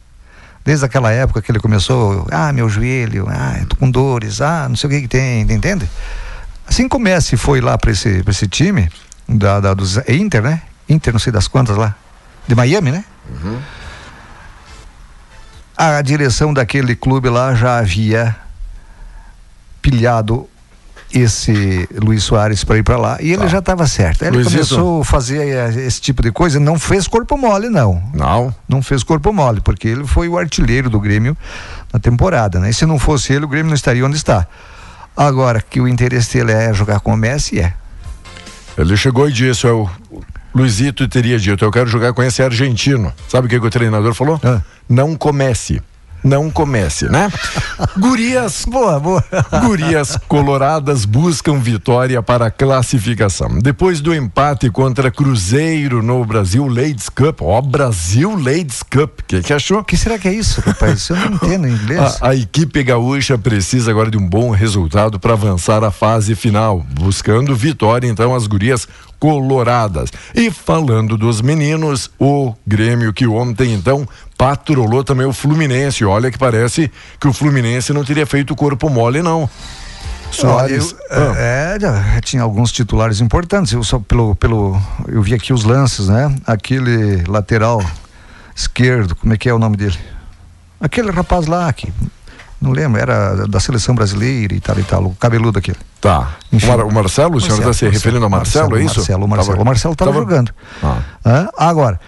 Desde 0.64 0.84
aquela 0.84 1.11
época 1.11 1.43
que 1.43 1.51
ele 1.51 1.59
começou, 1.59 2.24
ah, 2.30 2.53
meu 2.53 2.68
joelho, 2.68 3.26
ah, 3.28 3.57
tô 3.68 3.74
com 3.76 3.90
dores, 3.90 4.40
ah, 4.40 4.66
não 4.68 4.76
sei 4.76 4.88
o 4.88 4.90
que 4.93 5.01
que 5.03 5.09
tem, 5.09 5.40
entende? 5.43 5.90
Assim 6.68 6.88
como 6.88 7.05
Messi 7.05 7.36
foi 7.36 7.61
lá 7.61 7.76
para 7.76 7.90
esse, 7.90 8.22
pra 8.22 8.30
esse 8.30 8.47
time, 8.47 8.88
da, 9.28 9.59
da, 9.59 9.74
dos 9.74 9.97
Inter, 10.09 10.40
né? 10.40 10.62
Inter, 10.88 11.12
não 11.12 11.18
sei 11.18 11.32
das 11.32 11.49
quantas 11.49 11.76
lá, 11.76 11.97
de 12.47 12.55
Miami, 12.55 12.90
né? 12.90 13.05
A 15.76 16.01
direção 16.03 16.53
daquele 16.53 16.95
clube 16.95 17.28
lá 17.28 17.55
já 17.55 17.78
havia 17.78 18.36
pilhado 19.80 20.49
esse 21.12 21.88
Luiz 21.95 22.22
Soares 22.24 22.64
para 22.64 22.78
ir 22.78 22.82
para 22.82 22.97
lá 22.97 23.18
e 23.20 23.32
ele 23.32 23.47
já 23.49 23.59
estava 23.59 23.86
certo. 23.86 24.22
Ele 24.24 24.43
Tá. 24.45 24.51
Começou 24.51 25.03
a 25.03 25.05
fazer 25.05 25.47
eh, 25.47 25.86
esse 25.86 26.01
tipo 26.01 26.22
de 26.22 26.32
coisa, 26.32 26.59
não 26.59 26.78
fez 26.78 27.07
corpo 27.07 27.36
mole, 27.36 27.68
não. 27.68 28.03
Não. 28.14 28.55
Não 28.68 28.82
fez 28.82 29.03
corpo 29.03 29.32
mole, 29.32 29.61
porque 29.61 29.88
ele 29.88 30.07
foi 30.07 30.28
o 30.28 30.38
artilheiro 30.38 30.88
do 30.88 30.99
Grêmio 30.99 31.36
na 31.93 31.99
temporada, 32.01 32.59
né? 32.59 32.70
E 32.70 32.74
se 32.74 32.86
não 32.86 32.99
fosse 32.99 33.32
ele, 33.32 33.45
o 33.45 33.49
Grêmio 33.49 33.68
não 33.68 33.74
estaria 33.74 34.05
onde 34.07 34.16
está. 34.16 34.47
Agora, 35.14 35.61
que 35.61 35.80
o 35.80 35.86
interesse 35.86 36.38
dele 36.38 36.53
é 36.53 36.72
jogar 36.72 37.01
com 37.01 37.12
o 37.12 37.16
Messi, 37.16 37.61
é. 37.61 37.74
Ele 38.78 38.97
chegou 38.97 39.28
e 39.28 39.32
disse, 39.32 39.66
o 39.66 39.88
Luizito 40.55 41.09
teria 41.09 41.38
dito, 41.38 41.64
eu 41.64 41.70
quero 41.70 41.88
jogar 41.88 42.12
com 42.12 42.22
esse 42.22 42.42
argentino. 42.42 43.12
Sabe 43.28 43.46
o 43.46 43.50
que, 43.50 43.59
que 43.59 43.66
o 43.66 43.70
treinador 43.70 44.14
falou? 44.14 44.40
Não 44.88 45.16
comece. 45.16 45.80
Não 46.24 46.48
comece, 46.50 47.07
né? 47.07 47.30
Gurias. 47.98 48.64
Boa, 48.68 49.00
boa. 49.00 49.24
Gurias 49.61 50.16
coloradas 50.28 51.05
buscam 51.05 51.59
vitória 51.59 52.22
para 52.22 52.46
a 52.46 52.50
classificação. 52.50 53.59
Depois 53.59 54.00
do 54.00 54.14
empate 54.14 54.70
contra 54.70 55.11
Cruzeiro 55.11 56.00
no 56.00 56.24
Brasil 56.24 56.66
Ladies 56.68 57.09
Cup. 57.09 57.42
Ó, 57.42 57.61
Brasil 57.61 58.36
Ladies 58.36 58.84
Cup. 58.84 59.20
O 59.20 59.24
que, 59.26 59.42
que 59.42 59.53
achou? 59.53 59.80
O 59.80 59.84
que 59.84 59.96
será 59.96 60.16
que 60.16 60.28
é 60.28 60.32
isso, 60.32 60.61
rapaz? 60.61 61.09
Eu 61.09 61.16
não 61.16 61.32
entendo 61.34 61.66
inglês. 61.68 62.18
A, 62.20 62.28
a 62.28 62.36
equipe 62.36 62.84
gaúcha 62.84 63.36
precisa 63.36 63.90
agora 63.90 64.11
de 64.11 64.16
um 64.16 64.26
bom 64.26 64.50
resultado 64.50 65.18
para 65.18 65.32
avançar 65.32 65.82
à 65.82 65.90
fase 65.90 66.36
final, 66.36 66.86
buscando 66.92 67.55
vitória, 67.57 68.07
então, 68.07 68.32
as 68.32 68.46
gurias 68.46 68.86
coloradas. 69.22 70.10
E 70.34 70.50
falando 70.50 71.16
dos 71.16 71.40
meninos, 71.40 72.10
o 72.18 72.52
Grêmio 72.66 73.12
que 73.12 73.24
ontem, 73.24 73.72
então, 73.72 74.04
patrolou 74.36 75.04
também 75.04 75.24
o 75.24 75.32
Fluminense. 75.32 76.04
Olha 76.04 76.28
que 76.28 76.36
parece 76.36 76.90
que 77.20 77.28
o 77.28 77.32
Fluminense 77.32 77.92
não 77.92 78.04
teria 78.04 78.26
feito 78.26 78.56
corpo 78.56 78.90
mole, 78.90 79.22
não. 79.22 79.48
Soares. 80.32 80.96
Eu, 81.08 81.34
é, 81.36 81.78
já 81.80 82.20
tinha 82.20 82.42
alguns 82.42 82.72
titulares 82.72 83.20
importantes. 83.20 83.72
Eu 83.72 83.84
só 83.84 84.00
pelo, 84.00 84.34
pelo, 84.34 84.76
eu 85.06 85.22
vi 85.22 85.34
aqui 85.34 85.52
os 85.52 85.62
lances, 85.62 86.08
né? 86.08 86.34
Aquele 86.44 87.22
lateral 87.28 87.80
esquerdo, 88.56 89.14
como 89.14 89.32
é 89.32 89.36
que 89.36 89.48
é 89.48 89.54
o 89.54 89.58
nome 89.58 89.76
dele? 89.76 89.98
Aquele 90.80 91.12
rapaz 91.12 91.46
lá 91.46 91.72
que 91.72 91.92
não 92.62 92.70
lembro, 92.72 93.00
era 93.00 93.46
da 93.48 93.58
seleção 93.60 93.94
brasileira 93.94 94.54
e 94.54 94.60
tal 94.60 94.78
e 94.78 94.82
tal, 94.84 95.04
o 95.04 95.14
cabeludo 95.16 95.58
aquele. 95.58 95.78
Tá. 96.00 96.36
O, 96.52 96.66
Mar- 96.66 96.86
o 96.86 96.92
Marcelo, 96.92 97.36
o 97.36 97.40
senhor 97.40 97.58
está 97.58 97.72
se 97.72 97.88
referindo 97.88 98.24
ao 98.24 98.30
Marcelo, 98.30 98.76
é 98.78 98.82
isso? 98.84 98.96
Marcelo, 99.00 99.24
o 99.24 99.28
Marcelo, 99.28 99.50
Tava- 99.52 99.62
o 99.62 99.66
Marcelo 99.66 99.92
estava 99.92 100.10
tava- 100.12 100.22
jogando. 100.22 100.52
Ah. 100.82 100.98
Hã? 101.26 101.48
Agora, 101.58 102.00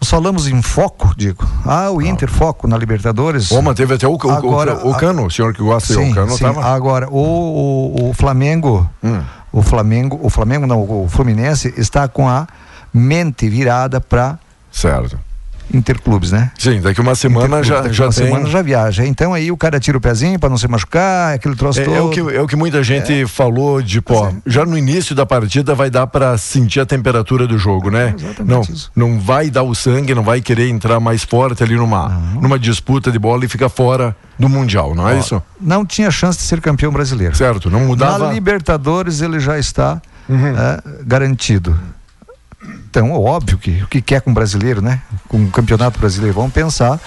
nós 0.00 0.08
falamos 0.08 0.48
em 0.48 0.62
foco, 0.62 1.12
digo. 1.16 1.46
Ah, 1.66 1.90
o 1.90 2.00
Inter 2.00 2.30
foco 2.30 2.66
na 2.66 2.76
Libertadores. 2.78 3.50
Ô, 3.52 3.60
mas 3.60 3.74
teve 3.76 3.94
até 3.94 4.08
o, 4.08 4.12
o, 4.16 4.30
Agora, 4.30 4.76
o, 4.86 4.90
o 4.90 4.94
Cano, 4.94 5.26
o 5.26 5.30
senhor 5.30 5.52
que 5.52 5.62
gosta 5.62 5.92
sim, 5.94 6.10
o 6.10 6.14
Cano 6.14 6.32
sim. 6.32 6.42
tava. 6.44 6.64
Agora, 6.64 7.08
o, 7.10 7.94
o, 7.98 8.10
o 8.10 8.14
Flamengo, 8.14 8.88
Hum. 9.04 9.20
o 9.52 9.60
Flamengo, 9.62 10.18
o 10.22 10.30
Flamengo 10.30 10.66
não, 10.66 10.80
o 10.80 11.06
Fluminense 11.08 11.72
está 11.76 12.08
com 12.08 12.26
a 12.28 12.46
mente 12.92 13.48
virada 13.48 14.00
para 14.00 14.38
Certo. 14.72 15.18
Interclubes, 15.72 16.32
né? 16.32 16.50
Sim, 16.58 16.80
daqui 16.80 17.00
uma 17.00 17.14
semana 17.14 17.62
já, 17.62 17.80
Daqui 17.82 17.94
já 17.94 18.04
uma 18.06 18.12
tem. 18.12 18.26
semana 18.26 18.46
já 18.48 18.60
viaja. 18.62 19.06
Então 19.06 19.32
aí 19.32 19.50
o 19.52 19.56
cara 19.56 19.78
tira 19.78 19.96
o 19.96 20.00
pezinho 20.00 20.38
para 20.38 20.48
não 20.48 20.58
se 20.58 20.66
machucar, 20.66 21.34
aquele 21.34 21.54
troço 21.54 21.80
É, 21.80 21.84
todo. 21.84 21.94
é 21.96 22.00
o 22.00 22.10
que, 22.10 22.20
é 22.20 22.40
o 22.42 22.46
que 22.46 22.56
muita 22.56 22.82
gente 22.82 23.26
falou 23.26 23.80
de, 23.80 24.00
pô, 24.00 24.32
já 24.46 24.64
no 24.66 24.76
início 24.76 25.14
da 25.14 25.24
partida 25.24 25.74
vai 25.74 25.88
dar 25.90 26.06
para 26.06 26.36
sentir 26.38 26.80
a 26.80 26.86
temperatura 26.86 27.46
do 27.46 27.56
jogo, 27.56 27.90
né? 27.90 28.14
Não, 28.44 28.62
não 28.96 29.20
vai 29.20 29.48
dar 29.50 29.62
o 29.62 29.74
sangue, 29.74 30.14
não 30.14 30.22
vai 30.22 30.40
querer 30.40 30.68
entrar 30.68 30.98
mais 31.00 31.22
forte 31.24 31.62
ali 31.62 31.76
numa, 31.76 32.08
numa 32.40 32.58
disputa 32.58 33.12
de 33.12 33.18
bola 33.18 33.44
e 33.44 33.48
fica 33.48 33.68
fora 33.68 34.16
do 34.38 34.48
Mundial, 34.48 34.94
não 34.94 35.08
é 35.08 35.14
Ó, 35.14 35.18
isso? 35.18 35.42
Não 35.60 35.84
tinha 35.84 36.10
chance 36.10 36.38
de 36.38 36.44
ser 36.44 36.60
campeão 36.60 36.90
brasileiro. 36.92 37.36
Certo, 37.36 37.70
não 37.70 37.80
mudava. 37.80 38.18
Uhum. 38.24 38.26
Na 38.28 38.32
Libertadores 38.32 39.20
ele 39.20 39.38
já 39.38 39.58
está 39.58 40.00
é, 40.28 40.82
garantido. 41.04 41.78
Então, 42.90 43.12
óbvio 43.12 43.56
que 43.56 43.82
o 43.82 43.86
que 43.86 44.02
quer 44.02 44.20
com 44.20 44.32
o 44.32 44.34
brasileiro, 44.34 44.82
né? 44.82 45.00
Com 45.28 45.44
o 45.44 45.50
campeonato 45.50 45.98
brasileiro, 45.98 46.34
vamos 46.34 46.52
pensar 46.52 47.00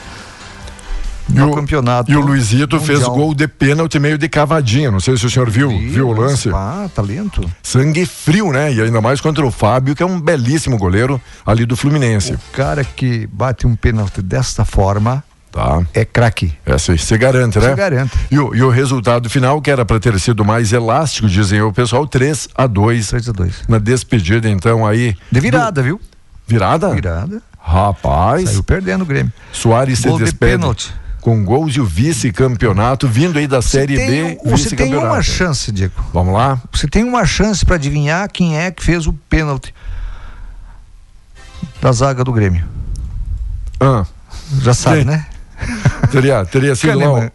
no 1.29 1.53
campeonato. 1.53 2.11
E 2.11 2.15
o 2.15 2.21
Luizito 2.21 2.79
fez 2.79 2.99
mundial. 2.99 3.15
gol 3.15 3.33
de 3.33 3.47
pênalti 3.47 3.99
meio 3.99 4.17
de 4.17 4.27
cavadinha. 4.27 4.91
Não 4.91 4.99
sei 4.99 5.17
se 5.17 5.25
o 5.25 5.29
senhor 5.29 5.49
viu, 5.49 5.69
viu 5.69 6.07
o 6.07 6.13
lance. 6.13 6.49
Ah, 6.53 6.89
talento. 6.93 7.49
Sangue 7.61 8.05
frio, 8.05 8.51
né? 8.51 8.73
E 8.73 8.81
ainda 8.81 9.01
mais 9.01 9.21
contra 9.21 9.45
o 9.45 9.51
Fábio, 9.51 9.95
que 9.95 10.03
é 10.03 10.05
um 10.05 10.19
belíssimo 10.19 10.77
goleiro 10.77 11.21
ali 11.45 11.65
do 11.65 11.75
Fluminense. 11.75 12.33
O 12.33 12.39
cara 12.51 12.83
que 12.83 13.27
bate 13.27 13.65
um 13.65 13.75
pênalti 13.75 14.21
desta 14.21 14.65
forma, 14.65 15.23
Tá. 15.53 15.83
é 15.93 16.03
craque. 16.03 16.51
Essa 16.65 16.93
aí 16.93 16.97
se 16.97 17.15
garante, 17.15 17.59
né? 17.59 17.69
Se 17.69 17.75
garante. 17.75 18.17
E 18.31 18.39
o, 18.39 18.55
e 18.55 18.63
o 18.63 18.71
resultado 18.71 19.29
final, 19.29 19.61
que 19.61 19.69
era 19.69 19.85
para 19.85 19.99
ter 19.99 20.19
sido 20.19 20.43
mais 20.43 20.73
elástico, 20.73 21.27
dizem 21.29 21.61
o 21.61 21.71
pessoal, 21.71 22.07
3 22.07 22.49
a 22.55 22.65
2 22.65 23.07
3 23.07 23.29
a 23.29 23.31
2 23.31 23.53
Na 23.67 23.77
despedida, 23.77 24.49
então, 24.49 24.83
aí. 24.83 25.15
De 25.31 25.39
virada, 25.39 25.83
viu? 25.83 26.01
Virada? 26.47 26.89
Virada. 26.89 27.39
Rapaz. 27.59 28.49
Saiu 28.49 28.63
perdendo 28.63 29.03
o 29.03 29.05
Grêmio. 29.05 29.31
Soares 29.51 29.99
se 29.99 30.11
de 30.11 30.17
despede 30.17 30.53
pênalti. 30.53 30.91
com 31.21 31.45
gols 31.45 31.75
e 31.75 31.79
o 31.79 31.85
vice-campeonato, 31.85 33.07
vindo 33.07 33.37
aí 33.37 33.45
da 33.45 33.61
Série 33.61 33.95
tem, 33.95 34.09
B, 34.09 34.39
você 34.43 34.75
tem 34.75 34.95
uma 34.95 35.21
chance, 35.21 35.71
Diego. 35.71 35.93
Vamos 36.11 36.33
lá? 36.33 36.59
Você 36.71 36.87
tem 36.87 37.03
uma 37.03 37.27
chance 37.27 37.63
para 37.63 37.75
adivinhar 37.75 38.27
quem 38.27 38.57
é 38.57 38.71
que 38.71 38.83
fez 38.83 39.05
o 39.05 39.13
pênalti 39.29 39.71
da 41.79 41.91
zaga 41.91 42.23
do 42.23 42.33
Grêmio. 42.33 42.65
Ah, 43.79 44.03
Já 44.61 44.73
sabe, 44.73 44.97
Quem? 44.97 45.05
né? 45.05 45.25
Teria, 46.11 46.45
teria 46.45 46.75
sido 46.75 46.99
lá. 46.99 47.05
o- 47.11 47.13
Kahneman. 47.13 47.31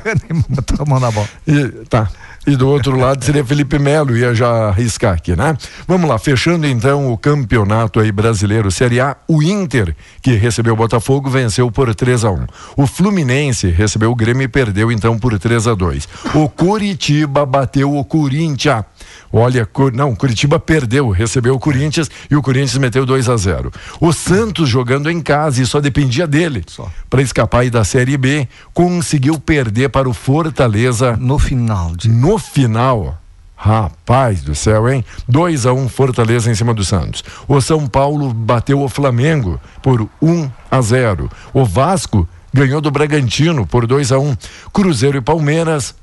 Kahneman 0.00 0.44
botou 0.48 0.76
a 0.80 0.84
mão 0.88 1.00
na 1.00 1.10
bola. 1.10 1.28
E, 1.46 1.68
tá. 1.88 2.08
E 2.46 2.56
do 2.56 2.68
outro 2.68 2.96
lado 2.96 3.22
seria 3.22 3.44
Felipe 3.44 3.78
Melo, 3.78 4.16
ia 4.16 4.34
já 4.34 4.68
arriscar 4.68 5.14
aqui, 5.14 5.36
né? 5.36 5.56
Vamos 5.86 6.08
lá, 6.08 6.18
fechando 6.18 6.66
então 6.66 7.12
o 7.12 7.18
campeonato 7.18 8.00
aí 8.00 8.10
brasileiro 8.10 8.70
Série 8.70 9.00
A, 9.00 9.16
o 9.26 9.42
Inter, 9.42 9.94
que 10.22 10.32
recebeu 10.32 10.72
o 10.72 10.76
Botafogo, 10.76 11.28
venceu 11.28 11.70
por 11.70 11.94
3 11.94 12.24
a 12.24 12.30
1 12.30 12.46
O 12.76 12.86
Fluminense 12.86 13.68
recebeu 13.68 14.10
o 14.10 14.14
Grêmio 14.14 14.44
e 14.44 14.48
perdeu 14.48 14.90
então 14.90 15.18
por 15.18 15.38
3 15.38 15.66
a 15.66 15.74
2 15.74 16.08
O 16.34 16.48
Curitiba 16.48 17.44
bateu 17.44 17.94
o 17.94 18.04
Corinthians. 18.04 18.84
Olha, 19.30 19.68
não, 19.92 20.14
Curitiba 20.14 20.58
perdeu, 20.58 21.10
recebeu 21.10 21.54
o 21.54 21.58
Corinthians 21.58 22.10
e 22.30 22.36
o 22.36 22.40
Corinthians 22.40 22.78
meteu 22.78 23.04
2 23.04 23.28
a 23.28 23.36
0 23.36 23.70
O 24.00 24.12
Santos 24.12 24.68
jogando 24.68 25.10
em 25.10 25.20
casa 25.20 25.62
e 25.62 25.66
só 25.66 25.80
dependia 25.80 26.26
dele 26.26 26.64
para 27.10 27.20
escapar 27.20 27.60
aí 27.60 27.70
da 27.70 27.84
Série 27.84 28.16
B, 28.16 28.48
conseguiu 28.72 29.38
perder 29.38 29.90
para 29.90 30.08
o 30.08 30.14
Fortaleza 30.14 31.16
No 31.16 31.38
final, 31.38 31.94
de... 31.94 32.08
no 32.08 32.37
final. 32.38 33.18
Rapaz 33.60 34.40
do 34.42 34.54
céu, 34.54 34.88
hein? 34.88 35.04
2 35.26 35.66
a 35.66 35.72
1 35.72 35.88
Fortaleza 35.88 36.48
em 36.48 36.54
cima 36.54 36.72
do 36.72 36.84
Santos. 36.84 37.24
O 37.48 37.60
São 37.60 37.88
Paulo 37.88 38.32
bateu 38.32 38.80
o 38.80 38.88
Flamengo 38.88 39.60
por 39.82 40.08
1 40.22 40.48
a 40.70 40.80
0. 40.80 41.28
O 41.52 41.64
Vasco 41.64 42.28
ganhou 42.54 42.80
do 42.80 42.90
Bragantino 42.90 43.66
por 43.66 43.84
2 43.84 44.12
a 44.12 44.18
1. 44.20 44.36
Cruzeiro 44.72 45.18
e 45.18 45.20
Palmeiras 45.20 45.94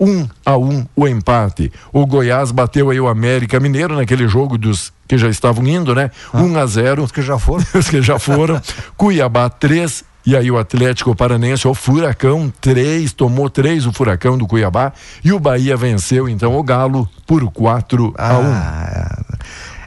1 0.00 0.26
a 0.44 0.56
1 0.56 0.86
o 0.96 1.06
empate. 1.06 1.70
O 1.92 2.06
Goiás 2.06 2.50
bateu 2.50 2.88
aí 2.88 2.98
o 2.98 3.08
América 3.08 3.60
Mineiro 3.60 3.94
naquele 3.94 4.26
jogo 4.26 4.56
dos 4.56 4.90
que 5.06 5.18
já 5.18 5.28
estavam 5.28 5.66
indo, 5.66 5.94
né? 5.94 6.10
1 6.32 6.58
a 6.58 6.66
0. 6.66 7.04
Os 7.04 7.12
que 7.12 7.20
já 7.20 7.38
foram. 7.38 7.64
Os 7.74 7.90
que 7.90 8.00
já 8.00 8.18
foram. 8.18 8.60
Cuiabá 8.96 9.50
3 9.50 10.02
e 10.24 10.36
aí 10.36 10.50
o 10.50 10.58
Atlético 10.58 11.14
Paranense, 11.14 11.66
o 11.66 11.74
Furacão 11.74 12.52
3, 12.60 13.12
tomou 13.12 13.50
3 13.50 13.86
o 13.86 13.92
Furacão 13.92 14.38
do 14.38 14.46
Cuiabá 14.46 14.92
e 15.24 15.32
o 15.32 15.40
Bahia 15.40 15.76
venceu 15.76 16.28
então 16.28 16.56
o 16.56 16.62
Galo 16.62 17.08
por 17.26 17.44
4 17.50 18.14
a 18.16 18.38
1. 18.38 18.42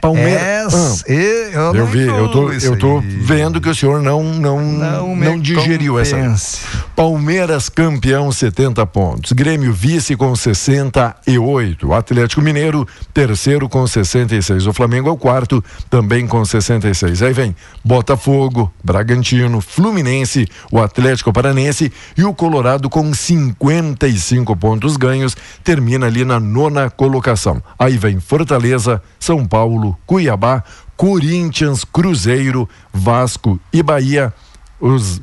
Palmeiras. 0.06 0.74
Essa- 0.74 1.04
Ah, 1.08 1.58
eu 1.72 1.74
eu 1.74 1.86
vi, 1.86 2.02
eu 2.06 2.28
tô, 2.30 2.50
eu 2.52 2.78
tô 2.78 2.98
aí. 2.98 3.06
vendo 3.06 3.60
que 3.60 3.68
o 3.68 3.74
senhor 3.74 4.02
não 4.02 4.22
não 4.22 4.60
Não 4.60 5.16
não, 5.16 5.38
digeriu 5.40 5.98
essa. 5.98 6.16
convence. 6.16 6.58
Palmeiras 6.94 7.68
campeão 7.68 8.30
70 8.32 8.84
pontos, 8.86 9.32
Grêmio 9.32 9.72
vice 9.72 10.16
com 10.16 10.34
68, 10.34 11.92
Atlético 11.92 12.40
Mineiro 12.42 12.86
terceiro 13.12 13.68
com 13.68 13.86
66, 13.86 14.66
o 14.66 14.72
Flamengo 14.72 15.08
é 15.08 15.12
o 15.12 15.16
quarto 15.16 15.62
também 15.90 16.26
com 16.26 16.44
66. 16.44 17.22
Aí 17.22 17.32
vem 17.32 17.54
Botafogo, 17.84 18.72
Bragantino, 18.82 19.60
Fluminense, 19.60 20.46
o 20.70 20.80
Atlético 20.80 21.32
Paranense 21.32 21.92
e 22.16 22.24
o 22.24 22.32
Colorado 22.34 22.88
com 22.88 23.12
55 23.12 24.56
pontos 24.56 24.96
ganhos, 24.96 25.36
termina 25.62 26.06
ali 26.06 26.24
na 26.24 26.38
nona 26.40 26.90
colocação. 26.90 27.62
Aí 27.78 27.96
vem 27.98 28.20
Fortaleza, 28.20 29.02
São 29.18 29.44
Paulo, 29.46 29.95
Cuiabá, 30.06 30.62
Corinthians, 30.96 31.84
Cruzeiro, 31.84 32.68
Vasco 32.92 33.60
e 33.72 33.82
Bahia. 33.82 34.32
Os 34.80 35.20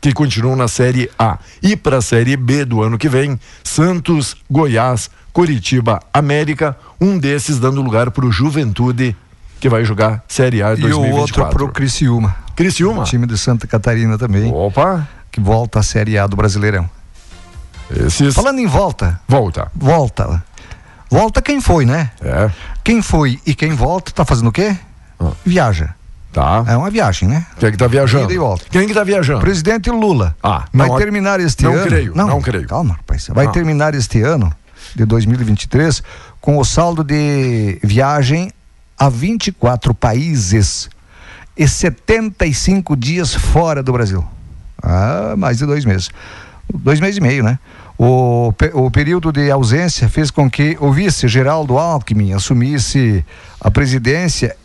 que 0.00 0.12
continuam 0.12 0.56
na 0.56 0.68
Série 0.68 1.10
A. 1.18 1.38
E 1.62 1.76
para 1.76 1.98
a 1.98 2.02
Série 2.02 2.36
B 2.36 2.64
do 2.64 2.82
ano 2.82 2.96
que 2.96 3.08
vem, 3.08 3.38
Santos, 3.64 4.36
Goiás, 4.50 5.10
Curitiba, 5.32 6.00
América, 6.12 6.76
um 7.00 7.18
desses 7.18 7.58
dando 7.58 7.82
lugar 7.82 8.10
para 8.10 8.24
o 8.24 8.30
Juventude, 8.32 9.16
que 9.60 9.68
vai 9.68 9.84
jogar 9.84 10.24
Série 10.28 10.62
A 10.62 10.70
E 10.70 10.74
o 10.74 10.88
2024. 10.88 11.42
outro 11.42 11.46
pro 11.56 11.68
Criciúma. 11.72 12.36
Criciúma? 12.54 13.04
Time 13.04 13.26
de 13.26 13.36
Santa 13.36 13.66
Catarina 13.66 14.16
também. 14.16 14.52
Opa! 14.52 15.08
Que 15.30 15.40
volta 15.40 15.80
à 15.80 15.82
Série 15.82 16.18
A 16.18 16.26
do 16.26 16.36
Brasileirão. 16.36 16.88
Esses... 17.90 18.34
Falando 18.34 18.58
em 18.58 18.66
volta. 18.66 19.20
Volta. 19.26 19.70
Volta. 19.74 20.42
Volta 21.10 21.40
quem 21.40 21.60
foi, 21.60 21.86
né? 21.86 22.10
É. 22.20 22.50
Quem 22.88 23.02
foi 23.02 23.38
e 23.44 23.54
quem 23.54 23.74
volta 23.74 24.10
tá 24.12 24.24
fazendo 24.24 24.48
o 24.48 24.52
quê? 24.52 24.74
Viaja. 25.44 25.94
Tá. 26.32 26.64
É 26.66 26.74
uma 26.74 26.88
viagem, 26.88 27.28
né? 27.28 27.44
Quem 27.58 27.68
é 27.68 27.72
que 27.72 27.76
tá 27.76 27.86
viajando? 27.86 28.32
E. 28.32 28.70
Quem 28.70 28.88
que 28.88 28.94
tá 28.94 29.04
viajando? 29.04 29.40
Presidente 29.40 29.90
Lula. 29.90 30.34
Ah, 30.42 30.64
vai 30.72 30.88
não, 30.88 30.96
terminar 30.96 31.38
este 31.38 31.64
não 31.64 31.74
ano. 31.74 31.82
creio, 31.82 32.14
não 32.14 32.40
creio. 32.40 32.66
Calma, 32.66 32.94
rapaz. 32.94 33.28
Vai 33.28 33.44
Ah. 33.44 33.50
terminar 33.50 33.94
este 33.94 34.22
ano 34.22 34.50
de 34.96 35.04
2023 35.04 36.02
com 36.40 36.56
o 36.56 36.64
saldo 36.64 37.04
de 37.04 37.78
viagem 37.84 38.50
a 38.98 39.10
24 39.10 39.92
países 39.92 40.88
e 41.54 41.68
75 41.68 42.96
dias 42.96 43.34
fora 43.34 43.82
do 43.82 43.92
Brasil. 43.92 44.24
Ah, 44.82 45.34
mais 45.36 45.58
de 45.58 45.66
dois 45.66 45.84
meses. 45.84 46.08
Dois 46.72 47.00
meses 47.00 47.18
e 47.18 47.20
meio, 47.20 47.44
né? 47.44 47.58
O, 47.98 48.54
o 48.74 48.90
período 48.92 49.32
de 49.32 49.50
ausência 49.50 50.08
fez 50.08 50.30
com 50.30 50.48
que 50.48 50.76
o 50.80 50.92
vice 50.92 51.26
Geraldo 51.26 51.76
Alckmin 51.76 52.32
assumisse 52.32 53.24
a 53.60 53.70
presidência 53.70 54.56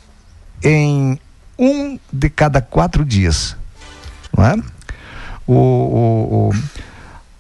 em 0.64 1.20
um 1.58 1.98
de 2.12 2.30
cada 2.30 2.62
quatro 2.62 3.04
dias. 3.04 3.58
Não 4.38 4.46
é? 4.46 4.56
o, 5.48 5.54
o- 5.54 6.50
o- 6.50 6.54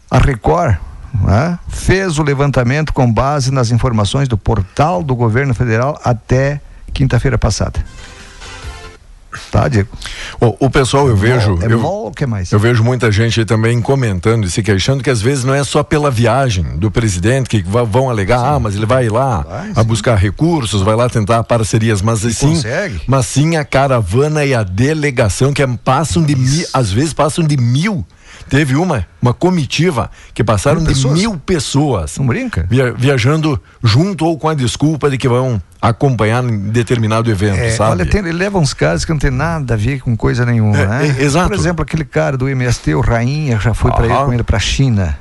a 0.09 0.17
Record 0.17 0.77
é? 1.29 1.57
fez 1.69 2.17
o 2.17 2.23
levantamento 2.23 2.91
com 2.91 3.11
base 3.11 3.51
nas 3.51 3.69
informações 3.71 4.27
do 4.27 4.37
portal 4.37 5.03
do 5.03 5.15
governo 5.15 5.53
federal 5.53 5.99
até 6.03 6.59
quinta-feira 6.91 7.37
passada. 7.37 7.83
Tá, 9.51 9.67
Diego? 9.67 9.89
O, 10.39 10.65
o 10.65 10.69
pessoal, 10.69 11.07
eu 11.07 11.15
vejo. 11.15 11.59
É 11.61 11.71
eu, 11.71 11.79
mol, 11.79 12.11
que 12.11 12.25
mais? 12.25 12.51
Eu 12.51 12.59
vejo 12.59 12.83
muita 12.83 13.11
gente 13.11 13.39
aí 13.39 13.45
também 13.45 13.81
comentando 13.81 14.45
e 14.45 14.51
se 14.51 14.61
queixando 14.61 15.03
que 15.03 15.09
às 15.09 15.21
vezes 15.21 15.43
não 15.43 15.53
é 15.53 15.63
só 15.63 15.83
pela 15.83 16.09
viagem 16.11 16.77
do 16.77 16.89
presidente 16.91 17.49
que 17.49 17.63
vão 17.63 18.09
alegar, 18.09 18.55
ah, 18.55 18.59
mas 18.59 18.75
ele 18.75 18.85
vai 18.85 19.09
lá 19.09 19.45
a 19.75 19.83
buscar 19.83 20.15
recursos, 20.15 20.81
vai 20.81 20.95
lá 20.95 21.09
tentar 21.09 21.43
parcerias, 21.43 22.01
mas 22.01 22.19
sim, 22.19 22.55
consegue. 22.55 23.01
mas 23.07 23.25
sim 23.25 23.55
a 23.57 23.65
caravana 23.65 24.45
e 24.45 24.53
a 24.53 24.63
delegação 24.63 25.53
que 25.53 25.61
é- 25.61 25.67
passam 25.83 26.23
de 26.23 26.35
mil, 26.35 26.65
às 26.73 26.91
vezes 26.91 27.13
passam 27.13 27.43
de 27.43 27.57
mil. 27.57 28.05
Teve 28.55 28.75
uma, 28.75 29.03
uma 29.19 29.33
comitiva 29.33 30.11
que 30.31 30.43
passaram 30.43 30.77
Mil 30.79 30.87
de 30.87 30.93
pessoas? 30.93 31.17
mil 31.19 31.37
pessoas. 31.39 32.17
Não 32.19 32.27
brinca? 32.27 32.67
Via- 32.69 32.91
viajando 32.93 33.59
junto 33.83 34.23
ou 34.25 34.37
com 34.37 34.47
a 34.47 34.53
desculpa 34.53 35.09
de 35.09 35.17
que 35.17 35.27
vão 35.27 35.59
acompanhar 35.81 36.43
em 36.43 36.69
determinado 36.69 37.31
evento, 37.31 37.57
É, 37.59 37.71
sabe? 37.71 37.91
olha, 37.93 38.05
tem, 38.05 38.19
ele 38.19 38.31
leva 38.31 38.59
uns 38.59 38.71
casos 38.71 39.05
que 39.05 39.11
não 39.11 39.17
tem 39.17 39.31
nada 39.31 39.73
a 39.73 39.77
ver 39.77 40.01
com 40.01 40.15
coisa 40.15 40.45
nenhuma, 40.45 40.77
É, 40.77 40.85
né? 40.87 41.15
é, 41.17 41.23
exato. 41.23 41.49
Por 41.49 41.57
exemplo, 41.57 41.81
aquele 41.81 42.05
cara 42.05 42.37
do 42.37 42.47
MST, 42.47 42.93
o 42.93 43.01
Rainha, 43.01 43.59
já 43.59 43.73
foi 43.73 43.91
para 43.91 44.05
ele 44.05 44.13
com 44.15 44.33
ele 44.33 44.43
para 44.43 44.57
a 44.57 44.59
China. 44.59 45.17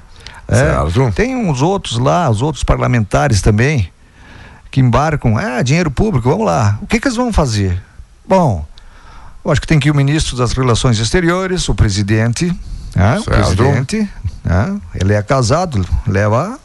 É, 0.47 1.11
tem 1.15 1.35
uns 1.35 1.63
outros 1.63 1.97
lá, 1.97 2.29
os 2.29 2.43
outros 2.43 2.63
parlamentares 2.63 3.41
também, 3.41 3.89
que 4.71 4.79
embarcam, 4.79 5.39
ah, 5.39 5.63
dinheiro 5.63 5.91
público, 5.91 6.29
vamos 6.29 6.45
lá. 6.45 6.79
O 6.83 6.87
que, 6.87 7.01
que 7.01 7.09
eles 7.09 7.17
vão 7.17 7.33
fazer? 7.33 7.83
Bom, 8.29 8.63
eu 9.43 9.51
acho 9.51 9.61
que 9.63 9.67
tem 9.67 9.81
que 9.81 9.89
ir 9.89 9.91
o 9.91 9.95
ministro 9.95 10.37
das 10.37 10.53
Relações 10.53 10.99
Exteriores, 10.99 11.67
o 11.71 11.75
presidente, 11.75 12.55
né? 12.95 13.19
o 13.19 13.25
presidente, 13.25 14.09
né? 14.45 14.81
ele 14.95 15.13
é 15.15 15.23
casado, 15.23 15.85
leva 16.07 16.59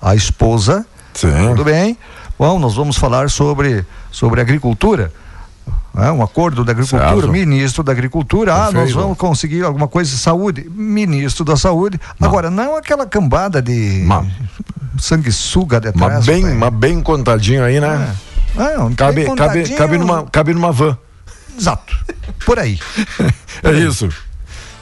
a 0.00 0.14
esposa, 0.14 0.86
Sim. 1.14 1.28
tudo 1.48 1.64
bem. 1.64 1.96
Bom, 2.38 2.58
nós 2.58 2.74
vamos 2.76 2.96
falar 2.96 3.28
sobre, 3.30 3.84
sobre 4.12 4.40
agricultura. 4.40 5.12
né? 5.92 6.10
um 6.12 6.22
acordo 6.22 6.64
da 6.64 6.70
agricultura, 6.72 7.12
Certo. 7.12 7.28
ministro 7.32 7.82
da 7.82 7.90
agricultura, 7.92 8.54
ah, 8.54 8.70
nós 8.70 8.92
vamos 8.92 9.18
conseguir 9.18 9.64
alguma 9.64 9.88
coisa 9.88 10.10
de 10.10 10.18
saúde, 10.18 10.70
ministro 10.72 11.44
da 11.44 11.56
saúde. 11.56 12.00
Agora, 12.20 12.50
não 12.50 12.76
aquela 12.76 13.06
cambada 13.06 13.60
de 13.60 14.06
sanguessuga 14.98 15.80
de 15.80 15.92
Mas 15.94 16.08
trás. 16.08 16.26
bem, 16.26 16.42
pai. 16.42 16.54
mas 16.54 16.74
bem 16.74 17.00
contadinho 17.00 17.64
aí, 17.64 17.80
né? 17.80 18.14
Ah, 18.56 18.74
não, 18.78 18.94
Cabe, 18.94 19.14
bem 19.16 19.24
cabe, 19.26 19.58
contadinho. 19.60 19.78
cabe, 19.78 19.98
numa, 19.98 20.24
cabe 20.26 20.54
numa 20.54 20.72
van. 20.72 20.96
Exato. 21.58 21.96
Por 22.44 22.58
aí. 22.58 22.78
É 23.64 23.72
isso. 23.72 24.08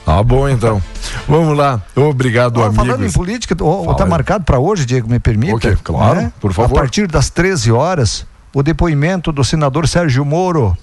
Ah, 0.06 0.22
bom 0.22 0.48
então. 0.48 0.80
Vamos 1.28 1.56
lá. 1.58 1.82
Obrigado, 1.96 2.60
Ó, 2.60 2.72
falando 2.72 3.04
em 3.04 3.10
política, 3.10 3.54
está 3.54 3.64
Fala. 3.64 4.06
marcado 4.06 4.44
para 4.44 4.58
hoje, 4.58 4.86
Diego, 4.86 5.08
me 5.10 5.18
permita? 5.18 5.56
Ok, 5.56 5.76
claro, 5.82 6.32
por 6.40 6.52
favor. 6.52 6.76
A 6.78 6.80
partir 6.80 7.08
das 7.08 7.28
13 7.28 7.72
horas, 7.72 8.24
o 8.54 8.62
depoimento 8.62 9.32
do 9.32 9.42
senador 9.42 9.88
Sérgio 9.88 10.24
Moro. 10.24 10.76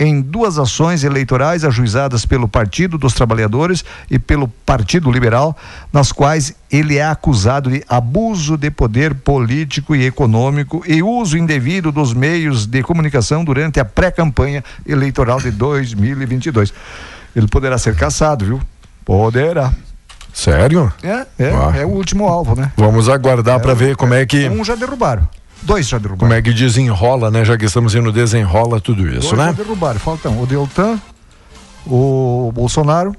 em 0.00 0.20
duas 0.20 0.60
ações 0.60 1.02
eleitorais 1.02 1.64
ajuizadas 1.64 2.24
pelo 2.24 2.46
Partido 2.46 2.96
dos 2.96 3.14
Trabalhadores 3.14 3.84
e 4.08 4.16
pelo 4.16 4.46
Partido 4.46 5.10
Liberal, 5.10 5.56
nas 5.92 6.12
quais 6.12 6.54
ele 6.70 6.98
é 6.98 7.04
acusado 7.04 7.68
de 7.68 7.82
abuso 7.88 8.56
de 8.56 8.70
poder 8.70 9.12
político 9.12 9.96
e 9.96 10.06
econômico 10.06 10.84
e 10.86 11.02
uso 11.02 11.36
indevido 11.36 11.90
dos 11.90 12.14
meios 12.14 12.64
de 12.64 12.80
comunicação 12.80 13.42
durante 13.44 13.80
a 13.80 13.84
pré-campanha 13.84 14.62
eleitoral 14.86 15.40
de 15.40 15.50
2022. 15.50 16.72
Ele 17.34 17.46
poderá 17.46 17.78
ser 17.78 17.94
caçado, 17.96 18.44
viu? 18.44 18.60
Poderá. 19.04 19.72
Sério? 20.32 20.92
É, 21.02 21.26
é, 21.38 21.50
Ah. 21.52 21.72
é 21.76 21.84
o 21.84 21.88
último 21.88 22.26
alvo, 22.28 22.54
né? 22.54 22.70
Vamos 22.76 23.08
aguardar 23.08 23.58
para 23.60 23.74
ver 23.74 23.96
como 23.96 24.14
é 24.14 24.24
que 24.26 24.48
Um 24.48 24.64
já 24.64 24.74
derrubaram. 24.74 25.28
Dois 25.62 25.88
já 25.88 25.98
derrubaram. 25.98 26.28
como 26.28 26.32
é 26.32 26.40
que 26.42 26.52
desenrola, 26.52 27.30
né? 27.30 27.44
Já 27.44 27.56
que 27.58 27.64
estamos 27.64 27.94
indo 27.94 28.12
desenrola 28.12 28.80
tudo 28.80 29.08
isso, 29.08 29.34
Dois 29.34 29.38
né? 29.38 29.46
já 29.46 29.52
derrubaram. 29.52 29.98
Faltam 29.98 30.40
o 30.40 30.46
Deltan, 30.46 31.00
o 31.86 32.50
Bolsonaro 32.54 33.14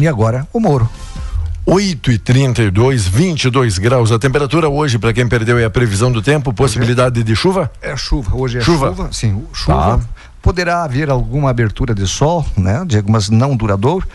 e 0.00 0.08
agora 0.08 0.46
o 0.52 0.58
Moro. 0.60 0.88
8 1.66 2.12
e 2.12 2.18
32, 2.18 3.06
22 3.08 3.78
graus. 3.78 4.12
A 4.12 4.18
temperatura 4.18 4.68
hoje, 4.68 4.98
para 4.98 5.14
quem 5.14 5.26
perdeu, 5.26 5.58
é 5.58 5.64
a 5.64 5.70
previsão 5.70 6.12
do 6.12 6.20
tempo. 6.20 6.52
Possibilidade 6.52 7.22
de 7.22 7.34
chuva? 7.36 7.70
É 7.80 7.96
chuva. 7.96 8.36
Hoje 8.36 8.58
é 8.58 8.60
Chuva. 8.60 8.88
chuva. 8.88 9.08
sim, 9.12 9.42
chuva. 9.54 9.98
Tá. 9.98 10.00
Poderá 10.44 10.84
haver 10.84 11.08
alguma 11.08 11.48
abertura 11.48 11.94
de 11.94 12.06
sol, 12.06 12.44
né? 12.54 12.84
De 12.84 12.98
algumas 12.98 13.30
não 13.30 13.56
duradouro. 13.56 14.06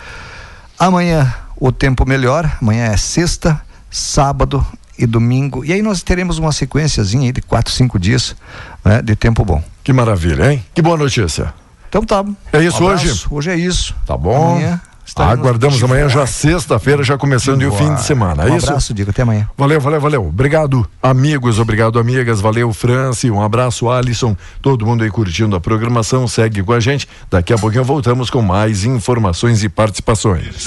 Amanhã 0.78 1.34
o 1.58 1.72
tempo 1.72 2.06
melhora. 2.08 2.56
Amanhã 2.62 2.86
é 2.86 2.98
sexta, 2.98 3.60
sábado 3.90 4.64
e 4.96 5.08
domingo. 5.08 5.66
E 5.66 5.74
aí 5.74 5.82
nós 5.82 6.04
teremos 6.04 6.38
uma 6.38 6.52
sequenciazinha 6.52 7.24
aí 7.26 7.32
de 7.32 7.42
quatro, 7.42 7.74
cinco 7.74 7.98
dias 7.98 8.36
né, 8.86 9.02
de 9.02 9.16
tempo 9.16 9.44
bom. 9.44 9.64
Que 9.84 9.92
maravilha, 9.92 10.54
hein? 10.54 10.64
Que 10.72 10.84
boa 10.84 10.96
notícia. 10.96 11.52
Então 11.90 12.06
tá. 12.06 12.24
É 12.54 12.64
isso 12.64 12.84
Um 12.84 12.86
hoje? 12.86 13.26
Hoje 13.32 13.50
é 13.50 13.56
isso. 13.56 13.96
Tá 14.06 14.16
bom. 14.16 14.52
Amanhã 14.52 14.80
estaremos 15.10 15.40
Aguardamos 15.40 15.84
amanhã, 15.84 16.08
já 16.08 16.26
sexta-feira, 16.26 17.04
já 17.04 17.18
começando 17.18 17.62
o 17.64 17.72
fim 17.72 17.94
de 17.94 18.02
semana. 18.04 18.44
É 18.48 18.52
Um 18.52 18.58
isso? 18.58 18.68
abraço, 18.68 18.94
Diego. 18.94 19.12
Até 19.12 19.24
amanhã. 19.24 19.50
Valeu, 19.58 19.82
valeu, 19.82 20.00
valeu. 20.00 20.26
Obrigado, 20.28 20.88
amigos, 21.02 21.60
obrigado, 21.60 22.00
amigas. 22.00 22.40
Valeu, 22.40 22.72
Franci. 22.74 23.30
Um 23.30 23.42
abraço, 23.42 23.90
Alisson. 23.90 24.36
Todo 24.62 24.86
mundo 24.86 25.04
aí 25.04 25.10
curtindo 25.10 25.56
a 25.56 25.60
programação. 25.60 26.28
Segue 26.28 26.64
com 26.64 26.74
a 26.74 26.80
gente. 26.80 27.08
Daqui 27.30 27.54
a 27.54 27.58
pouquinho 27.58 27.84
voltamos 27.84 28.30
com 28.30 28.42
mais 28.42 28.84
informações 28.86 29.64
e 29.64 29.70
participações. 29.70 30.66